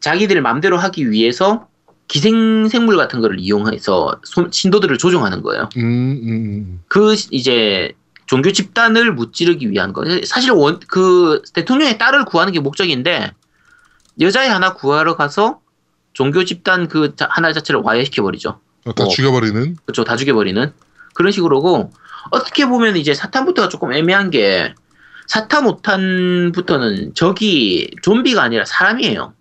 자기들 0.00 0.40
맘대로 0.42 0.78
하기 0.78 1.10
위해서 1.10 1.68
기생생물 2.08 2.96
같은 2.96 3.20
거를 3.20 3.38
이용해서 3.38 4.20
손- 4.24 4.50
신도들을 4.50 4.98
조종하는 4.98 5.42
거예요. 5.42 5.68
음, 5.76 5.82
음, 5.82 6.28
음. 6.28 6.80
그 6.88 7.14
이제 7.30 7.92
종교 8.26 8.52
집단을 8.52 9.12
무찌르기 9.12 9.70
위한 9.70 9.92
거. 9.92 10.04
사실 10.24 10.50
원, 10.52 10.80
그 10.88 11.42
대통령의 11.52 11.98
딸을 11.98 12.24
구하는 12.24 12.52
게 12.52 12.60
목적인데 12.60 13.32
여자애 14.20 14.48
하나 14.48 14.74
구하러 14.74 15.16
가서 15.16 15.60
종교 16.12 16.44
집단 16.44 16.88
그 16.88 17.14
자- 17.16 17.28
하나 17.30 17.52
자체를 17.52 17.80
와해시켜 17.82 18.22
버리죠. 18.22 18.60
어, 18.86 18.92
다 18.94 19.04
어. 19.04 19.08
죽여버리는. 19.08 19.76
그렇죠. 19.84 20.04
다 20.04 20.16
죽여버리는 20.16 20.72
그런 21.14 21.32
식으로고 21.32 21.92
어떻게 22.30 22.66
보면 22.66 22.96
이제 22.96 23.12
4탄부터가 23.12 23.70
조금 23.70 23.92
애매한 23.92 24.30
게 24.30 24.74
4탄, 25.28 25.80
5탄부터는 25.82 27.14
적이 27.14 27.90
좀비가 28.02 28.42
아니라 28.42 28.64
사람이에요. 28.64 29.32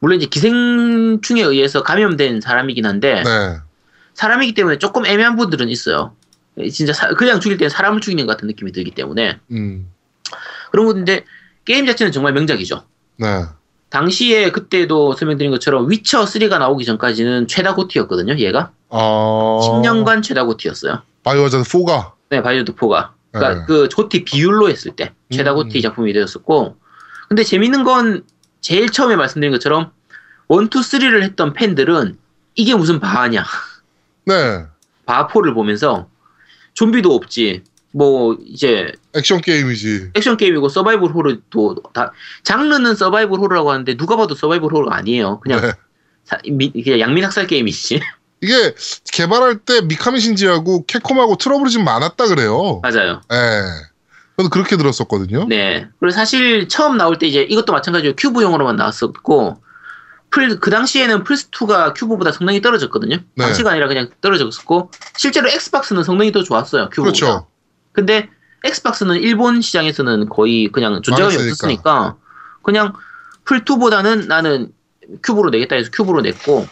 물론 0.00 0.18
이제 0.18 0.26
기생충에 0.26 1.42
의해서 1.42 1.82
감염된 1.82 2.40
사람이긴 2.40 2.86
한데 2.86 3.22
네. 3.22 3.56
사람이기 4.14 4.54
때문에 4.54 4.78
조금 4.78 5.04
애매한 5.06 5.36
부분들은 5.36 5.68
있어요. 5.68 6.14
진짜 6.72 6.92
사- 6.92 7.08
그냥 7.14 7.40
죽일 7.40 7.58
때는 7.58 7.68
사람을 7.70 8.00
죽이는 8.00 8.26
것 8.26 8.32
같은 8.34 8.46
느낌이 8.48 8.72
들기 8.72 8.92
때문에 8.92 9.38
음. 9.50 9.90
그런 10.70 10.86
건데 10.86 11.24
게임 11.64 11.84
자체는 11.86 12.12
정말 12.12 12.32
명작이죠. 12.32 12.84
네. 13.16 13.44
당시에 13.94 14.50
그때도 14.50 15.14
설명드린 15.14 15.52
것처럼 15.52 15.88
위쳐 15.88 16.24
3가 16.24 16.58
나오기 16.58 16.84
전까지는 16.84 17.46
최다 17.46 17.76
GOTY였거든요. 17.76 18.36
얘가 18.38 18.72
어. 18.88 19.60
10년간 19.62 20.20
최다 20.20 20.46
GOTY였어요. 20.46 21.02
Biohazard 21.22 21.62
4가. 21.62 22.10
네, 22.28 22.42
Biohazard 22.42 22.74
4가. 22.74 23.10
그러니까 23.30 23.60
네. 23.60 23.64
그 23.68 23.88
GOTY 23.88 24.24
비율로 24.24 24.68
했을 24.68 24.96
때 24.96 25.12
최다 25.30 25.52
음. 25.52 25.56
GOTY 25.56 25.80
작품이 25.80 26.12
되었었고 26.12 26.76
근데 27.28 27.44
재밌는 27.44 27.84
건 27.84 28.24
제일 28.60 28.90
처음에 28.90 29.14
말씀드린 29.14 29.52
것처럼 29.52 29.92
1, 30.48 30.64
2, 30.64 30.68
3를 30.68 31.22
했던 31.22 31.52
팬들은 31.52 32.18
이게 32.56 32.74
무슨 32.74 32.98
바하냐 32.98 33.44
네. 34.26 34.64
바하포를 35.06 35.54
보면서 35.54 36.08
좀비도 36.72 37.14
없지 37.14 37.62
뭐 37.92 38.36
이제 38.44 38.90
액션 39.14 39.40
게임이지. 39.40 40.10
액션 40.14 40.36
게임이고 40.36 40.68
서바이벌 40.68 41.10
호러도 41.12 41.76
다 41.92 42.12
장르는 42.42 42.94
서바이벌 42.96 43.38
호러라고 43.38 43.70
하는데 43.70 43.96
누가 43.96 44.16
봐도 44.16 44.34
서바이벌 44.34 44.72
호러가 44.72 44.96
아니에요 44.96 45.40
그냥 45.40 45.60
네. 45.60 45.72
사- 46.24 46.38
미- 46.50 46.72
그냥 46.82 47.00
양민 47.00 47.24
학살 47.24 47.46
게임이지 47.46 48.00
이게 48.42 48.74
개발할 49.12 49.58
때 49.58 49.80
미카미 49.82 50.20
신지하고 50.20 50.84
캡콤하고 50.86 51.36
트러블이 51.36 51.70
좀 51.70 51.84
많았다 51.84 52.26
그래요. 52.26 52.80
맞아요 52.82 53.20
예. 53.32 53.62
저는 54.36 54.50
그렇게 54.50 54.76
들었었거든요. 54.76 55.46
네. 55.48 55.86
그리고 56.00 56.10
사실 56.10 56.68
처음 56.68 56.96
나올 56.96 57.18
때 57.18 57.26
이제 57.28 57.42
이것도 57.42 57.72
마찬가지로 57.72 58.14
큐브용으로만 58.16 58.74
나왔었고, 58.74 59.62
플, 60.30 60.58
그 60.58 60.70
당시에는 60.72 61.22
플스2가 61.22 61.94
큐브보다 61.96 62.32
성능이 62.32 62.60
떨어졌거든요. 62.60 63.18
네. 63.36 63.44
당시가 63.44 63.70
아니라 63.70 63.86
그냥 63.86 64.10
떨어졌었고, 64.20 64.90
실제로 65.16 65.48
Xbox는 65.48 66.02
성능이 66.02 66.32
더 66.32 66.42
좋았어요. 66.42 66.90
큐브보다. 66.90 67.02
그렇죠. 67.12 67.46
근데 67.92 68.28
Xbox는 68.64 69.16
일본 69.16 69.60
시장에서는 69.60 70.28
거의 70.28 70.68
그냥 70.72 71.00
존재감이. 71.02 71.34
없었으니까, 71.36 72.16
그냥 72.62 72.94
플2보다는 73.44 74.26
나는 74.26 74.72
큐브로 75.22 75.50
내겠다 75.50 75.76
해서 75.76 75.90
큐브로 75.92 76.22
냈고, 76.22 76.66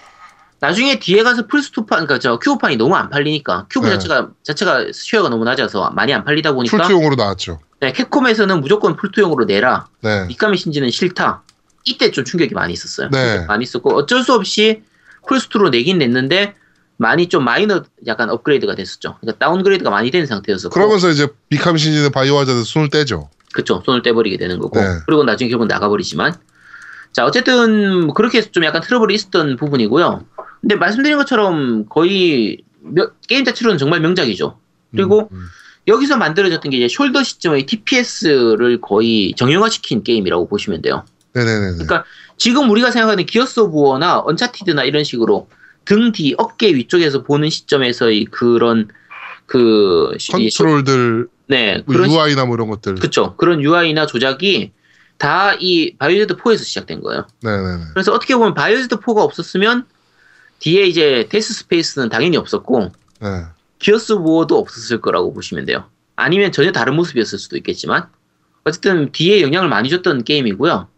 나중에 0.59 0.99
뒤에 0.99 1.23
가서 1.23 1.47
플스2판, 1.49 1.89
그러니까 1.89 2.19
저 2.19 2.39
큐브판이 2.39 2.77
너무 2.77 2.95
안 2.95 3.11
팔리니까, 3.11 3.67
큐브 3.69 3.87
네. 3.87 3.93
자체가, 3.93 4.31
자체가 4.43 4.87
share가 4.93 5.29
너무 5.29 5.45
낮아서 5.45 5.91
많이 5.91 6.15
안 6.15 6.25
팔리다 6.25 6.53
보니까, 6.53 6.77
플투용으로 6.77 7.17
나왔죠. 7.17 7.61
네, 7.81 7.93
Capcom에서는 7.93 8.61
무조건 8.61 8.97
플투용으로 8.97 9.45
내라. 9.45 9.89
네. 10.01 10.25
미카미 10.27 10.57
신지는 10.57 10.91
싫다. 10.91 11.43
이때 11.85 12.13
좀 12.13 12.25
충격이 12.25 12.55
많이 12.55 12.73
있었어요. 12.73 13.09
네. 13.11 13.45
많이 13.47 13.65
있었고 13.65 13.95
어쩔 13.97 14.23
수 14.23 14.35
없이 14.35 14.85
플스투로 15.27 15.71
내긴 15.71 15.99
냈는데 15.99 16.55
많이 17.03 17.29
좀 17.29 17.45
마이너 17.45 17.83
약간 18.07 18.31
업그레이드가 18.31 18.75
됐었죠. 18.77 19.17
그러니까 19.21 19.45
downgrade가 19.45 19.91
많이 19.91 20.11
된 20.11 20.25
상태였었고 20.25 20.73
그러면서 20.73 21.11
이제 21.11 21.27
미카미 21.51 21.79
신지는 21.81 22.13
Biohazard 22.13 22.63
손을 22.65 22.89
떼죠. 22.91 23.29
그쵸 23.53 23.83
손을 23.85 24.03
떼버리게 24.03 24.39
되는 24.39 24.59
거고 24.59 24.79
네. 24.81 24.87
그리고 25.05 25.25
나중에 25.25 25.51
결국 25.51 25.67
나가버리지만 25.67 26.35
자 27.13 27.27
어쨌든 27.27 28.07
뭐 28.07 28.15
그렇게 28.15 28.39
해서 28.39 28.51
좀 28.53 28.65
약간 28.65 28.81
트러블이 28.81 29.13
있었던 29.15 29.57
부분이고요. 29.57 30.25
근데 30.61 30.77
말씀드린 30.77 31.19
것처럼 31.19 31.87
거의 31.89 32.63
몇- 32.81 33.21
게임 33.29 33.45
자체로는 33.45 33.79
정말 33.79 34.01
명작이죠. 34.01 34.57
그리고 34.93 35.29
음, 35.33 35.37
음. 35.37 35.47
여기서 35.89 36.17
만들어졌던 36.17 36.71
게 36.71 36.79
이제 36.79 36.87
shoulder 36.87 37.25
시점의 37.25 37.67
TPS를 37.67 38.81
거의 38.81 39.35
정형화시킨 39.37 40.05
게임이라고 40.05 40.47
보시면 40.49 40.81
돼요. 40.83 41.05
네네네. 41.35 41.73
그러니까 41.73 42.05
지금 42.37 42.71
우리가 42.71 42.91
생각하는 42.93 43.27
Gears 43.27 43.59
of 43.61 43.77
War나 43.77 44.21
Uncharted나 44.25 44.85
이런 44.85 45.03
식으로 45.03 45.49
등 45.85 46.13
뒤, 46.13 46.35
어깨 46.39 46.75
위쪽에서 46.75 47.23
보는 47.23 47.51
시점에서의 47.51 48.27
그런 48.27 48.89
그 49.47 50.13
컨트롤들, 50.31 51.29
네 51.49 51.83
뭐 51.87 51.95
그런 51.95 52.09
시- 52.09 52.17
UI나 52.17 52.45
뭐 52.47 52.55
이런 52.57 52.69
것들. 52.69 52.95
그쵸 52.97 53.35
그런 53.37 53.61
UI나 53.63 54.07
조작이 54.07 54.73
다 55.19 55.55
이 55.61 55.95
Biohazard 55.99 56.37
4에서 56.37 56.65
시작된 56.65 57.01
거예요. 57.01 57.27
네네네. 57.43 57.85
그래서 57.95 58.13
어떻게 58.13 58.35
보면 58.35 58.55
Biohazard 58.55 58.97
4가 58.97 59.19
없었으면 59.19 59.87
뒤에 60.61 60.85
이제 60.87 61.27
Dead 61.29 61.53
Space는 61.55 62.09
당연히 62.09 62.37
없었고 62.37 62.93
네. 63.21 63.45
기어스 63.79 64.13
워도 64.13 64.59
없었을 64.59 65.01
거라고 65.01 65.33
보시면 65.35 65.65
돼요. 65.67 65.85
아니면 66.17 66.53
전혀 66.53 66.71
다른 66.73 66.95
모습이었을 66.97 67.39
수도 67.39 67.57
있겠지만 67.57 68.07
어쨌든 68.65 69.11
뒤에 69.13 69.43
영향을 69.43 69.69
많이 69.69 69.89
줬던 69.91 70.25
게임이고요. 70.25 70.89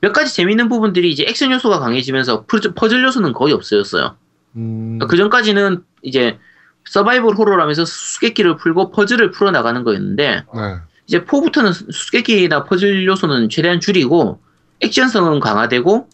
몇 0.00 0.12
가지 0.12 0.32
재밌는 0.34 0.68
부분들이 0.68 1.10
이제 1.10 1.24
액션 1.26 1.50
요소가 1.50 1.80
강해지면서 1.80 2.44
퍼즐, 2.46 3.02
요소는 3.02 3.32
거의 3.32 3.52
없어졌어요. 3.52 4.16
음, 4.56 4.98
그 5.08 5.16
전까지는 5.16 5.82
이제 6.02 6.38
서바이벌 6.84 7.34
호러라면서 7.34 7.84
수수께끼를 7.84 8.56
풀고 8.56 8.92
퍼즐을 8.92 9.30
풀어 9.30 9.50
나가는 9.50 9.82
거였는데 9.84 10.44
네. 10.54 10.76
이제 11.06 11.24
4부터는 11.24 11.72
수수께끼나 11.72 12.64
퍼즐 12.64 13.06
요소는 13.06 13.48
최대한 13.50 13.80
줄이고 13.80 14.40
액션성은 14.80 15.40
강화되고 15.40 16.08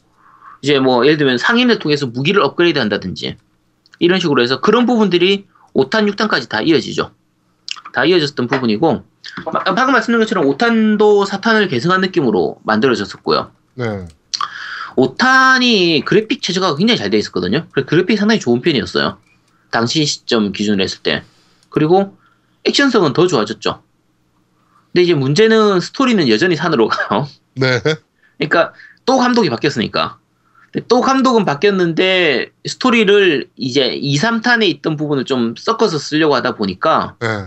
이제 0.62 0.78
뭐 0.80 1.04
예를 1.04 1.18
들면 1.18 1.38
상인을 1.38 1.78
통해서 1.78 2.06
무기를 2.06 2.42
업그레이드 2.42 2.78
한다든지 2.78 3.36
이런 3.98 4.18
식으로 4.18 4.42
해서 4.42 4.60
그런 4.60 4.86
부분들이 4.86 5.46
5탄, 5.74 6.10
6탄까지 6.12 6.48
다 6.48 6.60
이어지죠. 6.62 7.10
다 7.92 8.04
이어졌던 8.04 8.46
부분이고 8.48 9.04
마- 9.52 9.64
방금 9.64 9.92
말씀드린 9.92 10.20
것처럼 10.20 10.46
5탄도 10.46 11.26
4탄을 11.28 11.68
계승한 11.70 12.00
느낌으로 12.00 12.58
만들어졌었고요. 12.64 13.50
네. 13.74 14.06
오탄이 14.96 16.02
그래픽 16.04 16.42
최저가 16.42 16.76
굉장히 16.76 16.98
잘 16.98 17.10
돼 17.10 17.18
있었거든요. 17.18 17.66
그래서 17.72 17.86
그래픽 17.86 18.18
상당히 18.18 18.40
좋은 18.40 18.60
편이었어요. 18.60 19.18
당시 19.70 20.04
시점 20.06 20.52
기준으로 20.52 20.82
했을 20.82 21.00
때. 21.02 21.24
그리고 21.68 22.16
액션성은 22.64 23.12
더 23.12 23.26
좋아졌죠. 23.26 23.82
근데 24.92 25.02
이제 25.02 25.14
문제는 25.14 25.80
스토리는 25.80 26.28
여전히 26.28 26.54
산으로 26.54 26.88
가요. 26.88 27.28
네. 27.54 27.80
그러니까 28.38 28.72
또 29.04 29.18
감독이 29.18 29.50
바뀌었으니까. 29.50 30.18
또 30.88 31.00
감독은 31.00 31.44
바뀌었는데 31.44 32.50
스토리를 32.66 33.48
이제 33.56 33.94
2, 33.94 34.16
3탄에 34.16 34.64
있던 34.64 34.96
부분을 34.96 35.24
좀 35.24 35.54
섞어서 35.56 35.98
쓰려고 35.98 36.34
하다 36.34 36.56
보니까 36.56 37.14
네. 37.20 37.46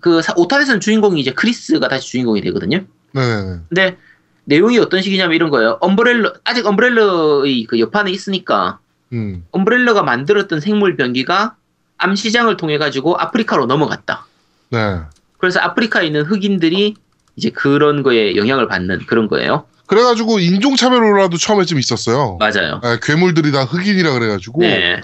그 0.00 0.20
5탄에서는 0.20 0.80
주인공이 0.80 1.20
이제 1.20 1.32
크리스가 1.32 1.86
다시 1.86 2.08
주인공이 2.08 2.40
되거든요. 2.42 2.78
네. 3.12 3.22
근데 3.68 3.96
내용이 4.44 4.78
어떤 4.78 5.02
식이냐면 5.02 5.34
이런 5.34 5.50
거예요. 5.50 5.78
엄브렐러 5.80 6.34
아직 6.44 6.66
엄브렐러의 6.66 7.64
그 7.64 7.80
여판에 7.80 8.10
있으니까 8.10 8.78
음. 9.12 9.44
엄브렐러가 9.50 10.02
만들었던 10.02 10.60
생물 10.60 10.96
병기가 10.96 11.56
암 11.96 12.14
시장을 12.14 12.56
통해 12.56 12.78
가지고 12.78 13.16
아프리카로 13.18 13.66
넘어갔다. 13.66 14.26
네. 14.70 15.00
그래서 15.38 15.60
아프리카에 15.60 16.06
있는 16.06 16.22
흑인들이 16.22 16.94
이제 17.36 17.50
그런 17.50 18.02
거에 18.02 18.36
영향을 18.36 18.68
받는 18.68 19.06
그런 19.06 19.28
거예요. 19.28 19.66
그래가지고 19.86 20.38
인종차별 20.38 21.00
논란도 21.00 21.36
처음에 21.36 21.64
좀 21.64 21.78
있었어요. 21.78 22.38
맞아요. 22.38 22.80
예, 22.84 22.98
괴물들이 23.02 23.52
다 23.52 23.64
흑인이라 23.64 24.12
그래가지고. 24.12 24.60
네. 24.62 24.68
예. 24.68 25.00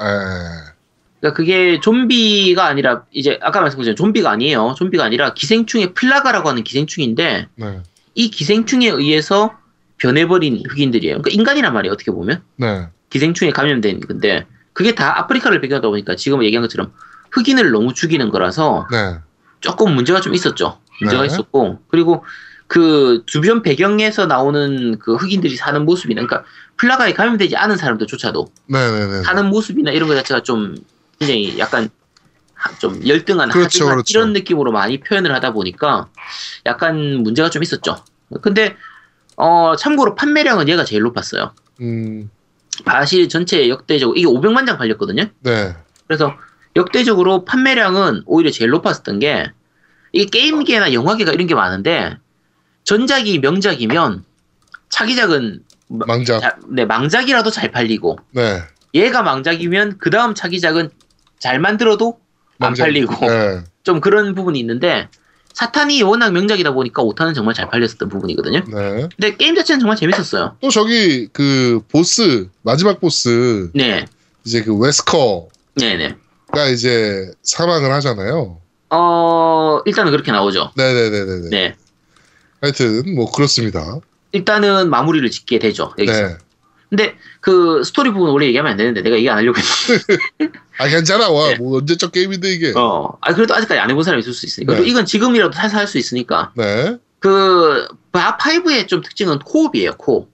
그러니까 1.20 1.36
그게 1.36 1.80
좀비가 1.80 2.64
아니라 2.64 3.04
이제 3.10 3.38
아까 3.42 3.60
말씀드린 3.60 3.94
좀비가 3.94 4.30
아니에요. 4.30 4.74
좀비가 4.78 5.04
아니라 5.04 5.34
기생충의 5.34 5.92
플라가라고 5.92 6.48
하는 6.48 6.64
기생충인데 6.64 7.48
네. 7.54 7.80
이 8.14 8.30
기생충에 8.30 8.88
의해서 8.88 9.56
변해버린 9.98 10.62
흑인들이에요. 10.68 11.22
그러니까 11.22 11.30
인간이란 11.30 11.72
말이에요. 11.72 11.92
어떻게 11.92 12.10
보면 12.10 12.42
네. 12.56 12.88
기생충에 13.10 13.50
감염된 13.50 14.00
건데 14.00 14.46
그게 14.72 14.94
다 14.94 15.18
아프리카를 15.18 15.60
배경하다 15.60 15.88
보니까 15.88 16.16
지금 16.16 16.42
얘기한 16.44 16.62
것처럼 16.62 16.92
흑인을 17.32 17.70
너무 17.70 17.92
죽이는 17.94 18.30
거라서 18.30 18.86
네. 18.90 19.16
조금 19.60 19.94
문제가 19.94 20.20
좀 20.20 20.34
있었죠. 20.34 20.78
문제가 21.00 21.22
네. 21.22 21.26
있었고 21.26 21.80
그리고 21.88 22.24
그 22.66 23.24
주변 23.26 23.62
배경에서 23.62 24.26
나오는 24.26 24.98
그 24.98 25.16
흑인들이 25.16 25.56
사는 25.56 25.84
모습이나 25.84 26.22
그러니까 26.24 26.48
플라가에 26.76 27.12
감염되지 27.12 27.56
않은 27.56 27.76
사람들조차도 27.76 28.48
네네네. 28.66 29.22
사는 29.22 29.46
모습이나 29.46 29.90
이런 29.90 30.08
것 30.08 30.14
자체가 30.14 30.42
좀 30.42 30.76
굉장히 31.18 31.58
약간 31.58 31.84
하- 31.84 31.88
좀 32.78 33.06
열등한 33.06 33.50
그렇죠, 33.50 33.86
그렇죠. 33.86 34.04
이런 34.18 34.32
느낌으로 34.32 34.72
많이 34.72 35.00
표현을 35.00 35.32
하다 35.34 35.52
보니까 35.52 36.08
약간 36.66 37.22
문제가 37.22 37.50
좀 37.50 37.62
있었죠. 37.62 37.96
근데 38.42 38.76
어 39.36 39.74
참고로 39.76 40.14
판매량은 40.14 40.68
얘가 40.68 40.84
제일 40.84 41.02
높았어요. 41.02 41.52
음. 41.80 42.30
바실 42.84 43.28
전체 43.28 43.68
역대적으로 43.68 44.16
이게 44.16 44.26
500만 44.26 44.66
장 44.66 44.78
팔렸거든요. 44.78 45.24
네. 45.40 45.74
그래서 46.06 46.34
역대적으로 46.76 47.44
판매량은 47.44 48.22
오히려 48.26 48.50
제일 48.50 48.70
높았었던 48.70 49.18
게 49.18 49.50
이게 50.12 50.26
게임계나 50.26 50.92
영화계가 50.92 51.32
이런 51.32 51.46
게 51.46 51.54
많은데 51.54 52.16
전작이 52.84 53.38
명작이면 53.40 54.24
차기작은 54.88 55.62
마- 55.88 56.06
망작. 56.06 56.40
자- 56.40 56.56
네, 56.68 56.84
망작이라도 56.84 57.50
잘 57.50 57.70
팔리고 57.70 58.18
네. 58.32 58.62
얘가 58.94 59.22
망작이면 59.22 59.98
그 59.98 60.10
다음 60.10 60.34
차기작은 60.34 60.90
잘 61.38 61.58
만들어도 61.58 62.18
안. 62.66 62.74
팔리고 62.74 63.26
네. 63.26 63.60
좀 63.82 64.00
그런 64.00 64.34
부분이 64.34 64.58
있는데 64.60 65.08
사탄이 65.54 66.02
워낙 66.02 66.30
명작이다 66.32 66.72
보니까 66.72 67.02
5탄은 67.02 67.34
정말 67.34 67.54
잘 67.54 67.68
팔렸었던 67.68 68.08
부분이거든요. 68.08 68.60
네. 68.66 69.08
근데 69.16 69.36
게임 69.36 69.54
자체는 69.54 69.80
정말 69.80 69.96
재밌었어요. 69.96 70.56
또 70.60 70.70
저기 70.70 71.28
그 71.32 71.80
보스 71.90 72.48
마지막 72.62 73.00
보스 73.00 73.70
네, 73.74 74.04
이제 74.44 74.62
그 74.62 74.76
웨스커가 74.76 75.48
네, 75.76 75.96
네. 75.96 76.16
이제 76.72 77.30
사망을 77.42 77.92
하잖아요. 77.92 78.58
어 78.90 79.80
일단은 79.86 80.12
그렇게 80.12 80.32
나오죠. 80.32 80.72
네네네네네. 80.76 81.48
네, 81.50 81.74
하여튼 82.60 83.14
뭐 83.14 83.30
그렇습니다. 83.30 83.98
일단은 84.32 84.90
마무리를 84.90 85.28
짓게 85.30 85.58
되죠. 85.58 85.92
여기서. 85.98 86.28
네. 86.28 86.36
근데 86.90 87.16
그 87.40 87.82
스토리 87.84 88.10
부분 88.10 88.30
원래 88.30 88.46
얘기하면 88.46 88.72
안 88.72 88.76
되는데 88.76 89.00
내가 89.02 89.16
얘기 89.16 89.30
안 89.30 89.38
하려고 89.38 89.58
했는데. 89.58 90.52
아 90.78 90.88
괜찮아. 90.88 91.30
와, 91.30 91.48
네. 91.50 91.54
뭐 91.56 91.78
언제적 91.78 92.12
게임인데 92.12 92.52
이게. 92.52 92.72
어, 92.76 93.16
아 93.20 93.32
그래도 93.32 93.54
아직까지 93.54 93.78
안 93.78 93.90
해본 93.90 94.02
사람이 94.02 94.20
있을 94.20 94.32
수 94.32 94.44
있으니까. 94.44 94.74
네. 94.74 94.86
이건 94.86 95.06
지금이라도 95.06 95.52
살살 95.52 95.80
할수 95.80 95.96
있으니까. 95.98 96.52
네. 96.56 96.98
그 97.20 97.86
바하 98.12 98.36
5의 98.36 98.88
좀 98.88 99.02
특징은 99.02 99.38
co-op이에요. 99.40 99.96
co-op. 99.96 100.28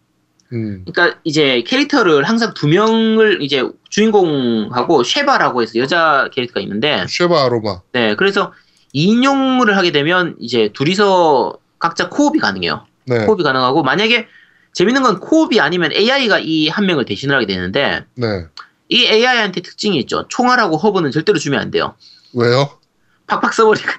음. 0.53 0.85
그러니까 0.87 1.19
이제 1.25 1.63
캐릭터를 1.67 2.25
항상 2.25 2.55
두 2.55 2.69
명을 2.69 3.43
이제 3.43 3.69
주인공하고 3.91 5.03
쉐바라고 5.03 5.63
해서 5.63 5.79
여자 5.79 6.29
캐릭터가 6.33 6.61
있는데 6.61 7.05
쉐바 7.09 7.45
아로마. 7.45 7.81
네 7.93 8.15
그래서 8.15 8.53
2인용을 8.95 9.73
하게 9.73 9.91
되면 9.91 10.37
이제 10.39 10.71
둘이서 10.73 11.59
각자 11.81 12.09
코옵이 12.09 12.39
가능해요 12.39 12.87
네. 13.07 13.27
코옵이 13.27 13.43
가능하고 13.43 13.83
만약에 13.83 14.29
재밌는 14.77 15.03
건 15.03 15.21
코옵이 15.21 15.59
아니면 15.59 15.91
AI가 15.93 16.39
이 16.41 16.69
한 16.69 16.85
명을 16.87 17.07
대신을 17.07 17.35
하게 17.35 17.47
되는데 17.47 18.05
네. 18.15 18.47
이 18.89 19.07
AI한테 19.07 19.63
특징이 19.63 19.99
있죠 20.01 20.27
총알하고 20.29 20.77
허브는 20.77 21.11
절대로 21.13 21.39
주면 21.39 21.61
안 21.61 21.71
돼요 21.71 21.95
왜요? 22.35 22.79
팍팍 23.27 23.55
써버리거든 23.55 23.99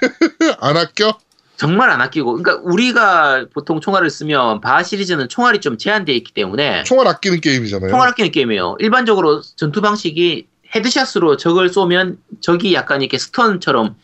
안 0.60 0.76
아껴? 0.78 1.18
정말 1.56 1.90
안 1.90 2.00
아끼고 2.00 2.42
그러니까 2.42 2.62
우리가 2.64 3.46
보통 3.52 3.80
총알을 3.80 4.08
쓰면 4.10 4.60
바 4.62 4.82
시리즈는 4.82 5.28
총알이 5.28 5.60
좀 5.60 5.76
제한되어 5.78 6.14
있기 6.16 6.32
때문에 6.32 6.82
총알 6.84 7.06
아끼는 7.06 7.40
게임이잖아요. 7.40 7.90
총알 7.90 8.08
아끼는 8.08 8.32
게임이에요. 8.32 8.76
일반적으로 8.80 9.40
전투 9.54 9.80
방식이 9.80 10.48
headshot으로 10.74 11.36
적을 11.36 11.68
쏘면 11.68 12.18
적이 12.40 12.74
약간 12.74 13.02
이렇게 13.02 13.18
stun처럼 13.18 13.94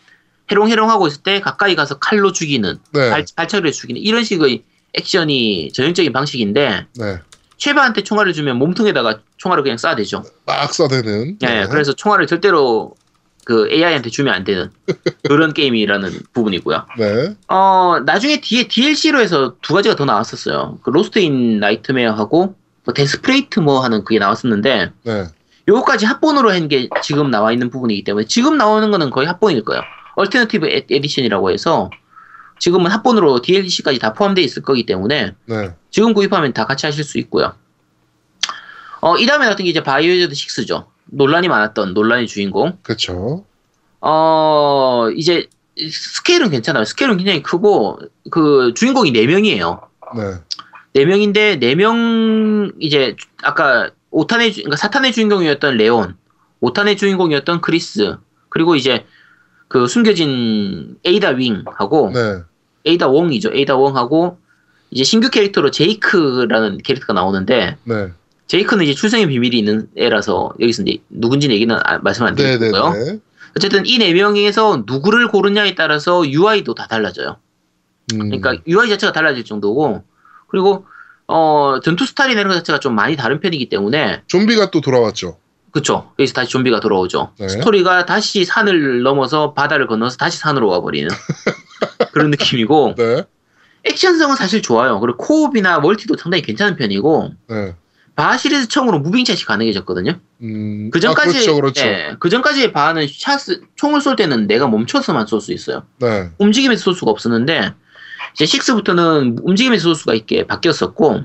해롱해롱하고 0.51 1.09
있을 1.09 1.23
때 1.25 1.41
가까이 1.41 1.75
가서 1.75 1.99
칼로 1.99 2.31
죽이는 2.31 2.79
네. 2.93 3.11
발, 3.11 3.25
발차기로 3.35 3.73
죽이는 3.73 4.01
이런 4.01 4.23
식의 4.23 4.62
액션이 4.95 5.72
전형적인 5.72 6.12
방식인데 6.12 6.86
네. 6.99 7.18
쉐바한테 7.59 8.03
총알을 8.03 8.32
주면 8.32 8.57
몸통에다가 8.57 9.20
총알을 9.36 9.62
그냥 9.62 9.76
쏴대죠. 9.76 10.24
막 10.47 10.70
쏴대는. 10.70 11.36
예, 11.43 11.66
그래서 11.70 11.93
총알을 11.93 12.26
절대로 12.26 12.95
그 13.45 13.68
AI한테 13.70 14.11
주면 14.11 14.32
안 14.34 14.45
되는 14.45 14.70
그런 15.28 15.53
게임이라는 15.53 16.12
부분이고요. 16.32 16.86
네. 16.99 17.34
어, 17.49 17.99
나중에 18.05 18.41
뒤에 18.41 18.68
DLC로 18.68 19.20
해서 19.20 19.55
두 19.62 19.74
가지가 19.74 19.97
더 19.97 20.05
나왔었어요. 20.05 20.78
그 20.82 20.91
Lost 20.91 21.18
in 21.18 21.59
Nightmares하고 21.61 22.55
뭐 22.84 22.95
Desperate 22.95 23.61
뭐 23.61 23.80
하는 23.80 24.05
그게 24.05 24.18
나왔었는데 24.18 24.93
네. 25.05 25.24
요거까지 25.68 26.07
합본으로 26.07 26.53
한 26.53 26.68
게 26.68 26.88
지금 27.03 27.30
나와 27.30 27.53
있는 27.53 27.70
부분이기 27.70 28.05
때문에 28.05 28.26
지금 28.26 28.57
나오는 28.57 28.91
거는 28.91 29.11
거의 29.11 29.26
합본일 29.28 29.64
거예요. 29.64 29.82
Alternative 30.16 30.66
E- 30.66 30.86
Edition이라고 30.91 31.51
해서 31.51 31.91
지금은 32.61 32.90
합본으로 32.90 33.40
DLC까지 33.40 33.98
다 33.98 34.12
포함되어 34.12 34.44
있을 34.44 34.62
거기 34.62 34.86
때문에 34.86 35.34
네. 35.46 35.74
지금 35.90 36.14
구입하면 36.14 36.52
다 36.52 36.66
같이 36.66 36.86
하실 36.86 37.02
수 37.02 37.18
있고요. 37.18 37.54
어, 39.00 39.16
이 39.16 39.26
다음에 39.26 39.46
같은 39.46 39.64
게 39.64 39.70
이제 39.70 39.82
Biohazard 39.82 40.34
6죠. 40.34 40.84
논란이 41.06 41.48
많았던 41.48 41.94
논란의 41.94 42.26
주인공. 42.28 42.78
그렇죠. 42.82 43.44
어, 44.00 45.08
이제 45.16 45.48
스케일은 45.90 46.50
괜찮아요. 46.50 46.84
스케일은 46.84 47.16
굉장히 47.16 47.42
크고 47.42 47.98
그 48.30 48.72
주인공이 48.76 49.12
4명이에요. 49.12 49.80
네. 50.16 50.34
네 50.92 51.04
명인데 51.06 51.56
네명 51.56 52.72
이제 52.78 53.16
아까 53.42 53.90
오탄의 54.11 54.52
주- 54.52 54.61
그러니까 54.62 54.76
사탄의 54.76 55.12
주인공이었던 55.12 55.76
레온, 55.78 56.16
오탄의 56.61 56.96
주인공이었던 56.98 57.61
크리스, 57.62 58.16
그리고 58.50 58.74
이제 58.74 59.06
그 59.68 59.86
숨겨진 59.86 60.98
에이다 61.04 61.30
웡하고 61.30 62.11
네. 62.12 62.42
에이다 62.85 63.09
웡이죠. 63.09 63.51
에이다 63.55 63.76
웡하고 63.76 64.39
이제 64.91 65.05
신규 65.05 65.31
캐릭터로 65.31 65.70
제이크라는 65.70 66.78
캐릭터가 66.78 67.12
나오는데 67.12 67.76
네. 67.85 68.09
제이크는 68.47 68.85
이제 68.85 68.95
출생의 68.95 69.28
비밀이 69.28 69.57
있는 69.59 69.89
애라서 69.97 70.53
여기서 70.61 70.83
이제 70.83 70.99
누군지는 71.11 71.55
얘기는 71.55 71.74
아- 71.85 71.99
말씀 71.99 72.26
안 72.26 72.35
네. 72.35 72.43
네. 72.45 72.59
드리고요. 72.59 72.91
네. 72.93 73.18
어쨌든 73.57 73.85
이 73.87 73.99
네 73.99 74.12
명에서 74.12 74.85
누구를 74.87 75.28
고르냐에 75.28 75.74
따라서 75.74 76.24
UI도 76.28 76.74
다 76.74 76.87
달라져요. 76.87 77.37
음. 78.14 78.18
그러니까 78.31 78.55
UI 78.66 78.89
자체가 78.89 79.12
달라질 79.12 79.45
정도고 79.45 80.03
그리고 80.49 80.87
어 81.28 81.78
전투 81.83 82.07
스타일이나 82.07 82.41
이런 82.41 82.51
것 82.53 82.59
자체가 82.59 82.81
좀 82.81 82.95
많이 82.97 83.14
다른 83.16 83.39
편이기 83.41 83.68
때문에 83.68 84.22
좀비가 84.26 84.70
또 84.70 84.81
돌아왔죠. 84.81 85.37
그쵸 85.70 86.11
여기서 86.18 86.35
다시 86.35 86.51
좀비가 86.51 86.81
돌아오죠 86.81 87.31
네. 87.39 87.47
스토리가 87.49 88.05
다시 88.05 88.45
산을 88.45 89.03
넘어서 89.03 89.53
바다를 89.55 89.87
건너서 89.87 90.16
다시 90.16 90.39
산으로 90.39 90.66
와버리는 90.68 91.09
그런 92.12 92.31
느낌이고 92.31 92.95
네. 92.99 93.24
액션성은 93.85 94.37
사실 94.37 94.62
좋아요 94.62 95.01
그리고 95.01 95.16
co-op이나 95.18 95.80
멀티도 95.81 96.16
상당히 96.16 96.43
괜찮은 96.43 96.76
편이고 96.76 97.33
네. 97.49 97.74
바하 98.14 98.36
시리즈 98.37 98.68
처음으로 98.68 98.99
moving 99.01 99.24
shot이 99.24 99.45
가능해졌거든요 99.45 100.18
음. 100.43 100.91
그 100.91 101.01
전까지 101.01 101.28
아, 101.28 101.33
그렇죠. 101.33 101.55
그렇죠. 101.55 101.87
예, 101.87 102.16
그 102.18 102.28
전까지의 102.28 102.72
바는 102.72 103.07
샷 103.11 103.41
총을 103.76 104.01
쏠 104.01 104.16
때는 104.16 104.47
내가 104.47 104.68
멈춰서만 104.68 105.26
쏠 105.26 105.41
수 105.41 105.53
있어요 105.53 105.85
네. 105.99 106.31
움직이면서 106.39 106.83
쏠 106.83 106.95
수가 106.95 107.11
없었는데 107.11 107.72
이제 108.35 108.45
6부터는 108.45 109.41
움직이면서 109.43 109.83
쏠 109.83 109.95
수가 109.95 110.14
있게 110.14 110.47
바뀌었었고 110.47 111.24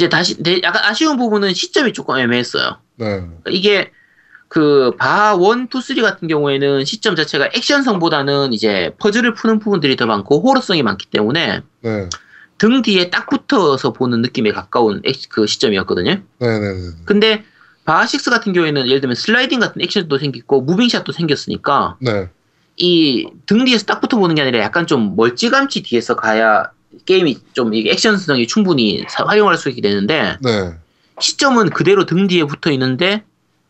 이제 0.00 0.08
다시 0.08 0.42
네, 0.42 0.60
약간 0.62 0.82
아쉬운 0.84 1.18
부분은 1.18 1.52
시점이 1.52 1.92
조금 1.92 2.16
애매했어요. 2.16 2.78
네. 2.96 3.22
이게 3.48 3.90
그 4.50 4.90
바 4.98 5.34
1, 5.36 5.68
2, 5.72 5.80
3 5.80 6.02
같은 6.02 6.26
경우에는 6.26 6.84
시점 6.84 7.14
자체가 7.14 7.50
액션성보다는 7.54 8.52
이제 8.52 8.90
퍼즐을 8.98 9.32
푸는 9.34 9.60
부분들이 9.60 9.94
더 9.94 10.06
많고 10.06 10.40
호러성이 10.42 10.82
많기 10.82 11.06
때문에 11.06 11.60
네. 11.82 12.08
등 12.58 12.82
뒤에 12.82 13.10
딱 13.10 13.30
붙어서 13.30 13.92
보는 13.92 14.22
느낌에 14.22 14.50
가까운 14.50 15.00
액- 15.04 15.28
그 15.28 15.46
시점이었거든요. 15.46 16.16
네네네. 16.40 16.80
근데 17.04 17.44
바6 17.86 18.28
같은 18.28 18.52
경우에는 18.52 18.88
예를 18.88 19.00
들면 19.00 19.14
슬라이딩 19.14 19.60
같은 19.60 19.80
액션도 19.82 20.18
생겼고 20.18 20.62
무빙샷도 20.62 21.12
생겼으니까 21.12 21.96
네. 22.00 22.28
이등 22.76 23.64
뒤에서 23.64 23.84
딱 23.86 24.00
붙어 24.00 24.16
보는 24.18 24.34
게 24.34 24.42
아니라 24.42 24.58
약간 24.60 24.86
좀 24.88 25.14
멀찌감치 25.14 25.84
뒤에서 25.84 26.16
가야 26.16 26.70
게임이 27.06 27.38
좀 27.52 27.72
이게 27.72 27.90
액션 27.92 28.16
성이 28.18 28.48
충분히 28.48 29.04
사- 29.08 29.24
활용할 29.24 29.56
수 29.56 29.68
있게 29.68 29.80
되는데 29.80 30.36
네. 30.42 30.74
시점은 31.20 31.70
그대로 31.70 32.04
등 32.04 32.26
뒤에 32.26 32.44
붙어 32.44 32.72
있는데 32.72 33.22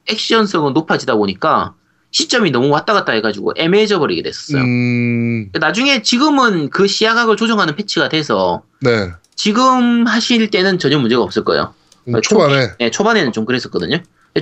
액션성은 0.06 0.72
높아지다 0.72 1.14
보니까 1.16 1.74
시점이 2.12 2.50
너무 2.50 2.68
왔다 2.68 2.92
갔다 2.92 3.12
해가지고 3.12 3.52
애매해져 3.56 3.98
버리게 3.98 4.22
됐었어요. 4.22 4.62
음, 4.62 5.50
나중에 5.52 6.02
지금은 6.02 6.70
그 6.70 6.86
시야각을 6.88 7.36
조정하는 7.36 7.76
패치가 7.76 8.08
돼서 8.08 8.62
네. 8.80 9.12
지금 9.36 10.06
하실 10.06 10.50
때는 10.50 10.78
전혀 10.78 10.98
문제가 10.98 11.22
없을 11.22 11.44
거예요. 11.44 11.72
음, 12.08 12.20
초반에. 12.22 12.70
네, 12.78 12.90
초반에는 12.90 13.32
좀 13.32 13.44
그랬었거든요. 13.44 13.98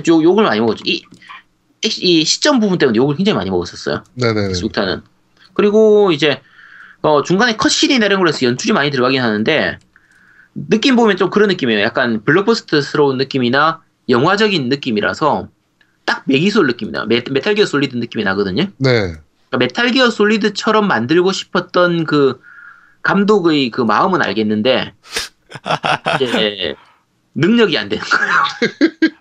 욕, 0.07 0.23
욕을 0.23 0.43
많이 0.43 0.59
먹었죠. 0.59 0.81
이, 0.85 1.03
액- 1.83 2.03
이 2.03 2.25
시점 2.25 2.59
부분 2.59 2.77
때문에 2.79 2.95
욕을 2.97 3.15
굉장히 3.15 3.35
많이 3.37 3.49
먹었었어요. 3.51 4.03
네네네. 4.15 4.53
6탄은. 4.53 5.01
그리고 5.53 6.11
이제 6.11 6.41
어, 7.01 7.21
중간에 7.23 7.55
cutscene이 7.55 7.99
내린 7.99 8.17
걸로 8.17 8.29
해서 8.29 8.45
연출이 8.45 8.73
많이 8.73 8.89
들어가긴 8.91 9.21
하는데 9.21 9.77
느낌 10.55 10.95
보면 10.95 11.17
좀 11.17 11.29
그런 11.29 11.49
느낌이에요. 11.49 11.81
약간 11.81 12.23
블록버스터스러운 12.25 13.17
느낌이나 13.17 13.81
영화적인 14.09 14.69
느낌이라서 14.69 15.49
딱 16.05 16.23
메기솔 16.25 16.67
느낌이 16.67 16.91
나 16.91 17.05
메, 17.05 17.23
Metal 17.29 17.55
Gear 17.55 17.65
Solid 17.65 17.95
느낌이 17.97 18.23
나거든요. 18.23 18.63
네. 18.77 18.89
그러니까 18.89 19.57
Metal 19.57 19.91
Gear 19.91 20.09
Solid처럼 20.09 20.87
만들고 20.87 21.31
싶었던 21.31 22.05
그 22.05 22.41
감독의 23.01 23.71
그 23.71 23.81
마음은 23.81 24.21
알겠는데 24.21 24.93
이제 26.15 26.75
능력이 27.35 27.77
안 27.77 27.89
되는 27.89 28.03
거예요. 28.03 28.33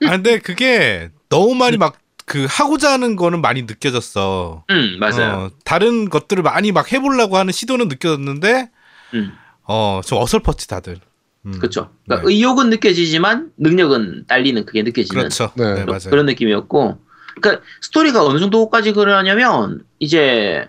아, 0.09 0.11
근데 0.17 0.39
그게 0.39 1.11
너무 1.29 1.55
많이 1.55 1.77
막 1.77 2.09
그 2.29 2.47
하고자 2.49 2.93
하는 2.93 3.17
거는 3.17 3.41
많이 3.41 3.63
느껴졌어. 3.63 4.65
음 4.71 4.99
맞아요. 5.01 5.33
어, 5.33 5.51
다른 5.65 6.09
것들을 6.09 6.43
많이 6.43 6.71
막 6.71 6.93
해보려고 6.93 7.39
하는 7.39 7.53
시도는 7.53 7.89
느껴졌는데, 7.89 8.71
음 9.15 9.33
어, 9.65 10.01
좀 10.05 10.19
어설펐지, 10.19 10.69
다들. 10.69 11.01
음. 11.49 11.59
그렇죠. 11.59 11.91
그러니까 12.05 12.29
네. 12.29 12.35
의욕은 12.35 12.71
느껴지지만 12.71 13.51
능력은 13.57 14.25
딸리는 14.27 14.65
그게 14.67 14.83
느껴지는 14.83 15.23
그렇죠. 15.23 15.53
네. 15.57 15.75
네, 15.75 15.85
맞아요. 15.85 16.11
그런 16.11 16.27
느낌이었고, 16.27 16.99
그러니까 17.41 17.65
스토리가 17.81 18.25
어느 18.25 18.39
정도까지 18.39 18.93
그러냐면 18.93 19.85
이제 19.99 20.69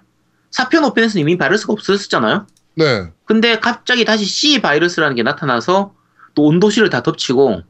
사표 0.51 0.79
노펜스는 0.79 1.21
이미 1.21 1.37
바이러스가 1.37 1.73
없어졌잖아요. 1.73 2.47
네. 2.75 3.11
근데 3.25 3.59
갑자기 3.59 4.05
다시 4.05 4.25
C 4.25 4.61
바이러스라는 4.61 5.15
게 5.15 5.23
나타나서 5.23 5.93
또 6.33 6.43
온도실을 6.43 6.89
다 6.89 7.03
덮치고 7.03 7.63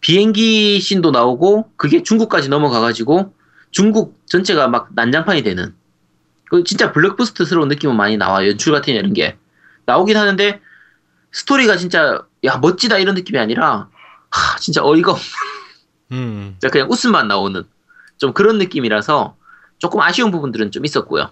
비행기 0.00 0.80
씬도 0.80 1.10
나오고 1.10 1.70
그게 1.76 2.02
중국까지 2.02 2.48
넘어가가지고 2.48 3.34
중국 3.70 4.20
전체가 4.26 4.68
막 4.68 4.90
난장판이 4.94 5.42
되는 5.42 5.74
그 6.48 6.62
진짜 6.64 6.92
블랙버스터스러운 6.92 7.68
느낌은 7.68 7.96
많이 7.96 8.16
나와 8.16 8.46
연출 8.46 8.72
같은 8.72 8.94
이런 8.94 9.12
게 9.12 9.36
나오긴 9.84 10.16
하는데 10.16 10.60
스토리가 11.32 11.76
진짜 11.76 12.22
야 12.46 12.58
멋지다 12.58 12.98
이런 12.98 13.14
느낌이 13.14 13.38
아니라 13.38 13.88
하, 14.30 14.58
진짜 14.58 14.82
어이가 14.84 15.12
없 15.12 15.20
음. 16.12 16.56
그냥 16.72 16.90
웃음만 16.90 17.28
나오는 17.28 17.64
좀 18.16 18.32
그런 18.32 18.58
느낌이라서 18.58 19.36
조금 19.78 20.00
아쉬운 20.00 20.30
부분들은 20.30 20.70
좀 20.70 20.84
있었고요. 20.84 21.30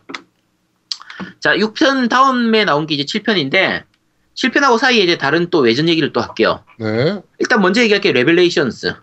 자, 1.41 1.55
6편 1.57 2.09
다음에 2.09 2.65
나온 2.65 2.87
게 2.87 2.95
이제 2.95 3.05
7편인데 3.05 3.85
7편하고 4.35 4.79
사이에 4.79 5.03
이제 5.03 5.17
다른 5.17 5.49
또 5.51 5.61
외전 5.61 5.89
얘기를 5.89 6.13
또 6.13 6.21
할게요. 6.21 6.65
네. 6.79 7.21
일단 7.39 7.61
먼저 7.61 7.81
얘기할 7.83 8.01
게 8.01 8.13
Revelations. 8.13 8.95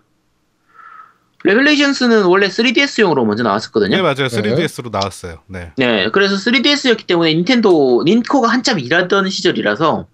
Revelations는 1.44 2.24
원래 2.24 2.46
3DS용으로 2.48 3.24
먼저 3.24 3.42
나왔었거든요. 3.42 3.96
네, 3.96 4.02
맞아요. 4.02 4.28
3DS로 4.28 4.90
나왔어요. 4.92 5.42
네. 5.48 5.72
네, 5.76 6.10
그래서 6.10 6.36
3DS였기 6.36 7.06
때문에 7.06 7.34
닌텐도 7.34 8.02
닌코가 8.04 8.48
한참 8.48 8.78
일하던 8.78 9.28
시절이라서 9.28 10.06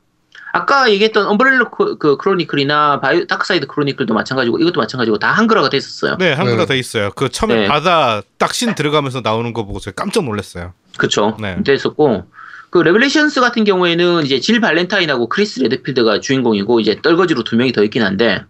아까 0.53 0.90
얘기했던 0.90 1.26
Umbrella 1.26 1.70
Ch- 1.70 1.97
그 1.99 2.16
Chronicle이나 2.16 3.01
바이오 3.01 3.26
Darkside 3.26 3.66
Chronicle도 3.66 4.14
마찬가지고 4.14 4.59
이것도 4.59 4.80
마찬가지고 4.80 5.18
다 5.18 5.32
한글화가 5.32 5.68
됐었어요. 5.68 6.16
네, 6.18 6.32
한글화 6.32 6.61
네. 6.61 6.66
돼 6.66 6.78
있어요. 6.78 7.11
그 7.14 7.28
처음에 7.28 7.55
네. 7.55 7.66
바다 7.68 8.22
딱신 8.38 8.74
들어가면서 8.74 9.20
나오는 9.20 9.53
거 9.53 9.64
보고 9.66 9.78
제가 9.78 9.94
깜짝 9.94 10.24
놀랐어요. 10.24 10.72
그쵸. 10.96 11.36
네. 11.40 11.62
됐었고 11.62 12.24
그 12.70 12.78
Revelations 12.78 13.41
같은 13.40 13.64
경우에는 13.64 14.24
이제 14.24 14.40
질 14.40 14.61
발렌타인하고 14.61 15.28
크리스 15.28 15.61
레드필드가 15.61 16.20
주인공이고 16.20 16.80
이제 16.80 17.01
떨거지로 17.03 17.44
두 17.44 17.57
명이 17.57 17.72
더 17.72 17.82
있긴 17.84 18.03
한데 18.03 18.42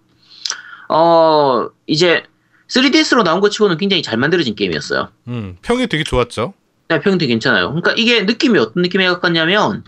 어 0.88 1.68
이제 1.86 2.22
3DS로 2.68 3.22
나온 3.24 3.40
것 3.40 3.51
치고는 3.51 3.76
굉장히 3.76 4.03
잘 4.03 4.16
만들어진 4.18 4.55
게임이었어요. 4.55 5.09
음, 5.28 5.57
평이 5.62 5.86
되게 5.88 6.05
좋았죠. 6.05 6.55
네, 6.88 7.01
평도 7.01 7.26
괜찮아요. 7.26 7.68
그러니까 7.68 7.92
이게 7.96 8.22
느낌이 8.22 8.59
어떤 8.59 8.82
느낌에 8.82 9.07
가깝냐면 9.09 9.84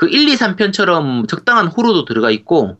그 0.00 0.08
1, 0.08 0.30
2, 0.30 0.34
3편처럼 0.34 1.28
적당한 1.28 1.66
호러도 1.66 2.06
들어가 2.06 2.30
있고 2.30 2.78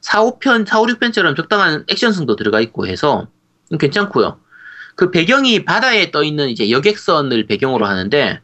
4, 0.00 0.24
5편, 0.24 0.66
4, 0.66 0.80
5, 0.80 0.86
6편처럼 0.86 1.36
적당한 1.36 1.84
액션성도 1.86 2.34
들어가 2.34 2.60
있고 2.60 2.88
해서 2.88 3.28
괜찮고요. 3.78 4.40
그 4.96 5.12
배경이 5.12 5.64
바다에 5.64 6.10
떠 6.10 6.24
있는 6.24 6.48
이제 6.48 6.68
여객선을 6.68 7.46
배경으로 7.46 7.86
하는데 7.86 8.40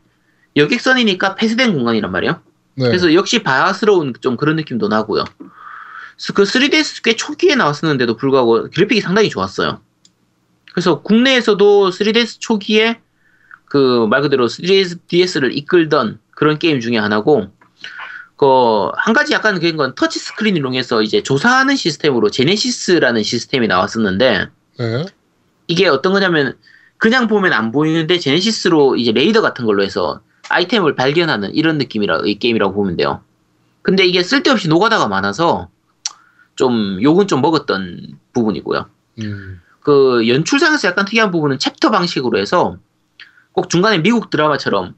여객선이니까 0.55 1.35
폐쇄된 1.35 1.73
공간이란 1.73 2.13
말이에요. 2.13 2.41
네. 2.77 2.87
그래서 2.87 3.13
역시 3.13 3.43
바야스러운 3.43 4.13
좀 4.21 4.37
그런 4.37 4.55
느낌도 4.55 4.87
나고요. 4.87 5.25
그 6.33 6.45
3DS 6.45 7.03
꽤 7.03 7.17
초기에 7.17 7.57
나왔었는데도 7.57 8.17
불구하고 8.17 8.71
그래픽이 8.73 9.01
상당히 9.01 9.31
좋았어요. 9.31 9.81
그래서 10.73 11.03
국내에서도 11.03 11.91
3DS 11.91 12.39
초기에 12.39 13.01
그 13.65 14.07
말 14.07 14.23
그대로 14.23 14.47
3DS를 14.47 15.57
이끌던 15.57 16.21
그런 16.37 16.61
게임 16.61 16.79
중에 16.79 16.99
하나고 16.99 17.51
그 18.43 18.91
한 18.97 19.15
가지 19.15 19.33
약간 19.33 19.61
그런 19.61 19.77
건 19.77 19.95
터치 19.95 20.19
스크린을 20.19 20.63
이용해서 20.63 21.03
이제 21.03 21.23
조사하는 21.23 21.77
시스템으로 21.77 22.29
Genesis라는 22.29 23.23
시스템이 23.23 23.69
나왔었는데 23.69 24.49
네. 24.79 25.05
이게 25.69 25.87
어떤 25.87 26.13
거냐면 26.13 26.57
그냥 26.99 27.29
보면 27.29 27.53
안 27.53 27.71
보이는데 27.71 28.19
Genesis로 28.19 28.97
이제 28.97 29.13
레이더 29.13 29.43
같은 29.43 29.65
걸로 29.65 29.85
해서 29.85 30.21
아이템을 30.49 30.97
발견하는 30.97 31.55
이런 31.55 31.79
느낌이라 31.79 32.23
이 32.25 32.41
게임이라고 32.41 32.75
보면 32.75 32.97
돼요. 32.97 33.23
근데 33.83 34.05
이게 34.05 34.25
쓸데없이 34.25 34.69
노가다가 34.69 35.07
많아서 35.07 35.69
좀 36.57 37.01
욕은 37.01 37.29
좀 37.29 37.43
먹었던 37.43 38.19
부분이고요. 38.33 38.87
음. 39.21 39.61
그 39.81 40.27
연출상에서 40.29 40.89
약간 40.89 41.05
특이한 41.05 41.31
부분은 41.31 41.61
챕터 41.61 41.91
방식으로 41.91 42.39
해서 42.39 42.77
꼭 43.53 43.71
중간에 43.71 43.99
미국 43.99 44.31
드라마처럼 44.31 44.97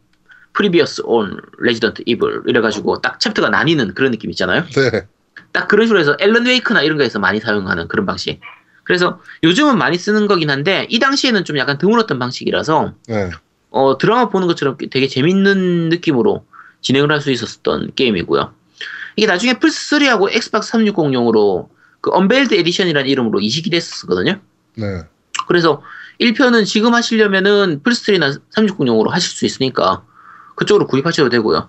previous 0.55 1.03
on 1.05 1.41
Resident 1.59 2.03
Evil 2.07 2.43
이래가지고 2.47 3.01
딱 3.01 3.21
챕터가 3.21 3.51
나뉘는 3.51 3.95
그런 3.95 4.11
느낌 4.11 4.31
있잖아요. 4.31 4.65
네. 4.67 5.07
딱 5.53 5.69
그런 5.69 5.87
식으로 5.87 6.01
해서 6.01 6.17
앨런 6.19 6.47
웨이크나 6.47 6.83
이런 6.83 6.97
거에서 6.97 7.19
많이 7.19 7.41
사용하는 7.41 7.89
그런 7.89 8.07
방식. 8.07 8.41
그래서 8.85 9.21
요즘은 9.43 9.79
많이 9.79 9.99
쓰는 9.99 10.27
거긴 10.27 10.51
한데 10.51 10.87
이 10.91 10.99
당시에는 10.99 11.45
좀 11.45 11.59
약간 11.59 11.79
드물었던 11.79 12.19
방식이라서 12.19 12.95
네. 13.09 13.31
어, 13.71 13.99
드라마 13.99 14.29
보는 14.29 14.47
것처럼 14.47 14.77
되게 14.91 15.09
재밌는 15.09 15.89
느낌으로 15.89 16.45
진행을 16.81 17.11
할 17.11 17.21
수 17.21 17.31
있었던 17.31 17.93
게임이고요. 17.97 18.53
이게 19.17 19.27
나중에 19.27 19.55
플스3하고 19.55 20.29
엑스박스 20.33 20.73
360용으로 20.73 21.69
그 22.01 22.11
Unveiled 22.13 22.55
Edition이라는 22.55 23.09
이름으로 23.09 23.41
이식이 23.41 23.71
됐었거든요. 23.71 24.41
네. 24.77 25.03
그래서 25.49 25.83
1편은 26.21 26.67
지금 26.67 26.95
하시려면은 26.95 27.83
플스3나 27.83 28.41
360용으로 28.55 29.09
하실 29.09 29.31
수 29.31 29.47
있으니까 29.47 30.05
그쪽으로 30.55 30.87
구입하셔도 30.87 31.29
되고요. 31.31 31.69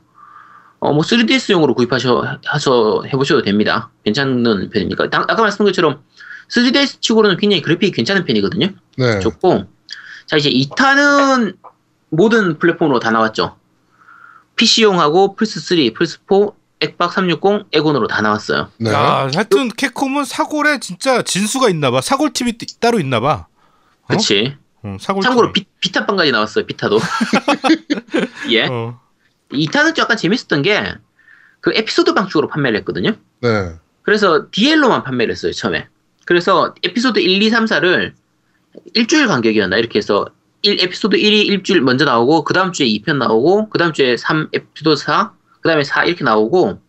어, 0.79 0.93
뭐 0.93 1.03
3DS용으로 1.03 1.75
구입하셔, 1.75 2.37
하셔, 2.45 3.01
해보셔도 3.07 3.41
됩니다. 3.41 3.89
괜찮은 4.03 4.69
편입니다. 4.69 5.09
당- 5.09 5.23
아까 5.23 5.41
말씀드린 5.41 5.67
것처럼 5.71 6.01
3DS 6.49 7.01
치고는 7.01 7.37
굉장히 7.37 7.61
그래픽이 7.61 7.91
괜찮은 7.91 8.25
편이거든요. 8.25 8.69
네. 8.97 9.19
좋고. 9.19 9.65
자, 10.27 10.37
이제 10.37 10.49
2탄은 10.49 11.55
모든 12.09 12.59
플랫폼으로 12.59 12.99
다 12.99 13.09
나왔죠. 13.11 13.55
PC용하고 14.55 15.35
플스3, 15.35 15.93
플스4, 15.95 16.53
엑박 16.81 17.11
360, 17.13 17.67
에곤으로 17.71 18.07
다 18.07 18.21
나왔어요. 18.21 18.69
네. 18.77 18.91
야, 18.91 19.27
하여튼 19.33 19.69
캡콤은 19.69 20.25
사골에 20.25 20.79
진짜 20.79 21.21
진수가 21.21 21.69
있나 21.69 21.89
봐. 21.89 22.01
사골 22.01 22.33
팀이 22.33 22.57
따- 22.57 22.65
따로 22.79 22.99
있나 22.99 23.19
봐. 23.19 23.47
어? 24.03 24.07
그치. 24.07 24.55
응, 24.85 24.97
사골 24.99 25.23
참고로. 25.23 25.51
비, 25.51 25.65
비타빵까지 25.81 26.31
나왔어요, 26.31 26.65
비타도. 26.65 26.99
예. 28.51 28.67
어. 28.67 28.99
2탄은 29.51 29.95
좀 29.95 30.03
약간 30.03 30.17
재밌었던 30.17 30.61
게, 30.61 30.93
그 31.61 31.71
에피소드 31.73 32.13
방식으로 32.13 32.47
판매를 32.47 32.79
했거든요. 32.79 33.15
네. 33.41 33.73
그래서 34.03 34.47
DL로만 34.51 35.03
판매를 35.03 35.31
했어요, 35.31 35.51
처음에. 35.51 35.87
그래서 36.25 36.73
에피소드 36.83 37.19
1, 37.19 37.41
2, 37.41 37.49
3, 37.49 37.65
4를 37.65 38.13
일주일 38.93 39.27
간격이었나 39.27 39.77
이렇게 39.77 39.97
해서 39.97 40.27
1, 40.61 40.81
에피소드 40.81 41.17
1이 41.17 41.45
일주일 41.47 41.81
먼저 41.81 42.05
나오고 42.05 42.43
그 42.43 42.53
다음 42.53 42.71
주에 42.71 42.87
2편 42.87 43.17
나오고 43.17 43.69
그 43.69 43.77
다음 43.77 43.93
주에 43.93 44.17
3 44.17 44.49
에피소드 44.53 44.95
4, 44.95 45.33
그 45.61 45.69
다음에 45.69 45.83
4 45.83 46.05
이렇게 46.05 46.23
나오고 46.23 46.79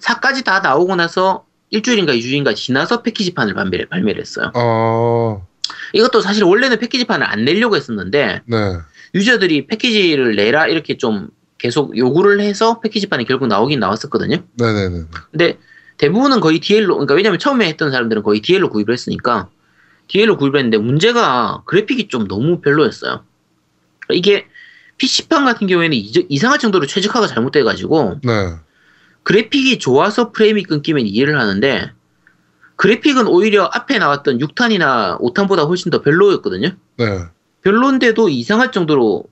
4까지 0.00 0.44
다 0.44 0.60
나오고 0.60 0.96
나서 0.96 1.44
일주일인가 1.70 2.12
2주인가 2.14 2.54
지나서 2.56 3.02
패키지판을 3.02 3.54
발매를, 3.54 3.86
발매를 3.86 4.20
했어요. 4.20 4.50
어, 4.54 5.46
이것도 5.92 6.20
사실 6.20 6.44
원래는 6.44 6.78
패키지판을 6.78 7.26
안 7.26 7.44
내려고 7.44 7.76
했었는데 7.76 8.42
네. 8.46 8.56
유저들이 9.14 9.66
패키지를 9.66 10.36
내라 10.36 10.66
이렇게 10.68 10.96
좀 10.96 11.28
계속 11.58 11.96
요구를 11.96 12.40
해서 12.40 12.80
패키지판이 12.80 13.24
결국 13.26 13.48
나오긴 13.48 13.80
나왔었거든요. 13.80 14.42
네네네. 14.58 15.04
근데 15.30 15.58
대부분은 15.98 16.40
거의 16.40 16.60
DL로, 16.60 16.94
그러니까 16.94 17.14
왜냐면 17.14 17.38
처음에 17.38 17.66
했던 17.66 17.90
사람들은 17.90 18.22
거의 18.22 18.40
DL로 18.40 18.70
구입을 18.70 18.92
했으니까 18.92 19.48
DL로 20.08 20.36
구입을 20.38 20.58
했는데 20.58 20.78
문제가 20.78 21.62
그래픽이 21.66 22.08
좀 22.08 22.26
너무 22.26 22.60
별로였어요. 22.60 23.22
이게 24.10 24.46
PC판 24.96 25.44
같은 25.44 25.66
경우에는 25.66 25.96
이- 25.96 26.26
이상할 26.28 26.58
정도로 26.58 26.86
최적화가 26.86 27.26
잘못돼가지고 27.26 28.20
네. 28.24 28.54
그래픽이 29.22 29.78
좋아서 29.78 30.32
프레임이 30.32 30.62
끊기면 30.64 31.06
이해를 31.06 31.38
하는데 31.38 31.92
그래픽은 32.80 33.26
오히려 33.26 33.64
앞에 33.70 33.98
나왔던 33.98 34.38
6탄이나 34.38 35.20
5탄보다 35.20 35.68
훨씬 35.68 35.90
더 35.90 36.00
별로였거든요. 36.00 36.70
네. 36.96 37.24
별론데도 37.60 38.30
이상할 38.30 38.72
정도로 38.72 39.24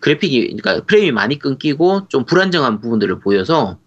그래픽이 0.00 0.58
그러니까 0.58 0.84
프레임이 0.84 1.10
많이 1.10 1.38
끊기고 1.38 2.06
좀 2.08 2.26
불안정한 2.26 2.82
부분들을 2.82 3.18
보여서 3.20 3.78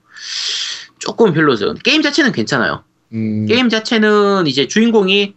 조금 0.98 1.34
별로였어요. 1.34 1.76
게임 1.84 2.02
자체는 2.02 2.32
괜찮아요. 2.32 2.84
음, 3.14 3.46
게임 3.46 3.70
자체는 3.70 4.48
이제 4.48 4.68
주인공이 4.68 5.36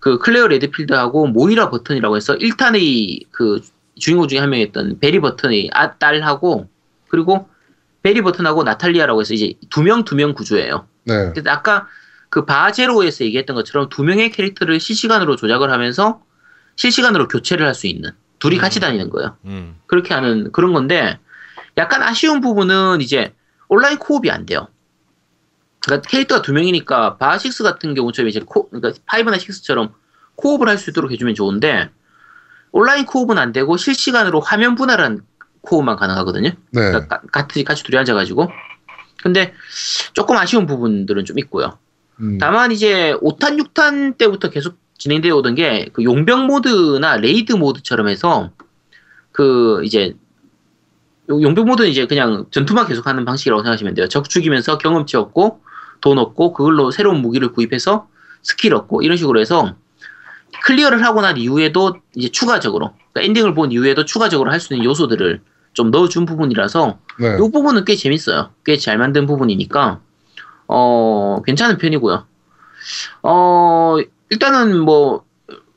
그 0.00 0.18
클레어 0.18 0.48
레드필드하고 0.48 1.28
모이라 1.28 1.70
버튼이라고 1.70 2.16
해서 2.16 2.36
1탄의 2.36 3.26
그 3.30 3.60
주인공 3.94 4.26
중에 4.26 4.40
한 4.40 4.50
명이었던 4.50 4.98
베리 4.98 5.20
버튼의 5.20 5.70
아, 5.72 5.94
딸하고 5.94 6.68
그리고 7.06 7.48
베리 8.02 8.22
버튼하고 8.22 8.64
나탈리아라고 8.64 9.20
해서 9.20 9.34
이제 9.34 9.54
두 9.70 9.82
명 9.82 10.02
두 10.04 10.16
명 10.16 10.34
구조예요. 10.34 10.88
네. 11.04 11.30
그래서 11.30 11.48
아까 11.50 11.86
그 12.30 12.44
바제로에서 12.44 13.24
얘기했던 13.24 13.56
것처럼 13.56 13.88
두 13.88 14.02
명의 14.04 14.30
캐릭터를 14.30 14.80
실시간으로 14.80 15.36
조작을 15.36 15.70
하면서 15.72 16.22
실시간으로 16.76 17.28
교체를 17.28 17.66
할 17.66 17.74
수 17.74 17.86
있는 17.86 18.10
둘이 18.38 18.56
음. 18.56 18.60
같이 18.60 18.80
다니는 18.80 19.10
거예요. 19.10 19.36
음. 19.46 19.76
그렇게 19.86 20.14
하는 20.14 20.52
그런 20.52 20.72
건데 20.72 21.18
약간 21.76 22.02
아쉬운 22.02 22.40
부분은 22.40 23.00
이제 23.00 23.34
온라인 23.68 23.98
co-op이 23.98 24.30
안 24.30 24.46
돼요. 24.46 24.68
그러니까 25.80 26.08
캐릭터가 26.08 26.42
두 26.42 26.52
명이니까 26.52 27.16
바식스 27.18 27.62
같은 27.62 27.94
경우처럼 27.94 28.28
이제 28.28 28.40
코 28.44 28.68
그러니까 28.68 29.00
five나 29.06 29.38
six처럼 29.38 29.94
co-op을 30.36 30.68
할 30.68 30.78
수 30.78 30.90
있도록 30.90 31.10
해주면 31.12 31.34
좋은데 31.34 31.90
온라인 32.72 33.06
co-op은 33.06 33.38
안 33.38 33.52
되고 33.52 33.76
실시간으로 33.76 34.40
화면 34.40 34.74
분할한 34.74 35.22
co-op만 35.62 35.96
가능하거든요. 35.96 36.50
네. 36.50 36.56
그러니까 36.72 37.08
가- 37.08 37.22
같이 37.32 37.64
같이 37.64 37.82
둘이 37.84 37.96
앉아가지고. 37.98 38.50
근데 39.22 39.52
조금 40.12 40.36
아쉬운 40.36 40.66
부분들은 40.66 41.24
좀 41.24 41.38
있고요. 41.40 41.78
음, 42.20 42.38
다만 42.38 42.72
이제 42.72 43.14
5탄, 43.22 43.58
6탄 43.62 44.18
때부터 44.18 44.50
계속 44.50 44.76
진행되어 44.98 45.36
오던 45.36 45.54
게 45.54 45.88
그 45.92 46.02
용병 46.02 46.46
모드나 46.46 47.16
raid 47.18 47.52
모드처럼 47.52 48.08
해서 48.08 48.50
그 49.32 49.80
이제 49.84 50.14
요- 51.30 51.42
용병 51.42 51.66
모드는 51.66 51.90
이제 51.90 52.06
그냥 52.06 52.46
전투만 52.50 52.86
계속하는 52.86 53.24
방식이라고 53.24 53.62
생각하시면 53.62 53.94
돼요. 53.94 54.08
적 54.08 54.28
죽이면서 54.28 54.78
경험치 54.78 55.16
얻고 55.16 55.60
돈 56.00 56.18
얻고 56.18 56.52
그걸로 56.52 56.90
새로운 56.90 57.20
무기를 57.22 57.52
구입해서 57.52 58.08
스킬 58.42 58.74
얻고 58.74 59.02
이런 59.02 59.16
식으로 59.16 59.40
해서 59.40 59.74
클리어를 60.64 61.04
하고 61.04 61.20
난 61.20 61.36
이후에도 61.36 61.96
이제 62.16 62.28
추가적으로 62.28 62.92
그러니까 63.12 63.22
엔딩을 63.28 63.54
본 63.54 63.70
이후에도 63.72 64.04
추가적으로 64.04 64.50
할 64.50 64.60
수 64.60 64.72
있는 64.74 64.84
요소들을 64.84 65.40
좀 65.74 65.90
넣어준 65.90 66.24
부분이라서 66.24 66.98
네. 67.20 67.34
이 67.36 67.38
부분은 67.52 67.84
꽤 67.84 67.94
재밌어요. 67.94 68.50
꽤 68.64 68.76
잘 68.76 68.98
만든 68.98 69.26
부분이니까 69.26 70.00
어 70.68 71.40
괜찮은 71.44 71.78
편이고요. 71.78 72.24
어 73.22 73.96
일단은 74.30 74.78
뭐 74.80 75.24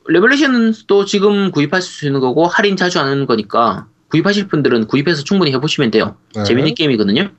Revelation도 0.07 1.05
지금 1.05 1.51
구입하실 1.51 1.91
수 1.91 2.05
있는 2.05 2.19
거고 2.19 2.47
할인 2.47 2.75
자주 2.75 2.99
하는 2.99 3.25
거니까 3.25 3.87
구입하실 4.09 4.47
분들은 4.49 4.87
구입해서 4.87 5.23
충분히 5.23 5.51
해보시면 5.53 5.91
돼요. 5.91 6.15
네. 6.35 6.43
재밌는 6.43 6.75
게임이거든요. 6.75 7.29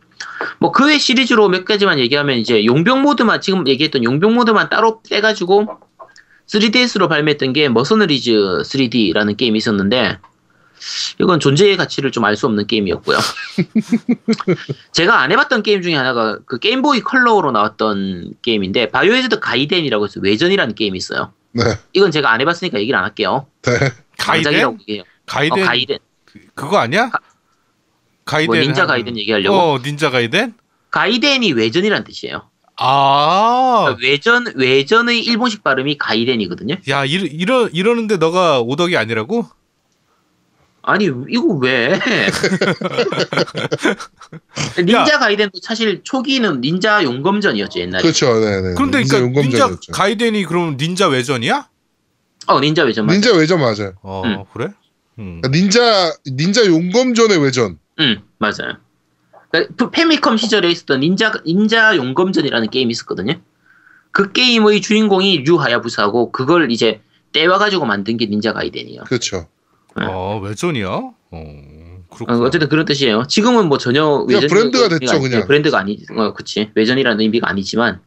뭐 0.58 0.72
그 0.72 0.84
외 0.86 0.98
시리즈로 0.98 1.48
몇 1.48 1.64
가지만 1.64 1.98
얘기하면 1.98 2.36
이제 2.38 2.64
용병 2.64 3.02
모드만 3.02 3.40
지금 3.40 3.66
얘기했던 3.66 4.04
용병 4.04 4.34
모드만 4.34 4.68
따로 4.70 5.02
떼가지고 5.08 5.66
3DS로 6.46 7.08
발매했던 7.08 7.52
게 7.52 7.68
Mercenaries 7.68 8.30
3D라는 8.32 9.36
게임이 9.36 9.58
있었는데 9.58 10.18
이건 11.20 11.40
존재의 11.40 11.76
가치를 11.76 12.10
좀 12.12 12.24
알 12.24 12.36
수 12.36 12.46
없는 12.46 12.66
게임이었고요. 12.66 13.18
제가 14.92 15.20
안 15.20 15.32
해봤던 15.32 15.62
게임 15.62 15.82
중에 15.82 15.94
하나가 15.94 16.38
그 16.46 16.58
게임보이 16.58 17.00
컬러로 17.00 17.52
나왔던 17.52 18.34
게임인데 18.42 18.90
Biohazard 18.90 19.40
Gaiden이라고 19.40 20.04
해서 20.06 20.20
외전이라는 20.20 20.74
게임이 20.74 20.96
있어요. 20.96 21.32
네. 21.52 21.62
이건 21.92 22.10
제가 22.10 22.30
안 22.32 22.40
해봤으니까 22.40 22.78
얘기를 22.80 22.98
안 22.98 23.04
할게요. 23.04 23.46
네. 23.62 23.72
Gaiden? 24.18 24.78
Gaiden? 25.26 25.62
어, 25.62 25.66
Gaiden. 25.66 25.98
그거 26.54 26.78
아니야? 26.78 27.10
가이덴. 28.24 28.46
뭐 28.46 28.56
닌자 28.56 28.82
한- 28.82 28.88
가이덴 28.88 29.16
얘기하려고? 29.18 29.56
어, 29.56 29.78
닌자 29.82 30.10
가이덴? 30.10 30.54
가이덴이 30.90 31.52
외전이라는 31.52 32.04
뜻이에요. 32.04 32.48
아. 32.78 33.82
그러니까 33.84 34.00
외전 34.06 34.46
외전의 34.56 35.20
일본식 35.20 35.62
발음이 35.62 35.98
가이덴이거든요. 35.98 36.76
야, 36.88 37.04
이러, 37.04 37.26
이러, 37.26 37.68
이러는데 37.68 38.16
너가 38.16 38.60
오덕이 38.60 38.96
아니라고? 38.96 39.46
아니 40.82 41.04
이거 41.04 41.46
왜? 41.60 41.98
닌자 44.78 45.18
가이덴도 45.18 45.58
사실 45.62 46.00
초기는 46.02 46.60
닌자 46.60 47.04
용검전이었죠 47.04 47.80
옛날에. 47.80 48.02
그렇죠. 48.02 48.40
네네. 48.40 48.74
그런데 48.74 48.98
닌자 48.98 49.18
그러니까 49.18 49.40
닌자 49.42 49.58
용검전이었죠. 49.58 49.92
가이덴이 49.92 50.44
그럼 50.46 50.76
닌자 50.76 51.08
외전이야? 51.08 51.68
어 52.48 52.60
닌자 52.60 52.82
외전 52.84 53.06
맞. 53.06 53.12
닌자 53.12 53.32
외전 53.34 53.60
맞아요. 53.60 53.92
어, 54.02 54.22
음. 54.24 54.44
그래? 54.52 54.68
음. 55.18 55.40
그러니까 55.40 55.48
닌자 55.50 56.12
닌자 56.26 56.66
용검전의 56.66 57.38
외전. 57.38 57.78
응 58.00 58.20
맞아요. 58.38 58.76
그러니까 59.50 59.74
프- 59.76 59.90
페미컴 59.90 60.36
시절에 60.36 60.68
있었던 60.70 61.00
닌자 61.00 61.32
닌자 61.46 61.96
용검전이라는 61.96 62.70
게임이 62.70 62.90
있었거든요. 62.90 63.34
그 64.10 64.32
게임의 64.32 64.80
주인공이 64.80 65.38
류 65.44 65.56
하야부사고 65.56 66.32
그걸 66.32 66.70
이제 66.72 67.00
떼와 67.32 67.58
가지고 67.58 67.86
만든 67.86 68.16
게 68.16 68.26
닌자 68.26 68.52
가이덴이에요. 68.52 69.04
그렇죠. 69.04 69.46
네. 69.96 70.06
어, 70.06 70.40
외전이야? 70.42 70.88
어, 70.88 71.14
어, 71.32 72.04
그렇구나. 72.10 72.38
어 72.46 72.50
쨌든 72.50 72.68
그런 72.68 72.84
뜻이에요. 72.84 73.24
지금은 73.26 73.68
뭐 73.68 73.78
전혀 73.78 74.24
그냥 74.26 74.46
브랜드가 74.48 74.88
됐죠, 74.88 75.12
아니- 75.16 75.22
그냥. 75.28 75.46
브랜드가 75.46 75.78
아니, 75.78 75.98
어, 76.16 76.32
그치. 76.34 76.70
외전이라는 76.74 77.20
의미가 77.20 77.48
아니지만 77.48 78.00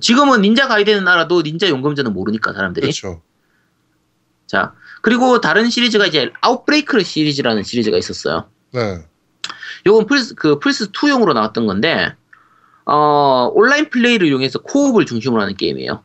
지금은 0.00 0.40
Ninja 0.42 0.66
Gaiden은 0.68 1.06
알아도 1.06 1.42
닌자 1.42 1.68
용검전은 1.68 2.12
모르니까 2.12 2.52
사람들이. 2.52 2.86
그렇죠. 2.86 3.22
자 4.46 4.74
그리고 5.02 5.40
다른 5.40 5.70
시리즈가 5.70 6.06
이제 6.06 6.30
Outbreak 6.40 7.02
시리즈라는 7.02 7.62
시리즈가 7.62 7.96
있었어요. 7.96 8.48
네. 8.72 8.98
요건 9.86 10.06
플스 10.06 10.34
그 10.34 10.58
플스 10.58 10.90
2용으로 10.92 11.32
나왔던 11.34 11.66
건데 11.66 12.14
어 12.86 13.50
온라인 13.54 13.88
플레이를 13.88 14.26
이용해서 14.28 14.60
co-op을 14.60 15.06
중심으로 15.06 15.40
하는 15.40 15.56
게임이에요. 15.56 16.02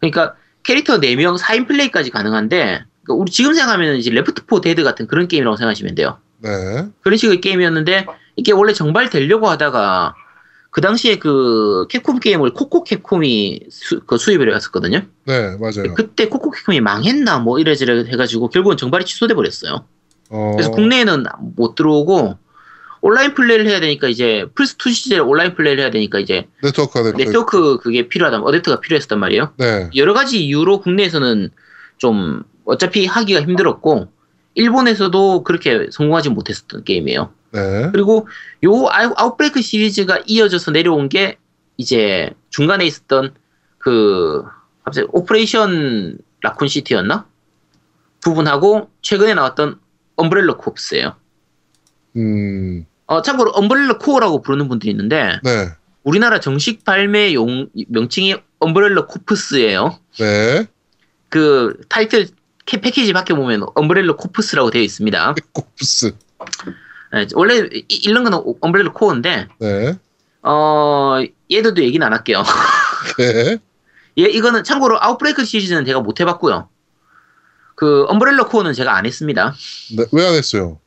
그러니까 0.00 0.34
캐릭터 0.62 0.98
4명 1.00 1.38
4인 1.38 1.66
플레이까지 1.66 2.10
가능한데 2.10 2.84
그러니까 3.08 3.14
우리 3.14 3.30
지금 3.30 3.54
생각하면 3.54 3.96
이제 3.96 4.10
Left 4.10 4.42
4 4.48 4.60
Dead 4.60 4.84
같은 4.84 5.06
그런 5.06 5.26
게임이라고 5.26 5.56
생각하시면 5.56 5.94
돼요. 5.94 6.18
네. 6.38 6.50
그런 7.00 7.16
식의 7.16 7.40
게임이었는데 7.40 8.06
이게 8.36 8.52
원래 8.52 8.72
정발되려고 8.72 9.48
하다가 9.48 10.14
그 10.70 10.82
당시에 10.82 11.18
그 11.18 11.86
캡콤 11.88 12.20
게임을 12.20 12.52
코코 12.52 12.84
캡콤이 12.84 13.60
수, 13.70 14.00
그 14.00 14.18
수입을 14.18 14.48
해갔었거든요. 14.48 15.02
네, 15.24 15.56
맞아요. 15.56 15.94
그때 15.94 16.28
코코 16.28 16.50
캡콤이 16.50 16.80
망했나 16.80 17.38
뭐 17.38 17.58
이래저래 17.58 18.04
해가지고 18.04 18.50
결국은 18.50 18.76
정발이 18.76 19.06
취소돼 19.06 19.34
버렸어요. 19.34 19.86
어, 20.28 20.52
그래서 20.52 20.70
국내에는 20.70 21.24
못 21.56 21.74
들어오고 21.74 22.36
온라인 23.00 23.32
플레이를 23.32 23.66
해야 23.66 23.80
되니까 23.80 24.08
이제 24.08 24.44
플스 24.54 24.76
2 24.76 24.90
시절에 24.90 25.20
온라인 25.20 25.54
플레이를 25.54 25.82
해야 25.82 25.90
되니까 25.90 26.18
이제 26.18 26.46
네트워크가 26.62 27.04
됐죠. 27.04 27.16
네트워크 27.16 27.78
그게 27.78 28.08
필요하다 28.08 28.42
어댑터가 28.42 28.80
필요했었단 28.80 29.18
말이에요. 29.18 29.52
네. 29.56 29.88
여러 29.96 30.12
가지 30.12 30.44
이유로 30.44 30.80
국내에서는 30.80 31.50
좀 31.96 32.42
어차피 32.68 33.06
하기가 33.06 33.40
힘들었고 33.42 34.08
일본에서도 34.54 35.42
그렇게 35.44 35.86
성공하지 35.90 36.30
못했었던 36.30 36.84
게임이에요. 36.84 37.32
네. 37.52 37.88
그리고 37.92 38.28
요 38.64 38.72
Out- 38.90 39.14
Outbreak 39.16 39.62
시리즈가 39.62 40.20
이어져서 40.26 40.72
내려온 40.72 41.08
게 41.08 41.38
이제 41.78 42.30
중간에 42.50 42.84
있었던 42.84 43.34
그 43.78 44.44
갑자기 44.84 45.06
Operation 45.12 46.18
Raccoon 46.42 46.68
City였나 46.68 47.26
부분하고 48.22 48.90
최근에 49.00 49.32
나왔던 49.34 49.78
Umbrella 50.16 50.56
Corps예요. 50.58 51.14
음. 52.16 52.84
어 53.06 53.22
참고로 53.22 53.52
Umbrella 53.52 53.98
Core라고 53.98 54.42
부르는 54.42 54.68
분들이 54.68 54.90
있는데 54.90 55.38
네. 55.42 55.68
우리나라 56.02 56.40
정식 56.40 56.84
발매 56.84 57.32
용 57.32 57.68
명칭이 57.88 58.36
Umbrella 58.58 59.06
Corps예요. 59.06 59.98
네. 60.18 60.66
그 61.30 61.78
타이틀 61.88 62.26
캐- 62.26 62.32
패키지 62.76 63.12
밖에 63.14 63.32
보면 63.34 63.66
Umbrella 63.74 64.16
Corps라고 64.16 64.70
되어 64.70 64.82
있습니다. 64.82 65.34
Corps. 65.52 66.14
예, 67.14 67.26
원래 67.34 67.66
이- 67.72 67.86
이런 68.04 68.22
거는 68.24 68.42
Umbrella 68.60 68.92
Core인데 68.92 69.48
네. 69.60 69.98
어 70.42 71.16
얘들도 71.50 71.82
얘기는 71.82 72.06
안 72.06 72.12
할게요. 72.12 72.42
네. 73.18 73.58
얘 74.18 74.22
이거는 74.28 74.62
참고로 74.64 75.02
Outbreak 75.02 75.44
시리즈는 75.44 75.84
제가 75.86 76.00
못 76.00 76.20
해봤고요. 76.20 76.68
그 77.76 78.04
Umbrella 78.08 78.48
Core는 78.48 78.72
제가 78.74 78.94
안 78.96 79.06
했습니다. 79.06 79.54
네. 79.96 80.04
왜 80.12 80.26
안 80.26 80.34
했어요? 80.34 80.78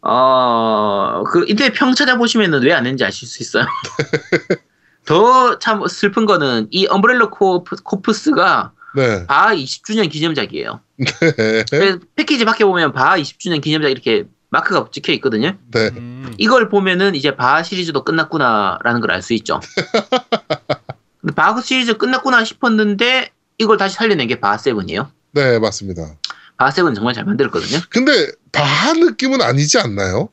어, 0.00 1.22
그 1.26 1.44
인터넷 1.48 1.72
평 1.72 1.94
찾아보시면은 1.94 2.62
왜 2.62 2.72
안 2.72 2.86
했는지 2.86 3.04
아실 3.04 3.28
수 3.28 3.42
있어요. 3.42 3.66
더 5.06 5.58
참 5.58 5.86
슬픈 5.88 6.26
거는 6.26 6.68
이 6.70 6.86
Umbrella 6.86 7.30
Cor, 7.30 7.64
Corps가 7.64 8.72
네. 8.94 9.26
바 9.26 9.54
20주년 9.54 10.10
기념작이에요. 10.10 10.80
네. 10.98 11.64
그래서 11.70 11.98
패키지 12.16 12.44
밖에 12.44 12.64
보면 12.64 12.92
바 12.92 13.16
20주년 13.16 13.60
기념작 13.60 13.90
이렇게 13.90 14.24
마크가 14.50 14.88
찍혀 14.90 15.12
있거든요. 15.14 15.56
네. 15.70 15.90
음. 15.96 16.32
이걸 16.38 16.68
보면은 16.68 17.14
이제 17.14 17.36
바 17.36 17.62
시리즈도 17.62 18.02
끝났구나라는 18.04 19.00
걸 19.00 19.10
알 19.10 19.22
수 19.22 19.34
있죠. 19.34 19.60
근데 21.20 21.34
바 21.34 21.60
시리즈 21.60 21.96
끝났구나 21.96 22.44
싶었는데 22.44 23.30
이걸 23.58 23.76
다시 23.76 23.96
살려낸 23.96 24.26
게 24.28 24.40
바하 24.40 24.56
seven이에요. 24.56 25.10
네, 25.32 25.58
맞습니다. 25.58 26.16
바하 26.56 26.70
seven 26.70 26.94
정말 26.94 27.14
잘 27.14 27.24
만들었거든요. 27.24 27.80
근데 27.90 28.12
바 28.52 28.92
느낌은 28.94 29.42
아니지 29.42 29.78
않나요? 29.78 30.30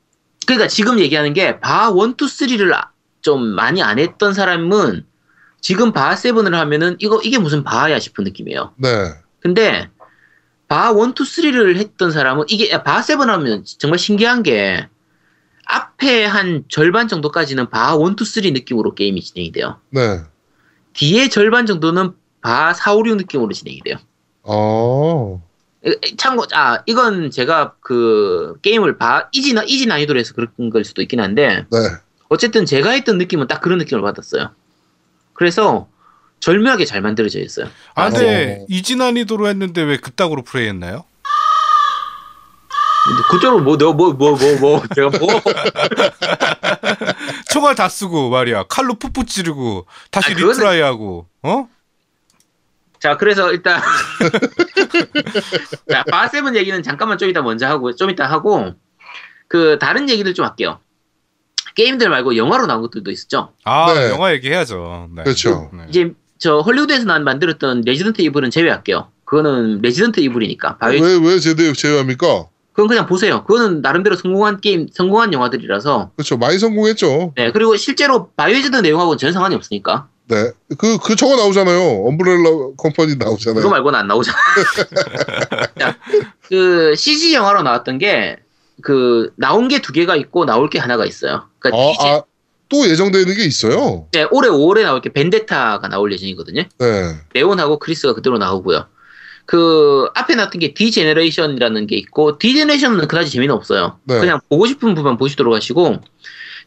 그러니까 0.47 0.67
지금 0.67 0.99
얘기하는 0.99 1.33
게 1.33 1.59
바 1.59 1.89
1, 1.89 2.13
2, 2.13 2.15
3를 2.25 2.87
좀 3.21 3.43
많이 3.45 3.81
안 3.83 3.99
했던 3.99 4.33
사람은 4.33 5.05
지금 5.65 5.93
바하 5.93 6.15
seven을 6.15 6.53
하면은 6.53 6.95
이거 6.99 7.19
이게 7.23 7.39
무슨 7.39 7.63
바야 7.63 7.97
싶은 7.97 8.23
느낌이에요. 8.23 8.75
네. 8.77 9.15
근데 9.39 9.89
바 10.67 10.91
1, 10.91 10.95
2, 10.95 11.13
3를 11.13 11.77
했던 11.77 12.11
사람은 12.11 12.45
이게 12.49 12.83
바하 12.83 13.01
seven 13.01 13.31
하면 13.31 13.63
정말 13.79 13.97
신기한 13.97 14.43
게 14.43 14.87
앞에 15.65 16.25
한 16.25 16.65
절반 16.69 17.07
정도까지는 17.07 17.71
바 17.71 17.95
1, 17.95 18.15
2, 18.21 18.25
3 18.43 18.53
느낌으로 18.53 18.93
게임이 18.93 19.19
진행이 19.21 19.51
돼요. 19.53 19.79
네. 19.89 20.21
뒤에 20.93 21.29
절반 21.29 21.65
정도는 21.65 22.11
바 22.41 22.71
4, 22.75 22.93
5, 22.93 23.07
6 23.07 23.15
느낌으로 23.15 23.51
진행이 23.51 23.81
돼요. 23.81 23.97
어. 24.43 25.41
에, 25.83 25.93
참고 26.15 26.45
아 26.53 26.83
이건 26.85 27.31
제가 27.31 27.73
그 27.79 28.53
게임을 28.61 28.99
바 28.99 29.29
easy 29.31 29.55
나 29.55 29.63
easy 29.63 29.87
난이도로 29.87 30.19
해서 30.19 30.35
그런 30.35 30.69
걸 30.69 30.85
수도 30.85 31.01
있긴 31.01 31.21
한데 31.21 31.65
네. 31.71 31.79
어쨌든 32.29 32.67
제가 32.67 32.91
했던 32.91 33.17
느낌은 33.17 33.47
딱 33.47 33.61
그런 33.61 33.79
느낌을 33.79 34.03
받았어요. 34.03 34.51
그래서 35.35 35.87
절묘하게 36.39 36.85
잘 36.85 37.01
만들어져 37.01 37.39
있어요. 37.39 37.67
아, 37.93 38.09
근데 38.09 38.59
어. 38.61 38.65
easy 38.67 38.95
난이도로 38.95 39.47
했는데 39.47 39.83
왜 39.83 39.97
그따구로 39.97 40.41
플레이했나요? 40.43 41.03
그쪽으로 43.29 43.63
뭐, 43.63 43.77
너, 43.77 43.93
뭐, 43.93 44.13
뭐, 44.13 44.31
뭐, 44.35 44.55
뭐, 44.59 44.83
제가 44.95 45.09
뭐. 45.19 45.27
총알 47.51 47.75
다 47.75 47.87
쓰고 47.87 48.31
말이야. 48.31 48.63
칼로 48.63 48.95
푸푸 48.95 49.25
찌르고 49.25 49.85
다시 50.09 50.31
아, 50.31 50.35
그거는- 50.35 50.49
retry하고 50.53 51.27
어? 51.43 51.69
자, 52.99 53.17
그래서 53.17 53.51
일단. 53.51 53.79
자, 55.91 56.03
바하 56.09 56.30
seven 56.30 56.55
얘기는 56.55 56.81
잠깐만 56.81 57.19
좀 57.19 57.29
이따 57.29 57.43
먼저 57.43 57.67
하고, 57.67 57.93
좀 57.95 58.09
이따 58.09 58.25
하고, 58.25 58.73
그, 59.47 59.77
다른 59.79 60.09
얘기들 60.09 60.33
좀 60.33 60.43
할게요. 60.45 60.79
게임들 61.75 62.09
말고 62.09 62.37
영화로 62.37 62.65
나온 62.65 62.81
것들도 62.81 63.11
있었죠. 63.11 63.49
아 63.63 63.93
네. 63.93 64.09
영화 64.09 64.33
얘기해야죠. 64.33 65.09
네. 65.15 65.23
그렇죠. 65.23 65.69
네. 65.73 65.85
이제, 65.89 66.11
저, 66.37 66.59
헐리우드에서 66.59 67.05
난 67.05 67.23
만들었던 67.23 67.81
Resident 67.85 68.21
Evil은 68.21 68.49
제외할게요. 68.51 69.07
그거는 69.25 69.81
Resident 69.81 70.19
Evil이니까. 70.21 70.77
바이오, 70.77 71.01
왜, 71.03 71.19
왜 71.21 71.39
제대, 71.39 71.71
제외합니까? 71.73 72.47
그건 72.73 72.87
그냥 72.89 73.05
보세요. 73.05 73.43
그거는 73.45 73.81
나름대로 73.81 74.15
성공한 74.15 74.59
게임, 74.59 74.87
성공한 74.91 75.31
영화들이라서. 75.31 76.11
그렇죠. 76.15 76.37
많이 76.37 76.57
성공했죠. 76.59 77.33
네, 77.35 77.51
그리고 77.51 77.77
실제로 77.77 78.29
Biohazard 78.35 78.75
내용하고는 78.77 79.17
전혀 79.17 79.31
상관이 79.31 79.55
없으니까. 79.55 80.07
네. 80.27 80.51
그, 80.77 80.97
그 80.97 81.15
저거 81.15 81.35
나오잖아요. 81.37 82.05
Umbrella 82.07 82.49
Company 82.77 83.15
나오잖아요. 83.15 83.61
그거 83.61 83.69
말고는 83.69 83.97
안 83.99 84.07
나오잖아. 84.07 84.37
자, 85.79 85.97
그 86.49 86.95
CG 86.95 87.33
영화로 87.33 87.63
나왔던 87.63 87.97
게 87.97 88.45
그 88.81 89.31
나온 89.35 89.67
게 89.67 89.79
두 89.81 89.93
개가 89.93 90.15
있고 90.15 90.45
나올 90.45 90.69
게 90.69 90.79
하나가 90.79 91.05
있어요. 91.05 91.47
그러니까 91.71 91.89
아, 91.89 91.91
이제 91.91 92.07
아, 92.07 92.23
또 92.69 92.87
예정되는 92.89 93.35
게 93.35 93.43
있어요. 93.45 94.07
네, 94.11 94.25
올해 94.31 94.49
5월에 94.49 94.83
나올 94.83 95.01
게 95.01 95.09
Vendetta가 95.13 95.87
나올 95.87 96.11
예정이거든요. 96.13 96.63
네. 96.79 97.15
레온하고 97.33 97.79
크리스가 97.79 98.13
그대로 98.13 98.37
나오고요. 98.37 98.87
그 99.45 100.09
앞에 100.15 100.33
나왔던 100.35 100.59
게 100.59 100.73
Degeneration이라는 100.73 101.85
게 101.87 101.95
있고 101.97 102.39
Degeneration은 102.39 103.07
그다지 103.07 103.29
재미는 103.29 103.53
없어요. 103.53 103.99
네. 104.05 104.19
그냥 104.19 104.39
보고 104.49 104.65
싶은 104.65 104.95
부분 104.95 105.17
보시도록 105.17 105.53
하시고 105.53 106.01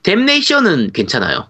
Damnation은 0.05 0.92
괜찮아요. 0.92 1.49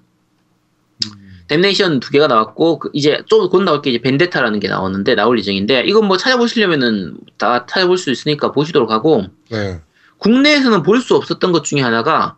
Damnation 1.49 2.01
두 2.01 2.11
개가 2.11 2.27
나왔고 2.27 2.79
그 2.79 2.91
이제 2.93 3.23
좀 3.27 3.49
곧 3.49 3.63
나올 3.63 3.81
게 3.81 3.91
이제 3.91 4.01
Vendetta라는 4.01 4.61
게 4.61 4.69
나오는데 4.69 5.15
나올 5.15 5.39
예정인데 5.39 5.85
이건 5.87 6.07
뭐 6.07 6.17
찾아보시려면은 6.19 7.17
다 7.39 7.65
찾아볼 7.67 7.97
수 7.97 8.11
있으니까 8.11 8.53
보시도록 8.53 8.91
하고 8.91 9.25
네. 9.51 9.81
국내에서는 10.19 10.83
볼 10.83 11.01
수 11.01 11.15
없었던 11.17 11.53
것 11.53 11.65
중에 11.65 11.81
하나가 11.81 12.37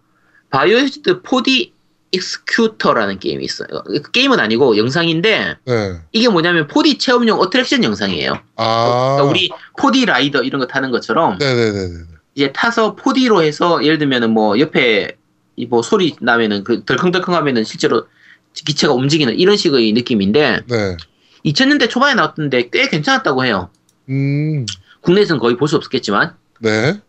바이오헤즈드 0.51 1.23
4D 1.23 1.71
익스큐터라는 2.13 3.21
게임이 3.21 3.45
있어요. 3.45 3.69
그 3.85 4.11
게임은 4.11 4.41
아니고 4.41 4.77
영상인데 4.77 5.57
네. 5.65 5.99
이게 6.13 6.29
뭐냐면 6.29 6.67
4D 6.67 6.99
체험용 6.99 7.39
attraction 7.39 7.85
영상이에요. 7.85 8.39
아. 8.57 9.15
그러니까 9.17 9.25
우리 9.31 9.51
4D 9.77 10.07
라이더 10.07 10.43
이런 10.43 10.61
거 10.61 10.67
타는 10.67 10.91
것처럼 10.91 11.39
네네네네. 11.39 12.05
이제 12.35 12.53
타서 12.53 12.97
4D로 12.97 13.43
해서 13.43 13.85
예를 13.85 13.99
들면은 13.99 14.31
뭐 14.31 14.59
옆에 14.59 15.17
이뭐 15.57 15.83
소리 15.83 16.17
나면은 16.21 16.65
그 16.65 16.85
덜컹덜컹 16.85 17.35
하면은 17.35 17.65
실제로 17.65 18.07
기체가 18.55 18.93
움직이는 18.93 19.39
이런 19.39 19.57
식의 19.57 19.93
느낌인데 19.93 20.63
네. 20.67 20.97
2000년대 21.45 21.89
초반에 21.89 22.15
나왔던데 22.15 22.71
꽤 22.73 22.89
괜찮았다고 22.89 23.45
해요. 23.45 23.71
음. 24.09 24.67
국내에서는 25.03 25.39
거의 25.41 25.57
볼 25.57 25.69
수 25.69 25.77
없었겠지만 25.77 26.35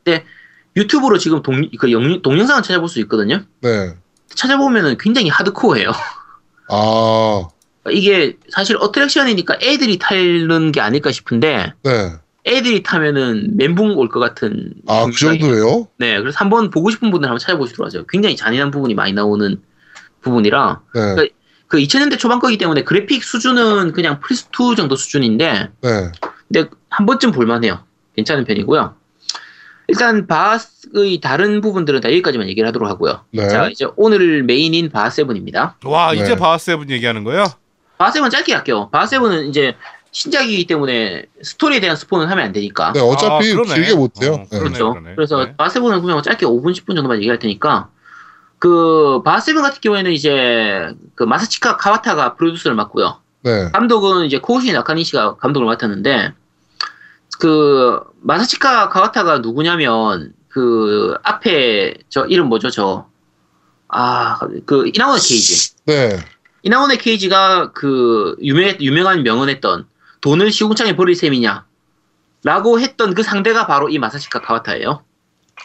네. 0.04 0.24
유튜브로 0.76 1.18
지금 1.18 1.42
동, 1.42 1.70
그 1.80 1.92
영, 1.92 2.22
동영상을 2.22 2.64
찾아볼 2.64 2.88
수 2.90 3.00
있거든요. 3.02 3.42
네. 3.62 3.96
찾아보면은 4.34 4.98
굉장히 4.98 5.30
하드코어해요. 5.30 5.92
아. 6.70 7.48
이게 7.90 8.38
사실 8.50 8.78
어트랙션이니까 8.80 9.58
애들이 9.62 9.98
타는 9.98 10.72
게 10.72 10.80
아닐까 10.82 11.12
싶은데 11.12 11.74
네. 11.84 12.14
애들이 12.46 12.84
타면은 12.84 13.58
멘붕 13.58 13.98
올 13.98 14.10
것 14.10 14.20
같은 14.20 14.74
아, 14.88 15.06
그 15.06 15.12
정도예요? 15.12 15.88
네, 15.98 16.20
그래서 16.20 16.38
한번 16.40 16.70
보고 16.70 16.90
싶은 16.92 17.12
분들 17.12 17.28
한번 17.28 17.40
찾아보시도록 17.40 17.88
하죠. 17.88 18.06
굉장히 18.08 18.36
잔인한 18.36 18.72
부분이 18.72 18.94
많이 18.94 19.14
나오는 19.14 19.62
부분이라 20.22 20.82
네. 20.94 21.30
그 21.68 21.78
2000년대 21.78 22.20
초반 22.20 22.40
거기 22.40 22.58
때문에 22.58 22.84
그래픽 22.84 23.24
수준은 23.24 23.94
그냥 23.94 24.20
플스2 24.20 24.76
정도 24.78 24.96
수준인데 24.96 25.70
네. 25.82 26.12
근데 26.48 26.70
한 26.90 27.06
번쯤 27.06 27.32
볼만해요. 27.32 27.84
괜찮은 28.16 28.46
편이고요. 28.46 28.96
일단 29.92 30.26
바하의 30.26 31.20
다른 31.20 31.60
부분들은 31.60 32.00
다 32.00 32.10
여기까지만 32.10 32.48
얘기를 32.48 32.66
하도록 32.70 32.90
하고요. 32.90 33.26
네. 33.32 33.50
자, 33.50 33.68
이제 33.68 33.86
오늘 33.98 34.42
메인인 34.44 34.90
바하 34.90 35.11
seven입니다. 35.11 35.76
와 35.84 36.14
네. 36.14 36.22
이제 36.22 36.38
바하 36.38 36.61
seven 36.61 36.90
얘기하는 36.90 37.26
거예요? 37.26 37.44
바하 37.98 38.12
seven 38.12 38.30
짧게 38.30 38.54
할게요. 38.54 38.88
바하 38.94 39.12
seven은 39.12 39.50
이제 39.50 39.76
신작이기 40.12 40.66
때문에 40.66 41.26
스토리에 41.42 41.82
대한 41.82 41.98
스포는 41.98 42.28
하면 42.28 42.46
안 42.46 42.54
되니까. 42.54 42.94
네, 42.94 43.02
어차피 43.02 43.54
아. 43.54 43.64
길게 43.64 43.96
못해요. 43.96 44.34
어, 44.34 44.38
네. 44.38 44.48
그러네. 44.50 44.70
그렇죠. 44.70 44.94
그러네. 44.94 45.16
그래서 45.16 45.44
네. 45.44 45.56
바하 45.58 45.72
seven은 45.72 46.02
그냥 46.02 46.22
짧게 46.22 46.46
5분, 46.46 46.72
10분 46.72 46.96
정도만 46.96 47.18
얘기할 47.18 47.40
테니까 47.40 47.90
그 48.58 49.22
바하 49.26 49.42
seven 49.42 49.62
같은 49.62 49.82
경우에는 49.82 50.12
이제 50.14 50.90
그 51.16 51.24
마사치카 51.24 51.76
카와타가 51.76 52.36
프로듀서를 52.36 52.76
맡고요. 52.76 53.18
네. 53.42 53.70
감독은 53.74 54.26
이제 54.26 54.40
코우시 54.40 54.72
나카니시가 54.72 55.36
감독을 55.36 55.66
맡았는데 55.66 56.34
그 57.42 58.00
마사치카 58.22 58.90
카와타가 58.90 59.40
누구냐면 59.40 60.34
그 60.48 61.16
앞에 61.24 61.96
저 62.10 62.26
이름 62.26 62.48
뭐죠 62.48 62.70
저 62.70 63.12
아 63.92 64.40
그 64.66 64.90
이나원의 64.94 65.22
케이지 65.22 65.76
네. 65.86 66.18
이나원의 66.64 66.98
케이지가 66.98 67.74
그 67.74 68.36
유명 68.42 68.76
유명한 68.80 69.24
명언했던 69.24 69.88
돈을 70.22 70.52
시궁창에 70.52 70.96
버릴 70.96 71.16
셈이냐 71.16 71.66
라고 72.44 72.80
했던 72.80 73.14
그 73.14 73.24
상대가 73.24 73.68
바로 73.68 73.90
이 73.90 74.00
마사치카 74.00 74.42
카와타예요. 74.42 75.04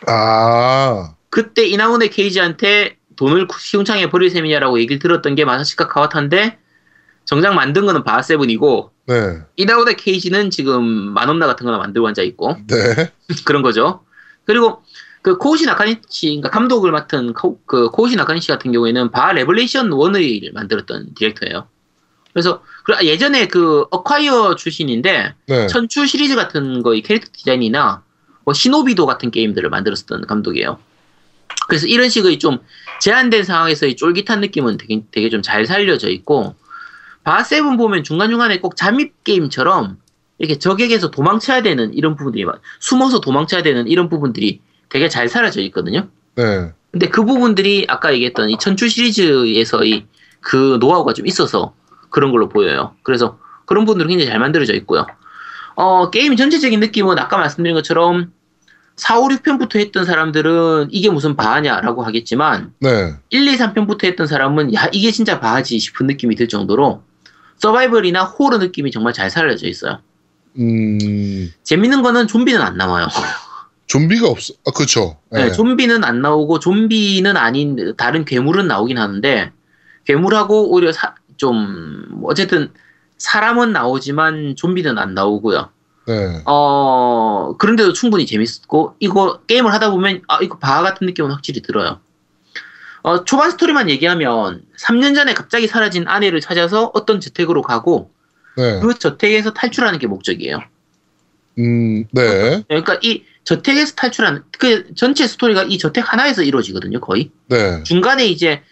아. 0.06 1.14
그때 1.30 1.66
이나원의 1.66 2.10
케이지한테 2.10 2.96
돈을 3.16 3.46
시궁창에 3.58 4.10
버릴 4.10 4.30
셈이냐라고 4.30 4.78
얘기를 4.80 4.98
들었던 4.98 5.34
게 5.34 5.44
마사치카 5.44 5.86
카와타인데 5.88 6.58
정작 7.26 7.54
만든 7.54 7.84
거는 7.84 8.04
바하 8.04 8.34
seven이고 8.34 8.92
네. 9.06 9.38
이나후네 9.56 9.92
케이지는 9.92 10.50
지금 10.50 10.84
만업나 10.84 11.46
같은 11.46 11.66
거나 11.66 11.76
만들고 11.76 12.08
앉아 12.08 12.22
있고 12.22 12.56
네. 12.66 13.12
그런 13.44 13.62
거죠. 13.62 14.04
그리고 14.44 14.82
그 15.22 15.36
코우시 15.38 15.66
나카니시, 15.66 16.40
감독을 16.52 16.92
맡은 16.92 17.32
코, 17.34 17.60
그 17.66 17.90
코우시 17.90 18.14
나카니시 18.14 18.46
같은 18.46 18.70
경우에는 18.70 19.10
바하 19.10 19.32
Revelation 19.32 19.90
1을 19.90 20.52
만들었던 20.54 21.14
director예요. 21.16 21.66
그래서 22.32 22.62
그 22.84 22.94
예전에 23.04 23.48
그 23.48 23.86
Acquire 23.90 24.54
출신인데 24.54 25.34
네. 25.46 25.66
천추 25.66 26.06
시리즈 26.06 26.36
같은 26.36 26.82
거의 26.82 27.02
캐릭터 27.02 27.28
디자인이나 27.32 28.04
뭐 28.44 28.54
시노비도 28.54 29.04
같은 29.04 29.32
게임들을 29.32 29.68
만들었었던 29.68 30.28
감독이에요. 30.28 30.78
그래서 31.66 31.88
이런 31.88 32.08
식의 32.08 32.38
좀 32.38 32.60
제한된 33.00 33.42
상황에서의 33.42 33.96
쫄깃한 33.96 34.40
느낌은 34.40 34.76
되게, 34.76 35.02
되게 35.10 35.28
좀 35.28 35.42
잘 35.42 35.66
살려져 35.66 36.08
있고 36.08 36.54
바세븐 37.30 37.76
보면 37.76 38.04
중간중간에 38.04 38.60
꼭 38.60 38.76
잠입 38.76 39.24
게임처럼 39.24 39.98
이렇게 40.38 40.60
적에게서 40.60 41.10
도망쳐야 41.10 41.60
되는 41.60 41.92
이런 41.92 42.14
부분들이 42.14 42.44
많- 42.44 42.60
숨어서 42.78 43.20
도망쳐야 43.20 43.64
되는 43.64 43.88
이런 43.88 44.08
부분들이 44.08 44.60
되게 44.88 45.08
잘 45.08 45.28
사라져 45.28 45.60
있거든요. 45.62 46.06
네. 46.36 46.72
근데 46.92 47.08
그 47.08 47.24
부분들이 47.24 47.84
아까 47.88 48.14
얘기했던 48.14 48.50
이 48.50 48.58
천추 48.58 48.88
시리즈에서의 48.88 50.06
그 50.40 50.78
노하우가 50.78 51.14
좀 51.14 51.26
있어서 51.26 51.74
그런 52.10 52.30
걸로 52.30 52.48
보여요. 52.48 52.94
그래서 53.02 53.38
그런 53.64 53.84
부분들은 53.86 54.08
굉장히 54.08 54.30
잘 54.30 54.38
만들어져 54.38 54.74
있고요. 54.74 55.04
어, 55.74 56.10
게임 56.10 56.36
전체적인 56.36 56.78
느낌은 56.78 57.18
아까 57.18 57.38
말씀드린 57.38 57.74
것처럼 57.74 58.30
4, 58.94 59.18
5, 59.18 59.28
6편부터 59.30 59.80
했던 59.80 60.04
사람들은 60.04 60.88
이게 60.92 61.10
무슨 61.10 61.34
바하냐라고 61.34 62.04
하겠지만 62.04 62.72
네. 62.78 63.14
1, 63.30 63.48
2, 63.48 63.56
3편부터 63.56 64.04
했던 64.04 64.28
사람은 64.28 64.72
야 64.74 64.88
이게 64.92 65.10
진짜 65.10 65.40
바하지 65.40 65.80
싶은 65.80 66.06
느낌이 66.06 66.36
들 66.36 66.46
정도로 66.46 67.02
서바이벌이나 67.58 68.24
호러 68.24 68.58
느낌이 68.58 68.90
정말 68.90 69.12
잘 69.12 69.30
살려져 69.30 69.66
있어요. 69.66 69.98
음, 70.58 71.52
재밌는 71.64 72.02
거는 72.02 72.26
좀비는 72.26 72.60
안 72.60 72.76
나와요. 72.76 73.08
좀비가 73.86 74.28
없어. 74.28 74.54
아, 74.66 74.70
그쵸. 74.72 75.16
네, 75.30 75.44
네. 75.46 75.52
좀비는 75.52 76.04
안 76.04 76.20
나오고 76.20 76.58
좀비는 76.58 77.36
아닌 77.36 77.94
다른 77.96 78.24
괴물은 78.24 78.66
나오긴 78.66 78.98
하는데 78.98 79.52
괴물하고 80.04 80.72
오히려 80.72 80.92
사- 80.92 81.14
좀 81.36 82.20
어쨌든 82.24 82.72
사람은 83.18 83.72
나오지만 83.72 84.56
좀비는 84.56 84.98
안 84.98 85.14
나오고요. 85.14 85.70
네. 86.06 86.42
어 86.44 87.54
그런데도 87.58 87.92
충분히 87.92 88.26
재밌고 88.26 88.94
이거 89.00 89.40
게임을 89.46 89.72
하다 89.72 89.90
보면 89.90 90.22
아 90.28 90.38
이거 90.40 90.58
바하 90.58 90.82
같은 90.82 91.06
느낌은 91.06 91.30
확실히 91.30 91.62
들어요. 91.62 92.00
어 93.06 93.22
초반 93.24 93.52
스토리만 93.52 93.88
얘기하면 93.88 94.62
3년 94.80 95.14
전에 95.14 95.32
갑자기 95.32 95.68
사라진 95.68 96.08
아내를 96.08 96.40
찾아서 96.40 96.90
어떤 96.92 97.20
저택으로 97.20 97.62
가고 97.62 98.10
네. 98.56 98.80
그 98.80 98.98
저택에서 98.98 99.52
탈출하는 99.52 100.00
게 100.00 100.08
목적이에요. 100.08 100.60
음, 101.60 102.04
네. 102.10 102.64
그러니까 102.66 102.98
이 103.04 103.22
저택에서 103.44 103.94
탈출하는 103.94 104.42
그 104.58 104.92
전체 104.96 105.28
스토리가 105.28 105.62
이 105.62 105.78
저택 105.78 106.12
하나에서 106.12 106.42
이루어지거든요, 106.42 106.98
거의. 107.00 107.30
네. 107.48 107.80
중간에 107.84 108.26
이제 108.26 108.62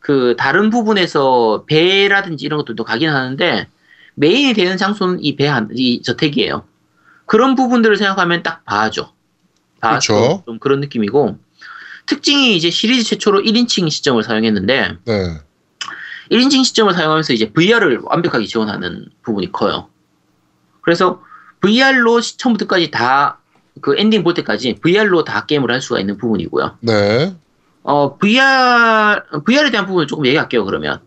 그 0.00 0.34
다른 0.36 0.70
부분에서 0.70 1.64
배라든지 1.68 2.44
이런 2.46 2.58
것들도 2.58 2.82
가긴 2.82 3.10
하는데 3.10 3.68
메인이 4.16 4.54
되는 4.54 4.76
장소는 4.76 5.22
이 5.22 5.36
배 5.36 5.46
한, 5.46 5.68
이 5.72 6.02
저택이에요. 6.02 6.64
그런 7.26 7.54
부분들을 7.54 7.96
생각하면 7.96 8.42
딱 8.42 8.64
바하죠. 8.64 9.12
그쵸. 9.80 10.42
좀 10.46 10.58
그런 10.58 10.80
느낌이고 10.80 11.38
특징이 12.06 12.56
이제 12.56 12.70
시리즈 12.70 13.04
최초로 13.04 13.40
1인칭 13.42 13.90
시점을 13.90 14.22
사용했는데 14.22 14.96
네. 15.04 15.40
1인칭 16.30 16.64
시점을 16.64 16.92
사용하면서 16.92 17.32
이제 17.32 17.50
VR을 17.52 18.00
완벽하게 18.02 18.46
지원하는 18.46 19.06
부분이 19.22 19.52
커요. 19.52 19.88
그래서 20.82 21.22
VR로 21.60 22.20
처음부터까지 22.20 22.90
다 22.90 23.38
그 23.80 23.96
엔딩 23.98 24.22
볼 24.22 24.34
때까지 24.34 24.76
VR로 24.80 25.24
다 25.24 25.46
게임을 25.46 25.68
할 25.72 25.80
수가 25.80 25.98
있는 25.98 26.16
부분이고요. 26.16 26.78
네. 26.82 27.34
어, 27.82 28.16
VR, 28.18 29.20
VR에 29.44 29.72
대한 29.72 29.84
부분을 29.86 30.06
조금 30.06 30.24
얘기할게요, 30.26 30.64
그러면. 30.64 31.00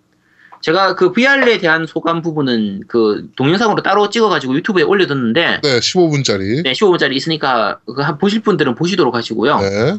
제가 0.60 0.96
그 0.96 1.14
VR에 1.14 1.60
대한 1.60 1.86
소감 1.88 2.22
부분은 2.22 2.82
그 2.90 3.30
동영상으로 3.38 3.84
따로 3.84 4.10
찍어가지고 4.10 4.54
유튜브에 4.56 4.84
올려뒀는데, 4.84 5.62
네. 5.64 5.80
15분짜리. 5.80 6.62
네, 6.62 6.74
15분짜리 6.74 7.14
있으니까 7.14 7.80
그 7.86 8.02
한- 8.02 8.18
보실 8.18 8.42
분들은 8.42 8.76
보시도록 8.76 9.16
하시고요. 9.16 9.60
네. 9.62 9.98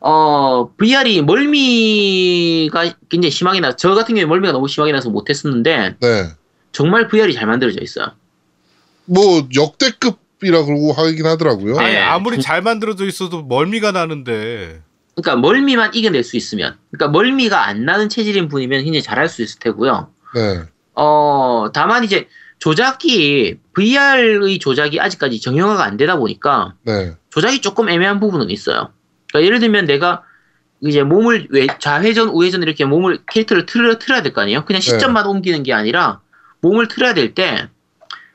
어, 0.00 0.72
VR이 0.76 1.22
멀미가 1.22 2.94
굉장히 3.10 3.30
심하게 3.30 3.60
나서, 3.60 3.76
저 3.76 3.94
같은 3.94 4.14
경우에 4.14 4.26
멀미가 4.26 4.52
너무 4.52 4.66
심하게 4.66 4.92
나서 4.92 5.10
못했었는데, 5.10 5.96
네. 6.00 6.28
정말 6.72 7.08
VR이 7.08 7.34
잘 7.34 7.46
만들어져 7.46 7.80
있어요. 7.82 8.12
뭐, 9.04 9.46
역대급이라 9.54 10.64
그러고 10.64 10.92
하긴 10.92 11.26
하더라고요. 11.26 11.76
네. 11.76 11.84
아니, 11.84 11.96
아무리 11.98 12.40
잘 12.40 12.62
만들어져 12.62 13.04
있어도 13.04 13.42
멀미가 13.42 13.92
나는데. 13.92 14.80
그러니까 15.14 15.36
멀미만 15.36 15.94
이겨낼 15.94 16.24
수 16.24 16.38
있으면, 16.38 16.78
그러니까 16.90 17.08
멀미가 17.12 17.66
안 17.66 17.84
나는 17.84 18.08
체질인 18.08 18.48
분이면 18.48 18.84
굉장히 18.84 19.02
잘할 19.02 19.28
수 19.28 19.42
있을 19.42 19.58
테고요. 19.58 20.08
네. 20.34 20.62
어, 20.94 21.66
다만 21.74 22.04
이제 22.04 22.26
조작기, 22.58 23.58
VR의 23.74 24.58
조작이 24.60 24.98
아직까지 24.98 25.40
정형화가 25.42 25.84
안 25.84 25.98
되다 25.98 26.16
보니까 26.16 26.74
네. 26.84 27.12
조작이 27.28 27.60
조금 27.60 27.90
애매한 27.90 28.18
부분은 28.18 28.50
있어요. 28.50 28.92
그러니까 29.32 29.46
예를 29.46 29.60
들면 29.60 29.86
내가 29.86 30.22
이제 30.80 31.02
몸을 31.02 31.48
외- 31.50 31.66
좌회전, 31.78 32.28
우회전 32.30 32.62
이렇게 32.62 32.84
몸을 32.84 33.18
캐릭터를 33.30 33.66
틀어, 33.66 33.98
틀어야 33.98 34.22
될 34.22 34.32
거 34.32 34.40
아니에요? 34.40 34.64
그냥 34.64 34.80
시점만 34.80 35.26
옮기는 35.26 35.62
게 35.62 35.72
아니라 35.72 36.20
몸을 36.60 36.88
틀어야 36.88 37.14
될 37.14 37.34
때 37.34 37.68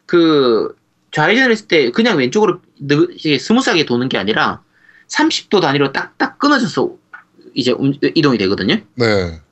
그 0.05 0.76
좌회전을 1.11 1.51
했을 1.51 1.67
때 1.67 1.89
그냥 1.91 2.17
왼쪽으로 2.17 2.61
느- 2.80 3.07
smooth하게 3.39 3.85
도는 3.85 4.09
게 4.09 4.17
아니라 4.17 4.61
30도 5.07 5.61
단위로 5.61 5.91
딱딱 5.91 6.38
끊어져서 6.39 6.91
이제 7.53 7.72
움- 7.72 7.93
이동이 8.15 8.38
되거든요. 8.38 8.76
네. 8.76 8.84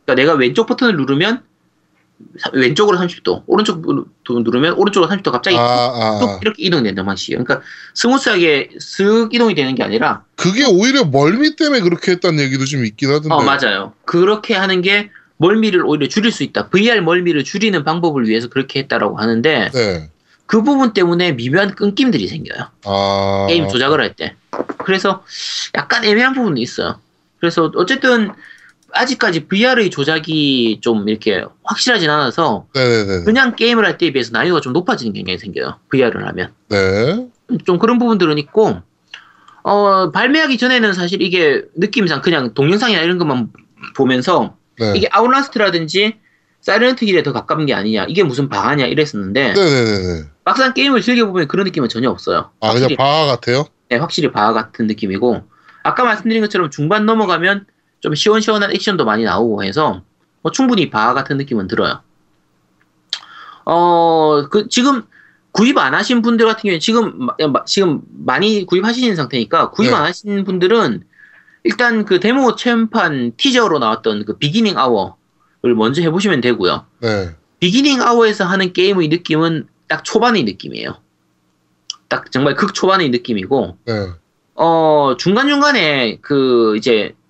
그러니까 0.06 0.16
내가 0.16 0.34
왼쪽 0.34 0.68
버튼을 0.68 0.96
누르면 0.98 1.38
사- 1.38 1.42
왼쪽으로 2.54 2.98
30도, 2.98 3.44
오른쪽으로 3.48 4.06
누르면 4.28 4.74
오른쪽으로 4.74 5.10
30도 5.12 5.32
갑자기 5.32 5.58
아, 5.58 5.62
아, 5.62 6.20
뚝 6.20 6.30
아. 6.30 6.40
이렇게 6.42 6.64
이동된단 6.64 7.06
말이에요. 7.06 7.44
그러니까 7.44 7.62
smooth하게 7.94 8.72
슥 8.80 9.30
이동이 9.34 9.56
되는 9.56 9.76
게 9.76 9.84
아니라 9.84 10.24
그게 10.36 10.66
오히려 10.66 11.06
멀미 11.06 11.56
때문에 11.56 11.82
그렇게 11.82 12.12
했다는 12.14 12.44
얘기도 12.44 12.66
좀 12.66 12.86
있긴 12.86 13.10
하던데. 13.10 13.34
어 13.34 13.42
맞아요. 13.42 13.94
그렇게 14.06 14.56
하는 14.56 14.82
게 14.82 15.10
멀미를 15.38 15.84
오히려 15.86 16.08
줄일 16.08 16.32
수 16.32 16.44
있다. 16.44 16.70
VR 16.70 17.02
멀미를 17.02 17.44
줄이는 17.44 17.84
방법을 17.84 18.28
위해서 18.28 18.48
그렇게 18.50 18.80
했다라고 18.80 19.18
하는데 19.18 19.72
네. 19.74 20.10
그 20.46 20.62
부분 20.62 20.94
때문에 20.94 21.34
미묘한 21.34 21.76
끊김들이 21.76 22.28
생겨요. 22.28 22.70
아. 22.86 23.46
게임 23.50 23.68
조작을 23.68 24.00
할 24.00 24.16
때. 24.16 24.36
그래서 24.78 25.24
약간 25.76 26.04
애매한 26.04 26.34
부분도 26.34 26.62
있어요. 26.62 27.00
그래서 27.40 27.72
어쨌든 27.76 28.32
아직까지 28.94 29.48
VR의 29.48 29.90
조작이 29.90 30.80
좀 30.82 31.10
이렇게 31.10 31.44
확실하진 31.64 32.10
않아서 32.10 32.68
네네네. 32.74 33.24
그냥 33.26 33.56
게임을 33.56 33.86
할 33.86 33.98
때에 33.98 34.12
비해서 34.12 34.32
난이도가 34.34 34.62
좀 34.62 34.74
높아지는 34.74 35.14
경향이 35.14 35.38
생겨요. 35.38 35.80
VR을 35.90 36.28
하면. 36.28 36.54
네. 36.70 37.28
좀 37.66 37.80
그런 37.80 37.98
부분들은 37.98 38.38
있고, 38.38 38.82
어, 39.64 40.12
발매하기 40.12 40.58
전에는 40.58 40.94
사실 40.94 41.22
이게 41.22 41.64
느낌상 41.76 42.22
그냥 42.22 42.54
동영상이나 42.54 43.02
이런 43.02 43.18
것만 43.18 43.50
보면서 43.96 44.56
네. 44.80 44.94
이게 44.96 45.10
Outlast라든지 45.12 46.18
사이렌트 46.62 47.04
힐에 47.06 47.24
더 47.24 47.34
가까운 47.34 47.66
게 47.66 47.74
아니냐, 47.74 48.06
이게 48.08 48.24
무슨 48.24 48.48
방아냐 48.48 48.86
이랬었는데 48.86 49.54
네네네네. 49.54 50.24
막상 50.46 50.74
게임을 50.74 51.02
즐겨보면 51.02 51.48
그런 51.48 51.66
느낌은 51.66 51.90
전혀 51.90 52.10
없어요. 52.10 52.52
아, 52.60 52.68
그냥 52.70 52.84
확실히, 52.84 52.96
바하 52.96 53.26
같아요? 53.26 53.66
네, 53.90 53.98
확실히 53.98 54.32
바아 54.32 54.54
같은 54.54 54.88
느낌이고, 54.88 55.42
아까 55.84 56.04
말씀드린 56.04 56.42
것처럼 56.42 56.70
중반 56.70 57.06
넘어가면 57.06 57.66
좀 58.04 58.14
시원시원한 58.16 58.72
액션도 58.76 59.06
많이 59.06 59.24
나오고 59.24 59.64
해서 59.64 60.02
뭐 60.42 60.52
충분히 60.52 60.90
바아 60.90 61.14
같은 61.14 61.38
느낌은 61.38 61.70
들어요. 61.70 62.02
어, 63.66 64.50
그, 64.50 64.68
지금 64.68 65.04
구입 65.54 65.78
안 65.78 65.94
하신 65.94 66.22
분들 66.22 66.46
같은 66.46 66.64
경우에 66.64 66.80
지금, 66.80 67.30
지금 67.66 68.02
많이 68.12 68.66
구입하시는 68.66 69.16
상태니까 69.16 69.70
구입 69.70 69.92
네. 69.92 69.96
안 69.96 70.04
하신 70.04 70.44
분들은 70.44 71.06
일단 71.64 72.04
그 72.04 72.20
데모 72.20 72.58
체험판 72.58 73.38
teaser로 73.38 73.80
나왔던 73.80 74.26
그 74.26 74.38
Beginning 74.38 74.78
Hour를 74.78 75.74
먼저 75.78 76.02
해보시면 76.02 76.42
되고요. 76.42 76.86
네. 77.00 77.30
Beginning 77.62 78.02
Hour에서 78.02 78.44
하는 78.44 78.74
게임의 78.74 79.08
느낌은 79.08 79.68
딱 79.88 80.04
초반의 80.04 80.44
느낌이에요. 80.44 80.98
딱 82.10 82.30
정말 82.34 82.56
극 82.56 82.74
초반의 82.74 83.12
느낌이고, 83.12 83.78
네. 83.86 84.10
어, 84.56 85.16
중간 85.18 85.48
중간에 85.48 86.18
그 86.22 86.76
이제 86.76 87.16
비- 87.16 87.23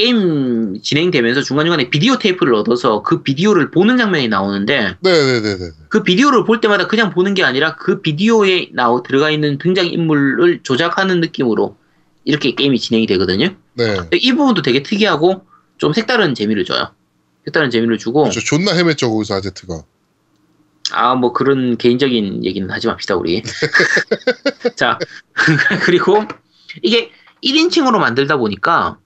게임 0.00 0.80
진행되면서 0.80 1.42
중간중간에 1.42 1.90
비디오 1.90 2.16
테이프를 2.16 2.54
얻어서 2.54 3.02
그 3.02 3.22
비디오를 3.22 3.70
보는 3.70 3.98
장면이 3.98 4.28
나오는데 4.28 4.96
네네네네. 5.00 5.70
그 5.90 6.02
비디오를 6.02 6.44
볼 6.46 6.62
때마다 6.62 6.86
그냥 6.86 7.10
보는 7.10 7.34
게 7.34 7.44
아니라 7.44 7.76
그 7.76 8.00
비디오에 8.00 8.70
나오 8.72 9.02
들어가 9.02 9.30
있는 9.30 9.58
등장 9.58 9.86
인물을 9.86 10.60
조작하는 10.62 11.20
느낌으로 11.20 11.76
이렇게 12.24 12.54
게임이 12.54 12.78
진행이 12.78 13.06
되거든요. 13.08 13.54
네. 13.74 13.98
이 14.14 14.32
부분도 14.32 14.62
되게 14.62 14.82
특이하고 14.82 15.44
좀 15.76 15.92
색다른 15.92 16.34
재미를 16.34 16.64
줘요. 16.64 16.92
색다른 17.44 17.68
재미를 17.68 17.98
주고 17.98 18.22
그렇죠. 18.22 18.40
존나 18.40 18.72
헤맸죠, 18.72 19.10
거기서 19.10 19.34
아제트가. 19.34 19.82
아 20.92 21.14
뭐 21.14 21.34
그런 21.34 21.76
개인적인 21.76 22.42
얘기는 22.46 22.70
하지 22.70 22.86
맙시다 22.86 23.16
우리. 23.16 23.42
자 24.76 24.98
그리고 25.84 26.24
이게 26.80 27.10
1인칭으로 27.44 27.98
만들다 27.98 28.38
보니까 28.38 28.98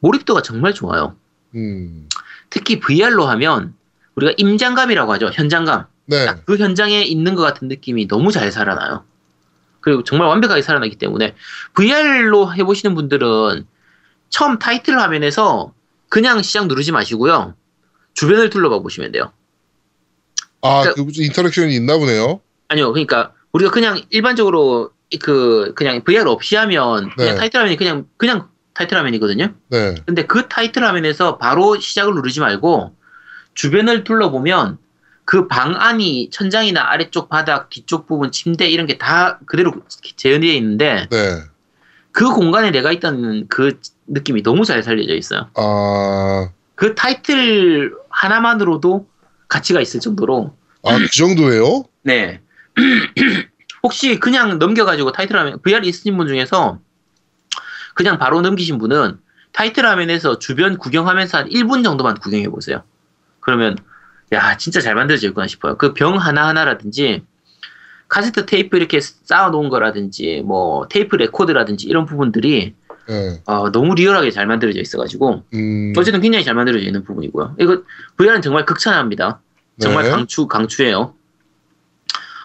몰입도가 0.00 0.42
정말 0.42 0.74
좋아요. 0.74 1.16
음. 1.54 2.08
특히 2.50 2.80
VR로 2.80 3.26
하면 3.26 3.74
우리가 4.16 4.32
임장감이라고 4.36 5.12
하죠. 5.14 5.30
현장감. 5.32 5.86
네. 6.06 6.26
딱그 6.26 6.56
현장에 6.56 7.02
있는 7.02 7.34
것 7.34 7.42
같은 7.42 7.68
느낌이 7.68 8.08
너무 8.08 8.32
잘 8.32 8.50
살아나요. 8.50 9.04
그리고 9.80 10.02
정말 10.04 10.28
완벽하게 10.28 10.62
살아나기 10.62 10.96
때문에 10.96 11.34
VR로 11.74 12.52
해보시는 12.54 12.94
분들은 12.94 13.66
처음 14.28 14.58
타이틀 14.58 14.98
화면에서 14.98 15.72
그냥 16.08 16.42
시작 16.42 16.66
누르지 16.66 16.92
마시고요. 16.92 17.54
주변을 18.14 18.50
둘러봐 18.50 18.80
보시면 18.80 19.12
돼요. 19.12 19.32
아, 20.62 20.80
그러니까- 20.82 20.94
그 20.94 21.00
무슨 21.02 21.24
인터랙션이 21.24 21.74
있나 21.76 21.96
보네요. 21.96 22.40
아니요, 22.68 22.92
그러니까 22.92 23.32
우리가 23.52 23.70
그냥 23.70 24.00
일반적으로 24.10 24.90
그 25.20 25.72
그냥 25.74 26.02
VR 26.04 26.28
없이 26.28 26.56
하면 26.56 27.10
그냥 27.16 27.34
네. 27.34 27.36
타이틀 27.36 27.60
화면이 27.60 27.76
그냥 27.76 28.06
그냥 28.16 28.48
타이틀 28.80 28.96
화면이거든요. 28.96 29.52
네. 29.68 29.94
근데 30.06 30.24
그 30.24 30.48
타이틀 30.48 30.84
화면에서 30.84 31.36
바로 31.36 31.78
시작을 31.78 32.14
누르지 32.14 32.40
말고 32.40 32.94
주변을 33.54 34.04
둘러보면 34.04 34.78
그 35.26 35.46
방 35.48 35.74
안이 35.76 36.30
천장이나 36.30 36.90
아래쪽 36.90 37.28
바닥, 37.28 37.68
뒤쪽 37.68 38.06
부분, 38.06 38.32
침대 38.32 38.68
이런 38.70 38.86
게 38.86 38.96
다 38.96 39.38
그대로 39.44 39.74
재현되어 40.16 40.52
있는데 40.54 41.06
네. 41.10 41.42
그 42.10 42.30
공간에 42.32 42.70
내가 42.70 42.90
있다는 42.90 43.48
그 43.48 43.78
느낌이 44.06 44.42
너무 44.42 44.64
잘 44.64 44.82
살려져 44.82 45.14
있어요. 45.14 45.48
아, 45.54 46.48
그 46.74 46.94
타이틀 46.94 47.94
하나만으로도 48.08 49.06
가치가 49.48 49.80
있을 49.82 50.00
정도로 50.00 50.54
아, 50.84 50.96
그 50.96 51.10
정도예요? 51.10 51.84
네. 52.02 52.40
혹시 53.82 54.18
그냥 54.18 54.58
넘겨가지고 54.58 55.12
타이틀 55.12 55.36
화면, 55.38 55.60
VR 55.62 55.86
있으신 55.86 56.16
분 56.16 56.26
중에서 56.28 56.78
그냥 57.94 58.18
바로 58.18 58.40
넘기신 58.40 58.78
분은 58.78 59.18
타이틀 59.52 59.86
화면에서 59.86 60.38
주변 60.38 60.78
구경하면서 60.78 61.38
한 61.38 61.48
1분 61.48 61.82
정도만 61.82 62.16
구경해 62.18 62.48
보세요. 62.48 62.82
그러면, 63.40 63.76
야, 64.32 64.56
진짜 64.56 64.80
잘 64.80 64.94
만들어졌구나 64.94 65.46
싶어요. 65.46 65.76
그 65.76 65.92
병 65.92 66.16
하나 66.18 66.46
하나라든지, 66.46 67.24
카세트 68.08 68.46
테이프 68.46 68.76
이렇게 68.76 69.00
쌓아놓은 69.00 69.68
거라든지, 69.68 70.42
뭐, 70.44 70.86
테이프 70.88 71.16
레코드라든지 71.16 71.86
이런 71.88 72.06
부분들이 72.06 72.74
네. 73.08 73.42
어, 73.46 73.72
너무 73.72 73.94
리얼하게 73.96 74.30
잘 74.30 74.46
만들어져 74.46 74.80
있어가지고, 74.80 75.42
음. 75.54 75.92
어쨌든 75.96 76.20
굉장히 76.20 76.44
잘 76.44 76.54
만들어져 76.54 76.84
있는 76.86 77.02
부분이고요. 77.02 77.56
이거, 77.58 77.82
VR은 78.18 78.42
정말 78.42 78.64
극찬합니다. 78.66 79.40
정말 79.80 80.04
네. 80.04 80.10
강추, 80.10 80.46
강추해요. 80.46 81.14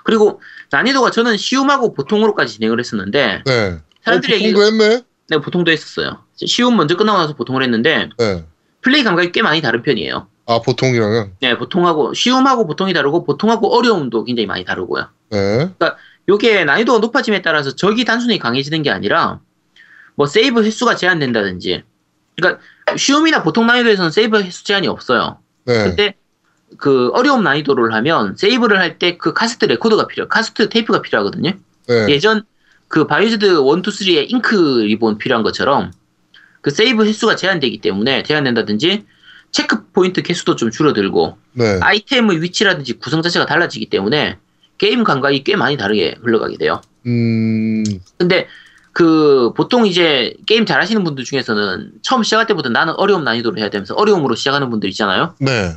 그리고 0.04 0.42
난이도가 0.72 1.12
저는 1.12 1.38
쉬움하고 1.38 1.94
보통으로까지 1.94 2.56
진행을 2.56 2.80
했었는데, 2.80 3.44
네. 3.46 3.80
사람들이 4.04 4.34
어, 4.34 4.38
보통도 4.54 4.64
했네? 4.66 5.02
네, 5.30 5.38
보통도 5.40 5.72
했었어요. 5.72 6.20
쉬움 6.36 6.78
먼저 6.78 6.96
끝나고 6.96 7.18
나서 7.18 7.34
보통을 7.34 7.64
했는데, 7.64 8.10
네. 8.18 8.46
플레이 8.82 9.04
감각이 9.04 9.32
꽤 9.32 9.42
많이 9.42 9.62
다른 9.62 9.82
편이에요. 9.82 10.28
아, 10.48 10.62
보통이랑은? 10.62 11.34
네, 11.42 11.58
보통하고, 11.58 12.14
쉬움하고 12.14 12.68
보통이 12.68 12.94
다르고, 12.94 13.24
보통하고 13.24 13.76
어려움도 13.76 14.26
굉장히 14.26 14.46
많이 14.46 14.64
다르고요. 14.64 15.08
네. 15.32 15.70
요게 16.28 16.66
난이도가 16.66 17.00
높아짐에 17.00 17.42
따라서 17.42 17.76
적이 17.76 18.06
단순히 18.06 18.38
강해지는 18.40 18.84
게 18.84 18.92
아니라, 18.92 19.40
뭐 20.16 20.28
세이브 20.28 20.64
횟수가 20.64 20.96
제한된다든지, 20.96 21.84
그러니까 22.36 22.62
쉬움이나 22.98 23.44
보통 23.44 23.66
난이도에서는 23.68 24.12
세이브 24.12 24.44
횟수 24.44 24.64
제한이 24.64 24.88
없어요. 24.88 25.40
네. 25.66 25.84
근데 25.84 26.16
그 26.78 27.10
어려움 27.14 27.44
난이도를 27.44 27.94
하면 27.94 28.36
세이브를 28.36 28.80
할 28.80 28.98
때 28.98 29.18
그 29.18 29.34
카세트 29.34 29.66
레코더가 29.66 30.08
필요, 30.08 30.28
카세트 30.28 30.70
테이프가 30.70 31.02
필요하거든요. 31.02 31.54
네. 31.88 32.08
예전 32.10 32.44
그 32.88 33.08
바이오하자드 33.08 33.46
1, 33.46 33.52
2, 33.52 33.56
3의 33.56 34.32
잉크 34.32 34.84
리본 34.86 35.18
필요한 35.18 35.44
것처럼 35.44 35.92
그 36.62 36.72
세이브 36.72 37.06
횟수가 37.06 37.36
제한되기 37.36 37.80
때문에 37.80 38.24
제한된다든지 38.24 39.06
체크 39.52 39.86
포인트 39.92 40.22
개수도 40.22 40.56
좀 40.56 40.72
줄어들고 40.72 41.38
네. 41.54 41.80
아이템의 41.82 42.42
위치라든지 42.42 42.94
구성 42.94 43.22
자체가 43.22 43.46
달라지기 43.46 43.90
때문에 43.90 44.38
게임 44.78 45.04
감각이 45.04 45.44
꽤 45.44 45.56
많이 45.56 45.78
다르게 45.78 46.16
흘러가게 46.22 46.58
돼요. 46.58 46.82
음. 47.06 47.84
근데 48.18 48.48
그 48.92 49.54
보통 49.56 49.86
이제 49.86 50.34
게임 50.46 50.66
잘하시는 50.66 51.04
분들 51.04 51.24
중에서는 51.24 51.92
처음 52.02 52.24
시작할 52.24 52.48
때부터 52.48 52.70
나는 52.70 52.94
어려움 52.98 53.24
난이도로 53.24 53.58
해야 53.58 53.70
되면서 53.70 53.94
어려움으로 53.96 54.36
시작하는 54.36 54.70
분들 54.70 54.90
있잖아요. 54.90 55.36
네. 55.40 55.76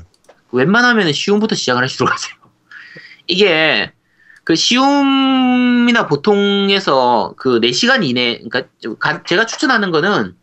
웬만하면 0.52 1.12
쉬움부터 1.12 1.54
시작을 1.54 1.82
하시도록 1.82 2.12
하세요. 2.12 2.34
이게 3.26 3.92
그 4.48 4.54
쉬움이나 4.56 6.06
보통에서 6.06 7.34
그 7.36 7.60
4시간 7.60 8.02
이내, 8.02 8.40
그러니까 8.48 8.62
가- 8.98 9.22
제가 9.22 9.44
추천하는 9.44 9.90
거는 9.90 10.36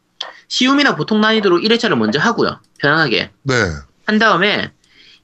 쉬움이나 0.48 0.96
보통 0.96 1.22
난이도로 1.22 1.58
1회차를 1.58 1.96
먼저 1.98 2.20
하고요. 2.20 2.60
편안하게. 2.78 3.32
네. 3.42 3.54
한 4.06 4.20
다음에 4.20 4.72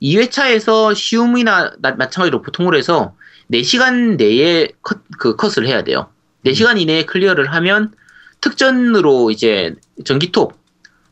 2회차에서 0.01 0.95
쉬움이나 0.95 1.73
나- 1.77 1.91
마찬가지로 1.91 2.41
보통으로 2.41 2.75
해서 2.75 3.13
4시간 3.51 4.17
내에 4.17 4.69
컷, 4.81 4.97
그 5.19 5.35
컷을 5.35 5.67
해야 5.67 5.83
돼요. 5.83 6.09
4시간 6.43 6.79
이내에 6.79 7.05
클리어를 7.05 7.53
하면 7.53 7.93
특전으로 8.41 9.29
이제 9.29 9.75
전기톱, 10.05 10.57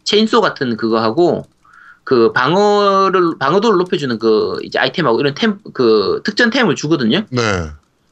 체인소 0.06 0.42
같은 0.42 0.76
그거 0.76 1.00
하고 1.04 1.46
그 2.10 2.34
방어를 2.34 3.38
방어도를 3.38 3.78
높여주는 3.78 4.18
그 4.18 4.58
이제 4.64 4.80
아이템하고 4.80 5.20
이런 5.20 5.36
템 5.36 5.60
그 5.76 6.22
특전템을 6.24 6.74
주거든요. 6.74 7.24
네. 7.30 7.42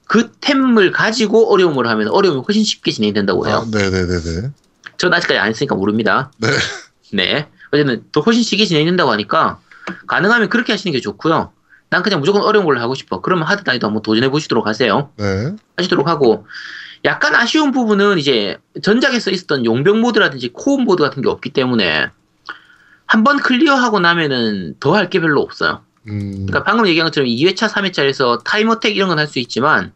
그 0.06 0.30
템을 0.40 0.92
가지고 0.92 1.52
어려움을 1.52 1.88
하면 1.88 2.10
어려움이 2.10 2.44
훨씬 2.48 2.64
쉽게 2.64 2.92
진행된다고 2.92 3.48
해요. 3.48 3.66
아, 3.66 3.76
네네네네. 3.76 4.52
전 4.98 5.12
아직까지 5.16 5.40
안 5.40 5.50
했으니까 5.50 5.74
모릅니다. 5.74 6.32
네. 6.38 6.48
네. 7.12 7.48
어쨌든 7.72 8.04
더 8.12 8.22
훨씬 8.22 8.44
쉽게 8.44 8.66
진행된다고 8.66 9.10
하니까 9.10 9.58
가능하면 10.06 10.50
그렇게 10.50 10.74
하시는 10.74 10.94
게 10.94 11.02
좋고요. 11.02 11.52
난 11.90 12.04
그냥 12.04 12.20
무조건 12.20 12.44
어려운 12.44 12.66
걸로 12.66 12.80
하고 12.80 12.94
싶어. 12.94 13.22
그러면 13.22 13.48
hard 13.48 13.64
난이도 13.66 13.88
한번 13.88 14.04
도전해 14.04 14.30
보시도록 14.30 14.68
하세요. 14.68 15.10
네. 15.18 15.56
하시도록 15.78 16.08
하고 16.08 16.46
약간 17.04 17.34
아쉬운 17.34 17.72
부분은 17.72 18.20
이제 18.20 18.60
전작에서 18.84 19.32
있었던 19.32 19.66
용병 19.66 20.02
모드라든지 20.02 20.50
코어 20.54 20.78
모드 20.78 21.02
같은 21.02 21.24
게 21.24 21.30
없기 21.30 21.50
때문에 21.50 22.12
한 23.08 23.24
번 23.24 23.38
클리어하고 23.40 24.00
나면은 24.00 24.76
더 24.80 24.94
할 24.96 25.10
게 25.10 25.20
별로 25.20 25.42
없어요. 25.42 25.82
음. 26.08 26.32
그러니까 26.48 26.64
방금 26.64 26.88
얘기한 26.88 27.08
것처럼 27.08 27.28
2회차, 27.30 27.70
3회차에서 27.70 28.44
time 28.44 28.65
attack 28.65 28.96
이런 28.96 29.10
건 29.10 29.18
할 29.20 29.28
수 29.28 29.40
있지만 29.40 29.94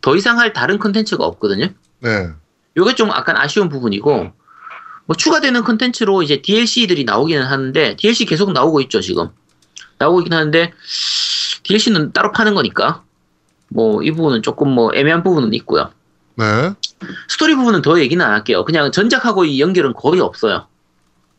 더 0.00 0.16
이상 0.16 0.38
할 0.38 0.52
다른 0.52 0.78
컨텐츠가 0.78 1.24
없거든요. 1.24 1.68
네. 2.00 2.28
요게 2.76 2.94
좀 2.94 3.08
약간 3.10 3.36
아쉬운 3.36 3.68
부분이고 3.68 4.32
뭐 5.06 5.16
추가되는 5.16 5.62
컨텐츠로 5.64 6.22
이제 6.22 6.40
DLC들이 6.42 7.04
나오기는 7.04 7.42
하는데 7.42 7.96
DLC 7.96 8.26
계속 8.26 8.52
나오고 8.52 8.80
있죠 8.82 9.00
지금 9.00 9.30
나오고 9.98 10.20
있긴 10.20 10.32
하는데 10.34 10.72
DLC는 11.64 12.12
따로 12.12 12.30
파는 12.30 12.54
거니까 12.54 13.02
뭐 13.68 14.02
이 14.02 14.10
부분은 14.12 14.42
조금 14.42 14.68
뭐 14.70 14.90
애매한 14.94 15.22
부분은 15.22 15.54
있고요 15.54 15.90
네. 16.36 16.72
스토리 17.28 17.54
부분은 17.56 17.82
더 17.82 17.98
얘기는 18.00 18.22
안 18.24 18.32
할게요 18.32 18.64
그냥 18.64 18.92
전작하고 18.92 19.44
이 19.46 19.60
연결은 19.60 19.94
거의 19.94 20.20
없어요 20.20 20.66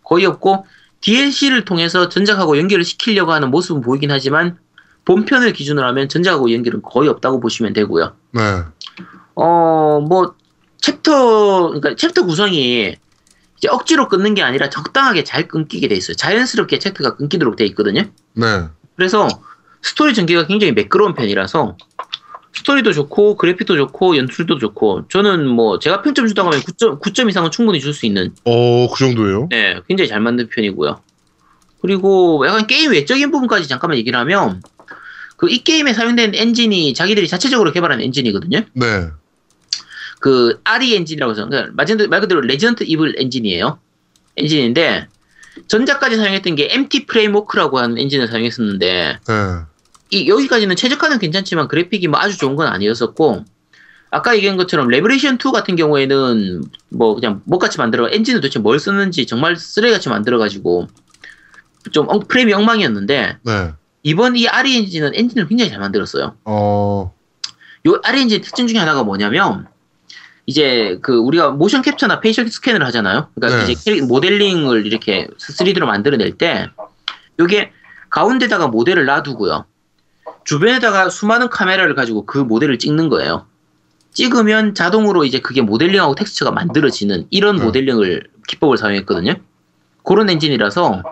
거의 0.03 0.26
없고 0.26 0.65
DLC를 1.01 1.65
통해서 1.65 2.09
전작하고 2.09 2.57
연결을 2.57 2.84
시키려고 2.84 3.31
하는 3.31 3.51
모습은 3.51 3.81
보이긴 3.81 4.11
하지만 4.11 4.57
본편을 5.05 5.53
기준으로 5.53 5.88
하면 5.88 6.09
전작하고 6.09 6.51
연결은 6.53 6.81
거의 6.81 7.09
없다고 7.09 7.39
보시면 7.39 7.73
되고요 7.73 8.15
네. 8.31 8.41
어, 9.35 10.01
뭐, 10.01 10.35
챕터, 10.81 11.67
그러니까 11.69 11.95
챕터 11.95 12.26
구성이 12.26 12.97
이제 13.57 13.67
억지로 13.69 14.07
끊는 14.09 14.34
게 14.34 14.43
아니라 14.43 14.69
적당하게 14.69 15.23
잘 15.23 15.47
끊기게 15.47 15.88
돼 15.88 15.95
있어요. 15.95 16.15
자연스럽게 16.15 16.80
챕터가 16.80 17.15
끊기도록 17.15 17.55
돼 17.55 17.65
있거든요. 17.67 18.03
네. 18.34 18.67
그래서 18.95 19.27
스토리 19.81 20.13
전개가 20.13 20.47
굉장히 20.47 20.73
매끄러운 20.73 21.13
편이라서 21.13 21.77
스토리도 22.53 22.93
좋고 22.93 23.35
그래픽도 23.35 23.77
좋고 23.77 24.17
연출도 24.17 24.57
좋고 24.57 25.07
저는 25.09 25.47
뭐 25.47 25.80
제가 25.80 26.01
평점 26.01 26.27
준다고 26.27 26.49
하면 26.49 26.61
9점, 26.61 26.99
9점 26.99 27.30
이상은 27.30 27.51
충분히 27.51 27.80
줄 27.80 27.93
수 27.93 28.05
있는 28.05 28.34
어, 28.45 28.88
그 28.91 28.97
정도예요? 28.99 29.47
네, 29.49 29.80
굉장히 29.88 30.07
잘 30.07 30.19
만든 30.19 30.47
편이고요. 30.49 30.99
그리고 31.81 32.43
약간 32.45 32.67
게임 32.67 32.91
외적인 32.91 33.31
부분까지 33.31 33.67
잠깐만 33.67 33.97
얘기를 33.97 34.19
하면 34.19 34.61
그 35.38 35.47
이 35.49 35.63
게임에 35.63 35.93
사용된 35.93 36.35
엔진이 36.35 36.93
자기들이 36.93 37.27
자체적으로 37.30 37.71
개발한 37.71 38.01
엔진이거든요. 38.01 38.61
네. 38.73 39.07
그 40.19 40.59
RE 40.65 40.95
엔진이라고 40.95 41.31
해서 41.31 41.45
그러니까 41.47 41.71
말 41.76 41.85
그대로- 41.85 42.09
말 42.09 42.19
그대로 42.19 42.41
Resident 42.41 42.84
Evil 42.85 43.15
엔진이에요. 43.17 43.80
엔진인데 44.35 45.07
전작까지 45.67 46.17
사용했던 46.17 46.55
게 46.55 46.67
MT 46.71 47.05
프레임워크라고 47.05 47.80
하는 47.80 47.97
엔진을 47.97 48.27
사용했었는데 48.27 49.19
네. 49.26 49.34
이 50.11 50.27
여기까지는 50.27 50.76
최적화는 50.76 51.19
괜찮지만 51.19 51.68
그래픽이 51.68 52.07
뭐 52.07 52.19
아주 52.19 52.38
좋은 52.38 52.56
건 52.56 52.68
아니었었고 52.68 53.45
아까 54.11 54.36
얘기한 54.36 54.57
것처럼 54.57 54.88
Revelations 54.88 55.35
2 55.36 55.52
같은 55.52 55.76
경우에는 55.76 56.64
뭐 56.90 57.14
그냥 57.15 57.41
뭣같이 57.45 57.77
만들어 57.77 58.10
엔진을 58.10 58.41
도대체 58.41 58.57
뭘 58.60 58.80
썼는지 58.80 59.27
정말 59.27 59.56
쓰레기같이 59.56 60.10
만들어가지고 60.10 60.88
좀 61.91 62.07
엉- 62.10 62.22
프레임이 62.27 62.52
엉망이었는데 62.53 63.38
네. 63.44 63.72
이번 64.02 64.36
이 64.36 64.48
RE 64.48 64.77
엔진은 64.77 65.11
엔진을 65.14 65.48
굉장히 65.48 65.69
잘 65.69 65.80
만들었어요. 65.80 66.36
어, 66.45 67.14
요 67.86 68.02
RE 68.03 68.22
엔진 68.22 68.41
특징 68.41 68.65
중에 68.65 68.80
하나가 68.80 69.03
뭐냐면 69.03 69.68
이제 70.48 70.98
그 71.03 71.15
우리가 71.15 71.52
모션 71.52 71.84
캡처나 71.84 72.19
facial 72.22 72.47
scan을 72.49 72.84
하잖아요. 72.88 73.27
그러니까 73.36 73.65
네. 73.65 73.72
이제 73.72 74.02
모델링을 74.02 74.88
이렇게 74.88 75.27
3D로 75.38 75.86
만들어낼 75.86 76.31
때 76.31 76.68
이게 77.40 77.72
가운데다가 78.10 78.68
모델을 78.69 79.06
놔두고요. 79.06 79.65
주변에다가 80.49 81.11
수많은 81.11 81.49
카메라를 81.49 81.93
가지고 81.93 82.26
그 82.26 82.39
모델을 82.39 82.80
찍는 82.80 83.09
거예요. 83.09 83.45
찍으면 84.13 84.73
자동으로 84.73 85.23
이제 85.23 85.39
그게 85.39 85.61
모델링하고 85.61 86.15
텍스처가 86.15 86.49
만들어지는 86.49 87.27
이런 87.30 87.57
네. 87.57 87.63
모델링을 87.65 88.30
기법을 88.47 88.77
사용했거든요. 88.80 89.35
그런 90.03 90.27
엔진이라서 90.27 91.03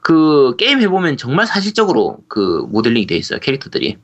그 0.00 0.54
게임 0.58 0.80
해보면 0.80 1.16
정말 1.16 1.48
사실적으로 1.48 2.18
그 2.28 2.64
모델링이 2.68 3.08
돼 3.08 3.16
있어요 3.16 3.40
캐릭터들이. 3.40 3.98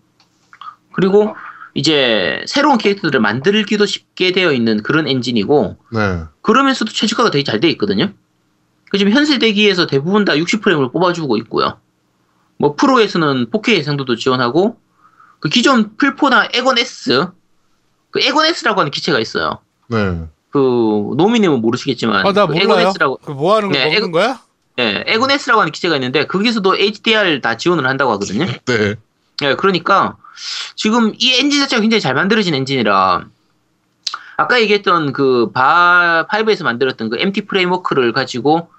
그리고 0.92 1.36
이제 1.74 2.42
새로운 2.48 2.78
캐릭터들을 2.78 3.20
만들기도 3.20 3.86
쉽게 3.86 4.32
되어 4.32 4.52
있는 4.52 4.82
그런 4.82 5.06
엔진이고 5.06 5.76
네. 5.92 6.24
그러면서도 6.42 6.90
최적화가 6.90 7.30
되게 7.30 7.44
잘 7.44 7.60
돼 7.60 7.68
있거든요. 7.70 8.10
그 8.90 8.98
지금 8.98 9.12
현세 9.12 9.38
대기에서 9.38 9.86
대부분 9.86 10.24
다 10.24 10.32
60프레임을 10.32 10.90
뽑아주고 10.90 11.36
있고요. 11.36 11.78
뭐 12.58 12.74
프로에서는 12.74 13.50
4K 13.50 13.76
해상도도 13.78 14.16
지원하고 14.16 14.78
그 15.40 15.48
기존 15.48 15.96
플포나 15.96 16.48
엑원 16.52 16.78
S 16.78 17.28
그 18.10 18.20
엑원 18.20 18.46
S라고 18.46 18.80
하는 18.80 18.90
기체가 18.90 19.18
있어요. 19.20 19.58
네. 19.88 20.24
그 20.50 20.58
노미님은 21.16 21.60
모르시겠지만 21.60 22.26
아, 22.26 22.32
나 22.32 22.46
그. 22.46 22.56
엑원 22.56 22.80
S라고 22.80 23.16
그뭐 23.18 23.56
하는 23.56 23.68
거 23.70 23.74
네, 23.78 23.84
먹는 23.84 23.98
이거- 23.98 24.10
거야? 24.10 24.40
예, 24.80 25.04
엑원 25.06 25.30
S라고 25.30 25.60
하는 25.60 25.72
기체가 25.72 25.96
있는데 25.96 26.26
거기서도 26.26 26.76
HDR 26.76 27.40
다 27.40 27.56
지원을 27.56 27.86
한다고 27.86 28.12
하거든요. 28.12 28.46
네. 28.66 28.94
예, 29.42 29.54
그러니까 29.54 30.16
지금 30.74 31.12
이 31.18 31.34
엔진 31.34 31.60
자체가 31.60 31.80
굉장히 31.80 32.00
잘 32.00 32.14
만들어진 32.14 32.54
엔진이라 32.54 33.24
아까 34.36 34.60
얘기했던 34.60 35.12
그 35.12 35.50
바, 35.52 36.26
5에서 36.30 36.62
만들었던 36.64 37.10
그 37.10 37.16
MT 37.18 37.42
프레임워크를 37.46 38.12
가지고 38.12 38.70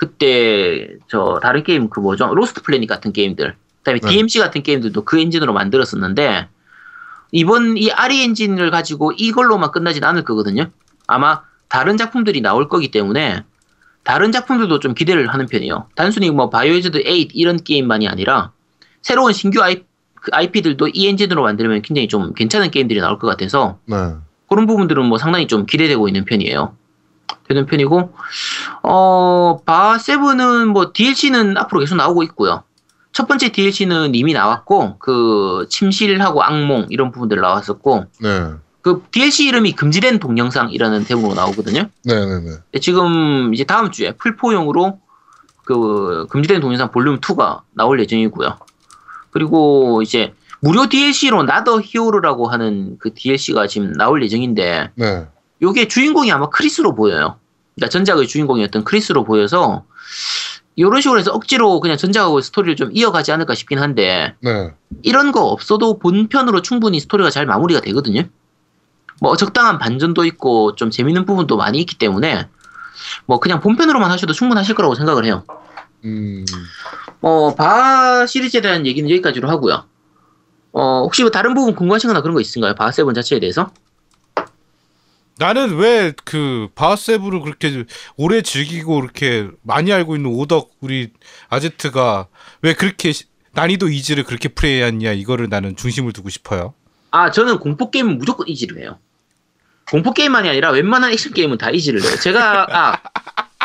그때 0.00 0.88
저 1.08 1.38
다른 1.42 1.62
게임 1.62 1.90
그 1.90 2.00
뭐죠? 2.00 2.34
Lost 2.34 2.62
Planet 2.62 2.88
같은 2.88 3.12
게임들 3.12 3.54
그다음에 3.80 4.00
네. 4.00 4.08
DMC 4.08 4.38
같은 4.38 4.62
게임들도 4.62 5.04
그 5.04 5.20
엔진으로 5.20 5.52
만들었었는데 5.52 6.48
이번 7.32 7.76
이 7.76 7.90
RE 7.90 8.22
엔진을 8.22 8.70
가지고 8.70 9.12
이걸로만 9.12 9.72
끝나진 9.72 10.02
않을 10.02 10.24
거거든요. 10.24 10.70
아마 11.06 11.42
다른 11.68 11.98
작품들이 11.98 12.40
나올 12.40 12.70
거기 12.70 12.90
때문에 12.90 13.44
다른 14.02 14.32
작품들도 14.32 14.78
좀 14.78 14.94
기대를 14.94 15.28
하는 15.28 15.44
편이에요. 15.44 15.88
단순히 15.94 16.30
뭐 16.30 16.48
바이오하자드 16.48 17.02
8 17.02 17.28
이런 17.34 17.58
게임만이 17.62 18.08
아니라 18.08 18.52
새로운 19.02 19.34
신규 19.34 19.62
아이, 19.62 19.82
그 20.14 20.30
IP들도 20.32 20.88
이 20.94 21.08
엔진으로 21.08 21.42
만들면 21.42 21.82
굉장히 21.82 22.08
좀 22.08 22.32
괜찮은 22.32 22.70
게임들이 22.70 23.00
나올 23.00 23.18
것 23.18 23.26
같아서 23.26 23.78
네. 23.84 24.14
그런 24.48 24.66
부분들은 24.66 25.04
뭐 25.04 25.18
상당히 25.18 25.46
좀 25.46 25.66
기대되고 25.66 26.08
있는 26.08 26.24
편이에요. 26.24 26.74
되는 27.48 27.66
편이고 27.66 28.12
어, 28.82 29.60
바 29.64 29.98
세븐은 29.98 30.68
뭐 30.68 30.92
DLC는 30.92 31.56
앞으로 31.56 31.80
계속 31.80 31.96
나오고 31.96 32.22
있고요. 32.24 32.62
첫 33.12 33.26
번째 33.26 33.50
DLC는 33.50 34.14
이미 34.14 34.32
나왔고 34.32 34.98
그 34.98 35.66
침실하고 35.68 36.42
악몽 36.42 36.86
이런 36.90 37.10
부분들 37.10 37.40
나왔었고 37.40 38.04
네. 38.20 38.50
그 38.82 39.02
DLC 39.10 39.46
이름이 39.48 39.72
금지된 39.72 40.20
동영상이라는 40.20 41.04
제목으로 41.04 41.34
나오거든요. 41.34 41.82
네. 42.04 42.14
네. 42.14 42.40
네. 42.40 42.44
근데 42.44 42.80
지금 42.80 43.52
이제 43.52 43.64
다음 43.64 43.90
주에 43.90 44.12
풀포용으로 44.12 45.00
그 45.64 46.26
금지된 46.30 46.60
동영상 46.60 46.90
볼륨 46.90 47.20
2가 47.20 47.60
나올 47.74 48.00
예정이고요. 48.00 48.58
그리고 49.30 50.02
이제 50.02 50.32
무료 50.60 50.88
DLC로 50.88 51.42
나더 51.42 51.80
히어로라고 51.80 52.48
하는 52.48 52.96
그 52.98 53.12
DLC가 53.14 53.66
지금 53.66 53.92
나올 53.92 54.22
예정인데 54.22 54.90
네. 54.94 55.28
요게 55.62 55.88
주인공이 55.88 56.30
아마 56.32 56.48
크리스로 56.48 56.94
보여요. 56.94 57.38
그러니까 57.74 57.90
전작의 57.90 58.26
주인공이었던 58.26 58.84
크리스로 58.84 59.24
보여서 59.24 59.84
이런 60.76 61.00
식으로 61.00 61.18
해서 61.18 61.32
억지로 61.32 61.80
그냥 61.80 61.96
전작하고 61.96 62.40
스토리를 62.40 62.76
좀 62.76 62.90
이어가지 62.92 63.32
않을까 63.32 63.54
싶긴 63.54 63.78
한데 63.78 64.34
네. 64.40 64.72
이런 65.02 65.32
거 65.32 65.44
없어도 65.44 65.98
본편으로 65.98 66.62
충분히 66.62 67.00
스토리가 67.00 67.30
잘 67.30 67.46
마무리가 67.46 67.80
되거든요. 67.80 68.22
뭐 69.20 69.36
적당한 69.36 69.78
반전도 69.78 70.24
있고 70.24 70.74
좀 70.76 70.90
재밌는 70.90 71.26
부분도 71.26 71.56
많이 71.56 71.78
있기 71.80 71.98
때문에 71.98 72.48
뭐 73.26 73.38
그냥 73.40 73.60
본편으로만 73.60 74.10
하셔도 74.10 74.32
충분하실 74.32 74.74
거라고 74.74 74.94
생각을 74.94 75.24
해요. 75.24 75.44
음. 76.04 76.44
어, 77.20 77.54
바 77.54 78.26
시리즈에 78.26 78.62
대한 78.62 78.86
얘기는 78.86 79.08
여기까지로 79.10 79.48
하고요. 79.48 79.84
어, 80.72 81.02
혹시 81.02 81.22
뭐 81.22 81.30
다른 81.30 81.52
부분 81.54 81.74
궁금하신 81.74 82.08
거나 82.08 82.22
그런 82.22 82.34
거 82.34 82.40
있으신가요? 82.40 82.74
바 82.74 82.90
seven 82.90 83.12
자체에 83.14 83.40
대해서? 83.40 83.70
나는 85.40 85.76
왜 85.78 86.12
그 86.24 86.68
바 86.74 86.87
seven을 86.87 87.40
그렇게 87.40 87.84
오래 88.16 88.42
즐기고 88.42 89.00
그렇게 89.00 89.48
많이 89.62 89.90
알고 89.90 90.14
있는 90.16 90.30
오덕 90.30 90.70
우리 90.80 91.10
아제트가 91.48 92.26
왜 92.60 92.74
그렇게 92.74 93.12
시- 93.12 93.24
난이도 93.52 93.88
easy를 93.88 94.24
그렇게 94.24 94.48
플레이했냐 94.48 95.12
이거를 95.12 95.48
나는 95.48 95.76
중심을 95.76 96.12
두고 96.12 96.28
싶어요. 96.28 96.74
아, 97.10 97.30
저는 97.30 97.58
공포 97.58 97.90
게임은 97.90 98.18
무조건 98.18 98.46
easy를 98.48 98.78
해요. 98.82 98.98
공포 99.90 100.12
게임만이 100.12 100.48
아니라 100.48 100.70
웬만한 100.72 101.10
액션 101.10 101.32
게임은 101.32 101.56
다 101.58 101.70
easy를 101.70 102.02
해요. 102.02 102.12
제가 102.22 102.66
아, 102.70 103.00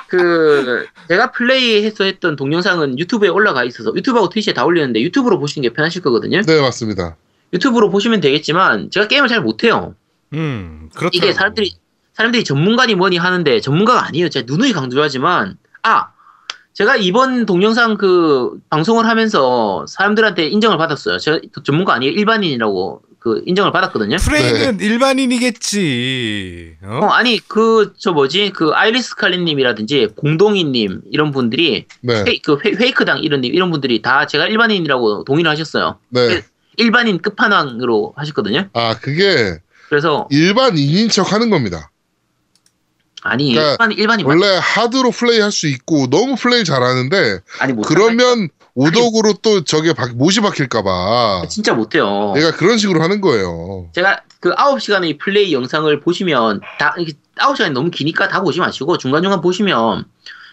그 0.07 0.87
제가 1.09 1.31
플레이해서 1.33 2.05
했던 2.05 2.35
동영상은 2.37 2.97
유튜브에 2.97 3.27
올라가 3.29 3.63
있어서 3.65 3.93
유튜브하고 3.95 4.29
트위치에 4.29 4.53
다 4.53 4.63
올리는데 4.65 5.01
유튜브로 5.01 5.39
보시는 5.39 5.67
게 5.69 5.73
편하실 5.73 6.01
거거든요. 6.01 6.41
네, 6.41 6.61
맞습니다. 6.61 7.17
유튜브로 7.53 7.89
보시면 7.89 8.21
되겠지만 8.21 8.89
제가 8.91 9.07
게임을 9.09 9.27
잘 9.27 9.41
못해요. 9.41 9.93
음, 10.35 10.89
그렇더라고. 10.93 11.09
이게 11.13 11.33
사람들이 11.33 11.75
사람들이 12.13 12.43
전문가니 12.43 12.95
뭐니 12.95 13.17
하는데 13.17 13.59
전문가가 13.59 14.05
아니에요. 14.05 14.29
제가 14.29 14.45
누누이 14.47 14.73
강조하지만 14.73 15.57
아 15.83 16.09
제가 16.73 16.97
이번 16.97 17.45
동영상 17.45 17.97
그 17.97 18.59
방송을 18.69 19.05
하면서 19.07 19.85
사람들한테 19.87 20.47
인정을 20.47 20.77
받았어요. 20.77 21.17
제가 21.19 21.39
전문가 21.63 21.93
아니에요. 21.93 22.13
일반인이라고 22.13 23.01
그 23.19 23.41
인정을 23.45 23.71
받았거든요. 23.71 24.17
프레임은 24.17 24.79
일반인이겠지. 24.81 26.77
어? 26.83 26.99
어, 27.01 27.07
아니 27.07 27.39
그 27.39 27.93
저 27.97 28.11
뭐지 28.11 28.51
그 28.51 28.71
아이리스 28.71 29.15
칼린님이라든지 29.15 30.09
공동이님 30.15 31.01
이런 31.11 31.31
분들이 31.31 31.85
네. 32.01 32.23
페이, 32.23 32.39
그 32.39 32.57
페, 32.57 32.71
페이크당 32.71 33.19
이런 33.19 33.41
님 33.41 33.53
이런 33.53 33.71
분들이 33.71 34.01
다 34.01 34.27
제가 34.27 34.47
일반인이라고 34.47 35.23
동의를 35.23 35.49
하셨어요. 35.49 35.97
네. 36.09 36.43
일반인 36.77 37.19
끝판왕으로 37.19 38.13
하셨거든요. 38.17 38.69
아, 38.73 38.95
그게 38.99 39.59
그래서 39.89 40.27
일반인인 40.31 41.09
척 41.09 41.31
하는 41.31 41.49
겁니다. 41.49 41.91
아니 43.21 43.53
그러니까 43.53 43.71
일반 43.85 43.91
일반인 43.91 44.27
맞 44.27 44.33
원래 44.33 44.59
하드로 44.61 45.11
플레이 45.11 45.39
할 45.39 45.51
수 45.51 45.67
있고 45.67 46.07
너무 46.09 46.35
플레이 46.35 46.63
잘하는데 46.63 47.39
아니 47.59 47.73
못 47.73 47.81
그러면 47.83 48.49
오덕으로 48.75 49.33
또 49.41 49.63
저게 49.63 49.93
박- 49.93 50.15
못이 50.15 50.41
박힐까봐 50.41 51.47
진짜 51.49 51.73
못해요. 51.73 52.33
얘가 52.37 52.51
그런 52.51 52.77
식으로 52.77 53.01
하는 53.01 53.21
거예요. 53.21 53.89
제가 53.95 54.21
그 54.39 54.53
9시간의 54.53 55.17
플레이 55.17 55.53
영상을 55.53 55.99
보시면 56.01 56.61
다 56.77 56.93
이게 56.99 57.13
9시간이 57.37 57.71
너무 57.71 57.89
기니까 57.89 58.27
다 58.27 58.41
보지 58.41 58.59
마시고 58.59 58.97
중간중간 58.97 59.41
보시면 59.41 60.05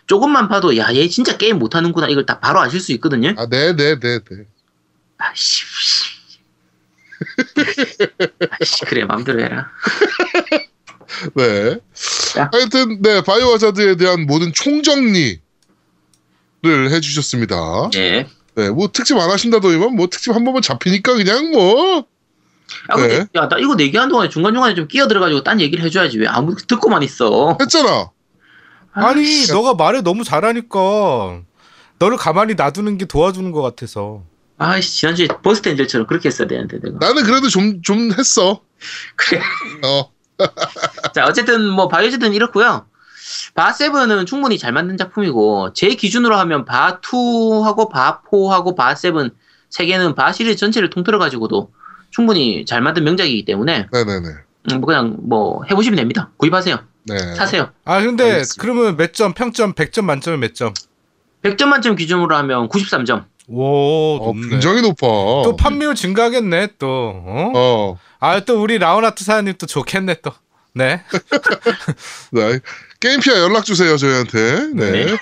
조금만 0.06 0.48
봐도 0.48 0.76
야 0.78 0.92
얘 0.94 1.08
진짜 1.08 1.36
게임 1.36 1.58
못하는구나 1.58 2.08
이걸 2.08 2.24
딱 2.26 2.40
바로 2.40 2.60
아실 2.60 2.80
수 2.80 2.92
있거든요. 2.92 3.34
아, 3.36 3.46
네, 3.50 3.74
네, 3.76 3.98
네, 3.98 4.18
네. 4.18 4.36
아씨. 5.18 5.64
아씨 8.60 8.84
그래 8.86 9.04
마음대로 9.04 9.40
해라. 9.42 9.70
네. 11.34 11.78
자. 12.32 12.50
하여튼 12.52 13.02
네 13.02 13.22
바이오 13.22 13.52
하자드에 13.54 13.96
대한 13.96 14.26
모든 14.26 14.52
총정리를 14.52 15.40
해주셨습니다. 16.64 17.90
예. 17.96 18.26
네, 18.54 18.70
뭐 18.70 18.88
특집 18.92 19.16
안 19.16 19.30
하신다더니만 19.30 19.94
뭐 19.94 20.08
특집 20.08 20.34
한 20.34 20.44
번만 20.44 20.62
잡히니까 20.62 21.14
그냥 21.14 21.50
뭐 21.50 22.06
야, 22.90 22.94
근데, 22.94 23.18
네. 23.18 23.26
야, 23.34 23.48
나 23.48 23.58
이거 23.58 23.74
내기하는 23.74 24.10
동안에 24.10 24.28
중간중간에 24.28 24.74
좀 24.74 24.88
끼어들어가지고 24.88 25.42
딴 25.42 25.60
얘기를 25.60 25.84
해줘야지. 25.84 26.18
왜 26.18 26.26
아무 26.26 26.56
듣고만 26.56 27.02
있어. 27.02 27.56
했잖아. 27.60 28.10
아니, 28.92 29.24
씨. 29.24 29.52
너가 29.52 29.74
말을 29.74 30.02
너무 30.02 30.24
잘하니까 30.24 31.42
너를 31.98 32.16
가만히 32.16 32.54
놔두는 32.54 32.98
게 32.98 33.04
도와주는 33.04 33.50
것 33.52 33.62
같아서. 33.62 34.22
아이씨, 34.62 35.00
지난주에 35.00 35.28
Burst 35.42 35.68
Angel처럼 35.70 36.06
그렇게 36.06 36.28
했어야 36.28 36.48
되는데, 36.48 36.78
내가. 36.80 36.98
나는 37.00 37.24
그래도 37.24 37.48
좀 37.48 37.82
좀 37.82 38.12
했어. 38.16 38.60
그래. 39.16 39.40
어, 39.84 40.10
자, 41.14 41.26
어쨌든 41.26 41.68
뭐 41.68 41.88
바이오즈든 41.88 42.32
이렇고요. 42.34 42.86
바7은 43.54 44.26
충분히 44.26 44.58
잘 44.58 44.72
만든 44.72 44.96
작품이고 44.96 45.72
제 45.74 45.88
기준으로 45.90 46.36
하면 46.38 46.64
바2하고 46.64 47.90
바4하고 47.90 48.76
바7 48.76 49.32
세 49.70 49.86
개는 49.86 50.14
바 50.14 50.32
시리즈 50.32 50.56
전체를 50.56 50.90
통틀어 50.90 51.18
가지고도 51.18 51.72
충분히 52.10 52.64
잘 52.66 52.82
만든 52.82 53.04
명작이기 53.04 53.44
때문에 53.44 53.86
네, 53.92 54.04
네, 54.04 54.20
네. 54.20 54.28
음, 54.72 54.80
뭐 54.80 54.86
그냥 54.86 55.16
뭐 55.20 55.62
해보시면 55.70 55.96
됩니다. 55.96 56.30
구입하세요. 56.36 56.78
네. 57.04 57.34
사세요. 57.34 57.70
아, 57.84 58.00
근데 58.02 58.24
알겠습니다. 58.24 58.60
그러면 58.62 58.96
몇 58.96 59.12
점, 59.14 59.32
평점, 59.32 59.74
100점 59.74 60.04
만점에 60.04 60.36
몇 60.36 60.54
점? 60.54 60.72
100점 61.42 61.66
만점 61.66 61.96
기준으로 61.96 62.34
하면 62.36 62.68
93점. 62.68 63.24
오, 63.52 64.18
어, 64.20 64.26
높네. 64.26 64.48
굉장히 64.48 64.82
높아. 64.82 65.06
또 65.44 65.56
판매율 65.56 65.94
증가하겠네, 65.94 66.68
또. 66.78 66.86
어? 66.88 67.52
어, 67.54 67.98
아, 68.20 68.40
또 68.40 68.62
우리 68.62 68.78
라운아트 68.78 69.24
사장님 69.24 69.54
또 69.58 69.66
좋겠네, 69.66 70.16
또. 70.22 70.32
네. 70.74 71.02
네. 72.32 72.60
게임피아 73.00 73.38
연락 73.40 73.64
주세요 73.64 73.96
저희한테. 73.96 74.68
네. 74.74 75.16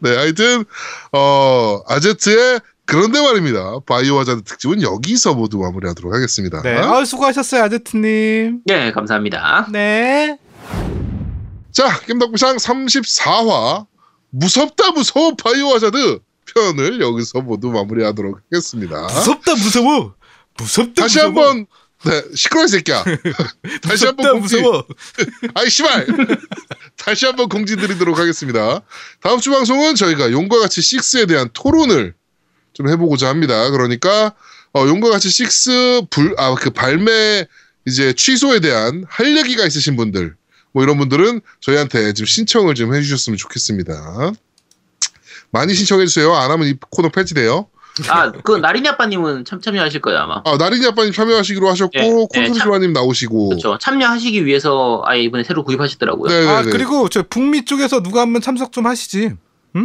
네. 0.00 0.16
하여튼 0.16 0.64
어 1.12 1.80
아제트의 1.86 2.60
그런데 2.86 3.20
말입니다. 3.20 3.78
바이오 3.86 4.18
하자드 4.18 4.42
특집은 4.42 4.82
여기서 4.82 5.34
모두 5.34 5.58
마무리하도록 5.58 6.12
하겠습니다. 6.12 6.62
네. 6.62 6.76
아, 6.76 7.04
수고하셨어요, 7.04 7.62
아제트님. 7.64 8.60
네, 8.66 8.92
감사합니다. 8.92 9.68
네. 9.72 10.38
자, 11.72 11.98
겜덕비상 12.00 12.56
34화 12.56 13.86
무섭다 14.30 14.90
무서워 14.92 15.34
바이오 15.34 15.68
하자드 15.74 16.18
편을 16.54 17.00
여기서 17.00 17.40
모두 17.40 17.68
마무리하도록 17.68 18.40
하겠습니다. 18.50 19.02
무섭다, 19.02 19.54
무서워. 19.54 20.14
무섭다, 20.58 21.02
다시 21.02 21.18
무서워. 21.18 21.26
한번 21.48 21.66
네, 22.04 22.22
시끄러워 22.34 22.66
이 22.66 22.68
새끼야. 22.68 23.02
다시 23.82 24.06
한번 24.06 24.40
공지. 24.40 24.56
무서워. 24.56 24.86
아이 25.54 25.70
씨발. 25.70 26.06
다시 26.96 27.26
한번 27.26 27.48
공지 27.48 27.76
드리도록 27.76 28.18
하겠습니다. 28.18 28.82
다음 29.20 29.40
주 29.40 29.50
방송은 29.50 29.94
저희가 29.94 30.30
용과 30.30 30.58
같이 30.58 30.80
6에 30.80 31.26
대한 31.28 31.48
토론을 31.52 32.14
좀 32.74 32.88
해보고자 32.88 33.28
합니다. 33.28 33.70
그러니까 33.70 34.34
어, 34.74 34.86
용과 34.86 35.08
같이 35.08 35.28
6불아그 35.28 36.74
발매 36.74 37.46
이제 37.86 38.12
취소에 38.12 38.60
대한 38.60 39.04
할 39.08 39.36
얘기가 39.36 39.64
있으신 39.66 39.96
분들 39.96 40.34
뭐 40.72 40.82
이런 40.82 40.98
분들은 40.98 41.40
저희한테 41.60 42.12
좀 42.12 42.26
신청을 42.26 42.74
좀 42.74 42.94
해주셨으면 42.94 43.36
좋겠습니다. 43.36 44.32
많이 45.54 45.72
신청해 45.72 46.04
주세요. 46.06 46.34
안 46.34 46.50
하면 46.50 46.66
이 46.66 46.74
코너 46.90 47.08
폐지돼요. 47.10 47.68
아, 48.08 48.32
그 48.32 48.56
나린이 48.56 48.88
아빠님은 48.88 49.44
참 49.44 49.60
참여하실 49.60 50.00
거예요 50.00 50.18
아마. 50.18 50.42
아 50.44 50.56
나린이 50.58 50.84
아빠님 50.84 51.12
참여하시기로 51.12 51.68
하셨고 51.68 51.96
네, 51.96 52.10
네, 52.10 52.46
콘솔주마님 52.46 52.92
나오시고 52.92 53.50
그렇죠. 53.50 53.78
참여하시기 53.78 54.44
위해서 54.46 55.00
아예 55.04 55.22
이번에 55.22 55.44
새로 55.44 55.62
구입하셨더라고요. 55.62 56.28
네네네. 56.28 56.50
아, 56.50 56.62
그리고 56.62 57.08
저 57.08 57.22
북미 57.22 57.64
쪽에서 57.64 58.02
누가 58.02 58.22
한번 58.22 58.42
참석 58.42 58.72
좀 58.72 58.86
하시지. 58.86 59.34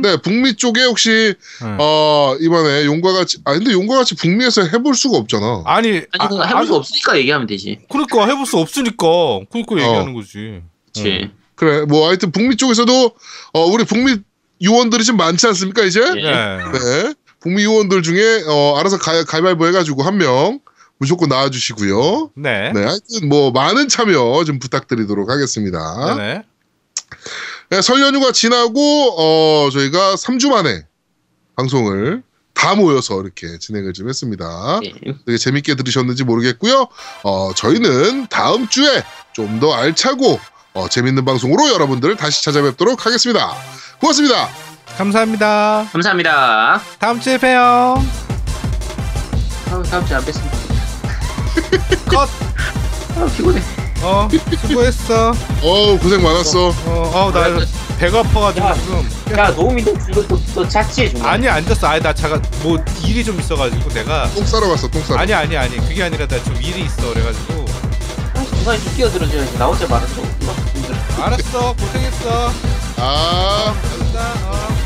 네, 0.02 0.18
북미 0.24 0.56
쪽에 0.56 0.86
혹시 0.86 1.36
네. 1.62 1.78
어 1.78 2.36
이번에 2.42 2.86
용과 2.86 3.14
같이 3.14 3.38
아 3.46 3.54
근데 3.54 3.72
용과 3.72 3.98
같이 3.98 4.16
북미에서 4.16 4.64
해볼 4.64 4.96
수가 4.96 5.18
없잖아. 5.18 5.62
아니, 5.68 6.02
아니 6.18 6.30
그거 6.30 6.44
해볼 6.44 6.66
수 6.66 6.76
없으니까 6.76 7.16
얘기하면 7.20 7.46
되지. 7.46 7.78
그러니까 7.92 8.26
해볼 8.26 8.48
수 8.48 8.58
없으니까 8.58 9.06
그러니까 9.52 9.76
얘기하는 9.76 10.16
거지. 10.16 10.64
그렇지. 10.96 11.32
그래 11.54 11.86
뭐 11.86 12.08
하여튼 12.08 12.32
북미 12.32 12.56
쪽에서도 12.56 13.12
어 13.54 13.66
우리 13.66 13.84
북미 13.84 14.16
요원들이 14.64 15.04
좀 15.04 15.18
많지 15.18 15.48
않습니까 15.48 15.84
이제? 15.84 16.02
예. 16.02 16.22
네. 16.22 16.58
네. 16.74 17.14
북미 17.40 17.64
요원들 17.64 18.04
중에 18.04 18.44
어 18.48 18.78
알아서 18.78 18.98
가, 18.98 19.24
가위바위보 19.24 19.66
해가지고 19.68 20.04
한 20.04 20.18
명 20.18 20.60
무조건 21.02 21.30
나와주시고요. 21.30 22.32
네. 22.36 22.74
네, 22.74 22.84
하여튼 22.84 23.30
뭐 23.30 23.52
많은 23.52 23.88
참여 23.88 24.44
좀 24.46 24.60
부탁드리도록 24.60 25.30
하겠습니다. 25.30 26.16
네네. 26.18 26.44
네, 27.70 27.82
설 27.82 28.02
연휴가 28.02 28.34
지나고 28.34 29.16
어 29.18 29.70
저희가 29.72 30.16
3주 30.16 30.50
만에 30.50 30.86
방송을 31.56 32.24
다 32.54 32.76
모여서 32.76 33.22
이렇게 33.22 33.58
진행을 33.60 33.94
좀 33.94 34.10
했습니다. 34.10 34.82
예. 34.84 34.92
되게 35.26 35.38
재밌게 35.38 35.76
들으셨는지 35.76 36.26
모르겠고요. 36.26 36.88
어, 37.24 37.54
저희는 37.56 38.28
다음 38.28 38.68
주에 38.68 39.02
좀 39.34 39.60
더 39.62 39.74
알차고 39.74 40.38
어, 40.80 40.88
재밌는 40.88 41.26
방송으로 41.26 41.70
여러분들을 41.74 42.16
다시 42.16 42.42
찾아뵙도록 42.44 43.06
하겠습니다. 43.06 43.54
고맙습니다. 44.00 44.48
감사합니다. 44.98 45.90
감사합니다. 45.92 46.82
다음 46.98 47.20
주에 47.20 47.38
봬요. 47.38 48.02
아, 49.72 49.84
다음 49.92 50.06
주에 50.06 50.16
안 50.16 50.24
뵙습니다. 50.26 50.58
컷. 52.10 52.30
아, 53.18 53.26
피곤해. 53.36 53.62
어, 54.02 54.30
수고했어. 54.66 55.32
어 55.62 55.98
고생 56.00 56.24
많았어. 56.24 56.70
어, 56.70 57.12
어, 57.14 57.32
나 57.34 57.60
배가 58.00 58.20
아파가지고 58.20 58.66
야. 58.66 58.74
지금. 58.74 59.10
야, 59.38 59.50
노우미도 59.50 59.92
이것도 60.12 60.42
또 60.56 60.66
잤지 60.66 61.12
좀. 61.14 61.26
아니 61.26 61.50
앉았어. 61.50 61.88
아니 61.88 62.02
나 62.02 62.14
잠깐 62.14 62.42
뭐 62.64 62.82
일이 63.04 63.22
좀 63.26 63.38
있어가지고 63.38 63.90
내가. 63.90 64.30
똥 64.34 64.46
싸러 64.46 64.70
갔어. 64.70 64.88
똥 64.88 65.04
싸러. 65.04 65.20
아니 65.20 65.34
아니 65.34 65.58
아니 65.58 65.76
그게 65.76 66.04
아니라 66.04 66.26
나 66.26 66.42
좀 66.42 66.56
일이 66.62 66.86
있어 66.86 67.10
그래가지고. 67.14 67.66
중간에 68.56 68.80
좀 68.80 68.96
끼어들어줘야지. 68.96 69.58
나 69.58 69.68
말은 69.68 70.08
좀. 70.16 70.69
알았어 71.22 71.74
고생했어. 71.74 72.52
아. 72.98 73.74
알았어. 74.14 74.50
어. 74.52 74.79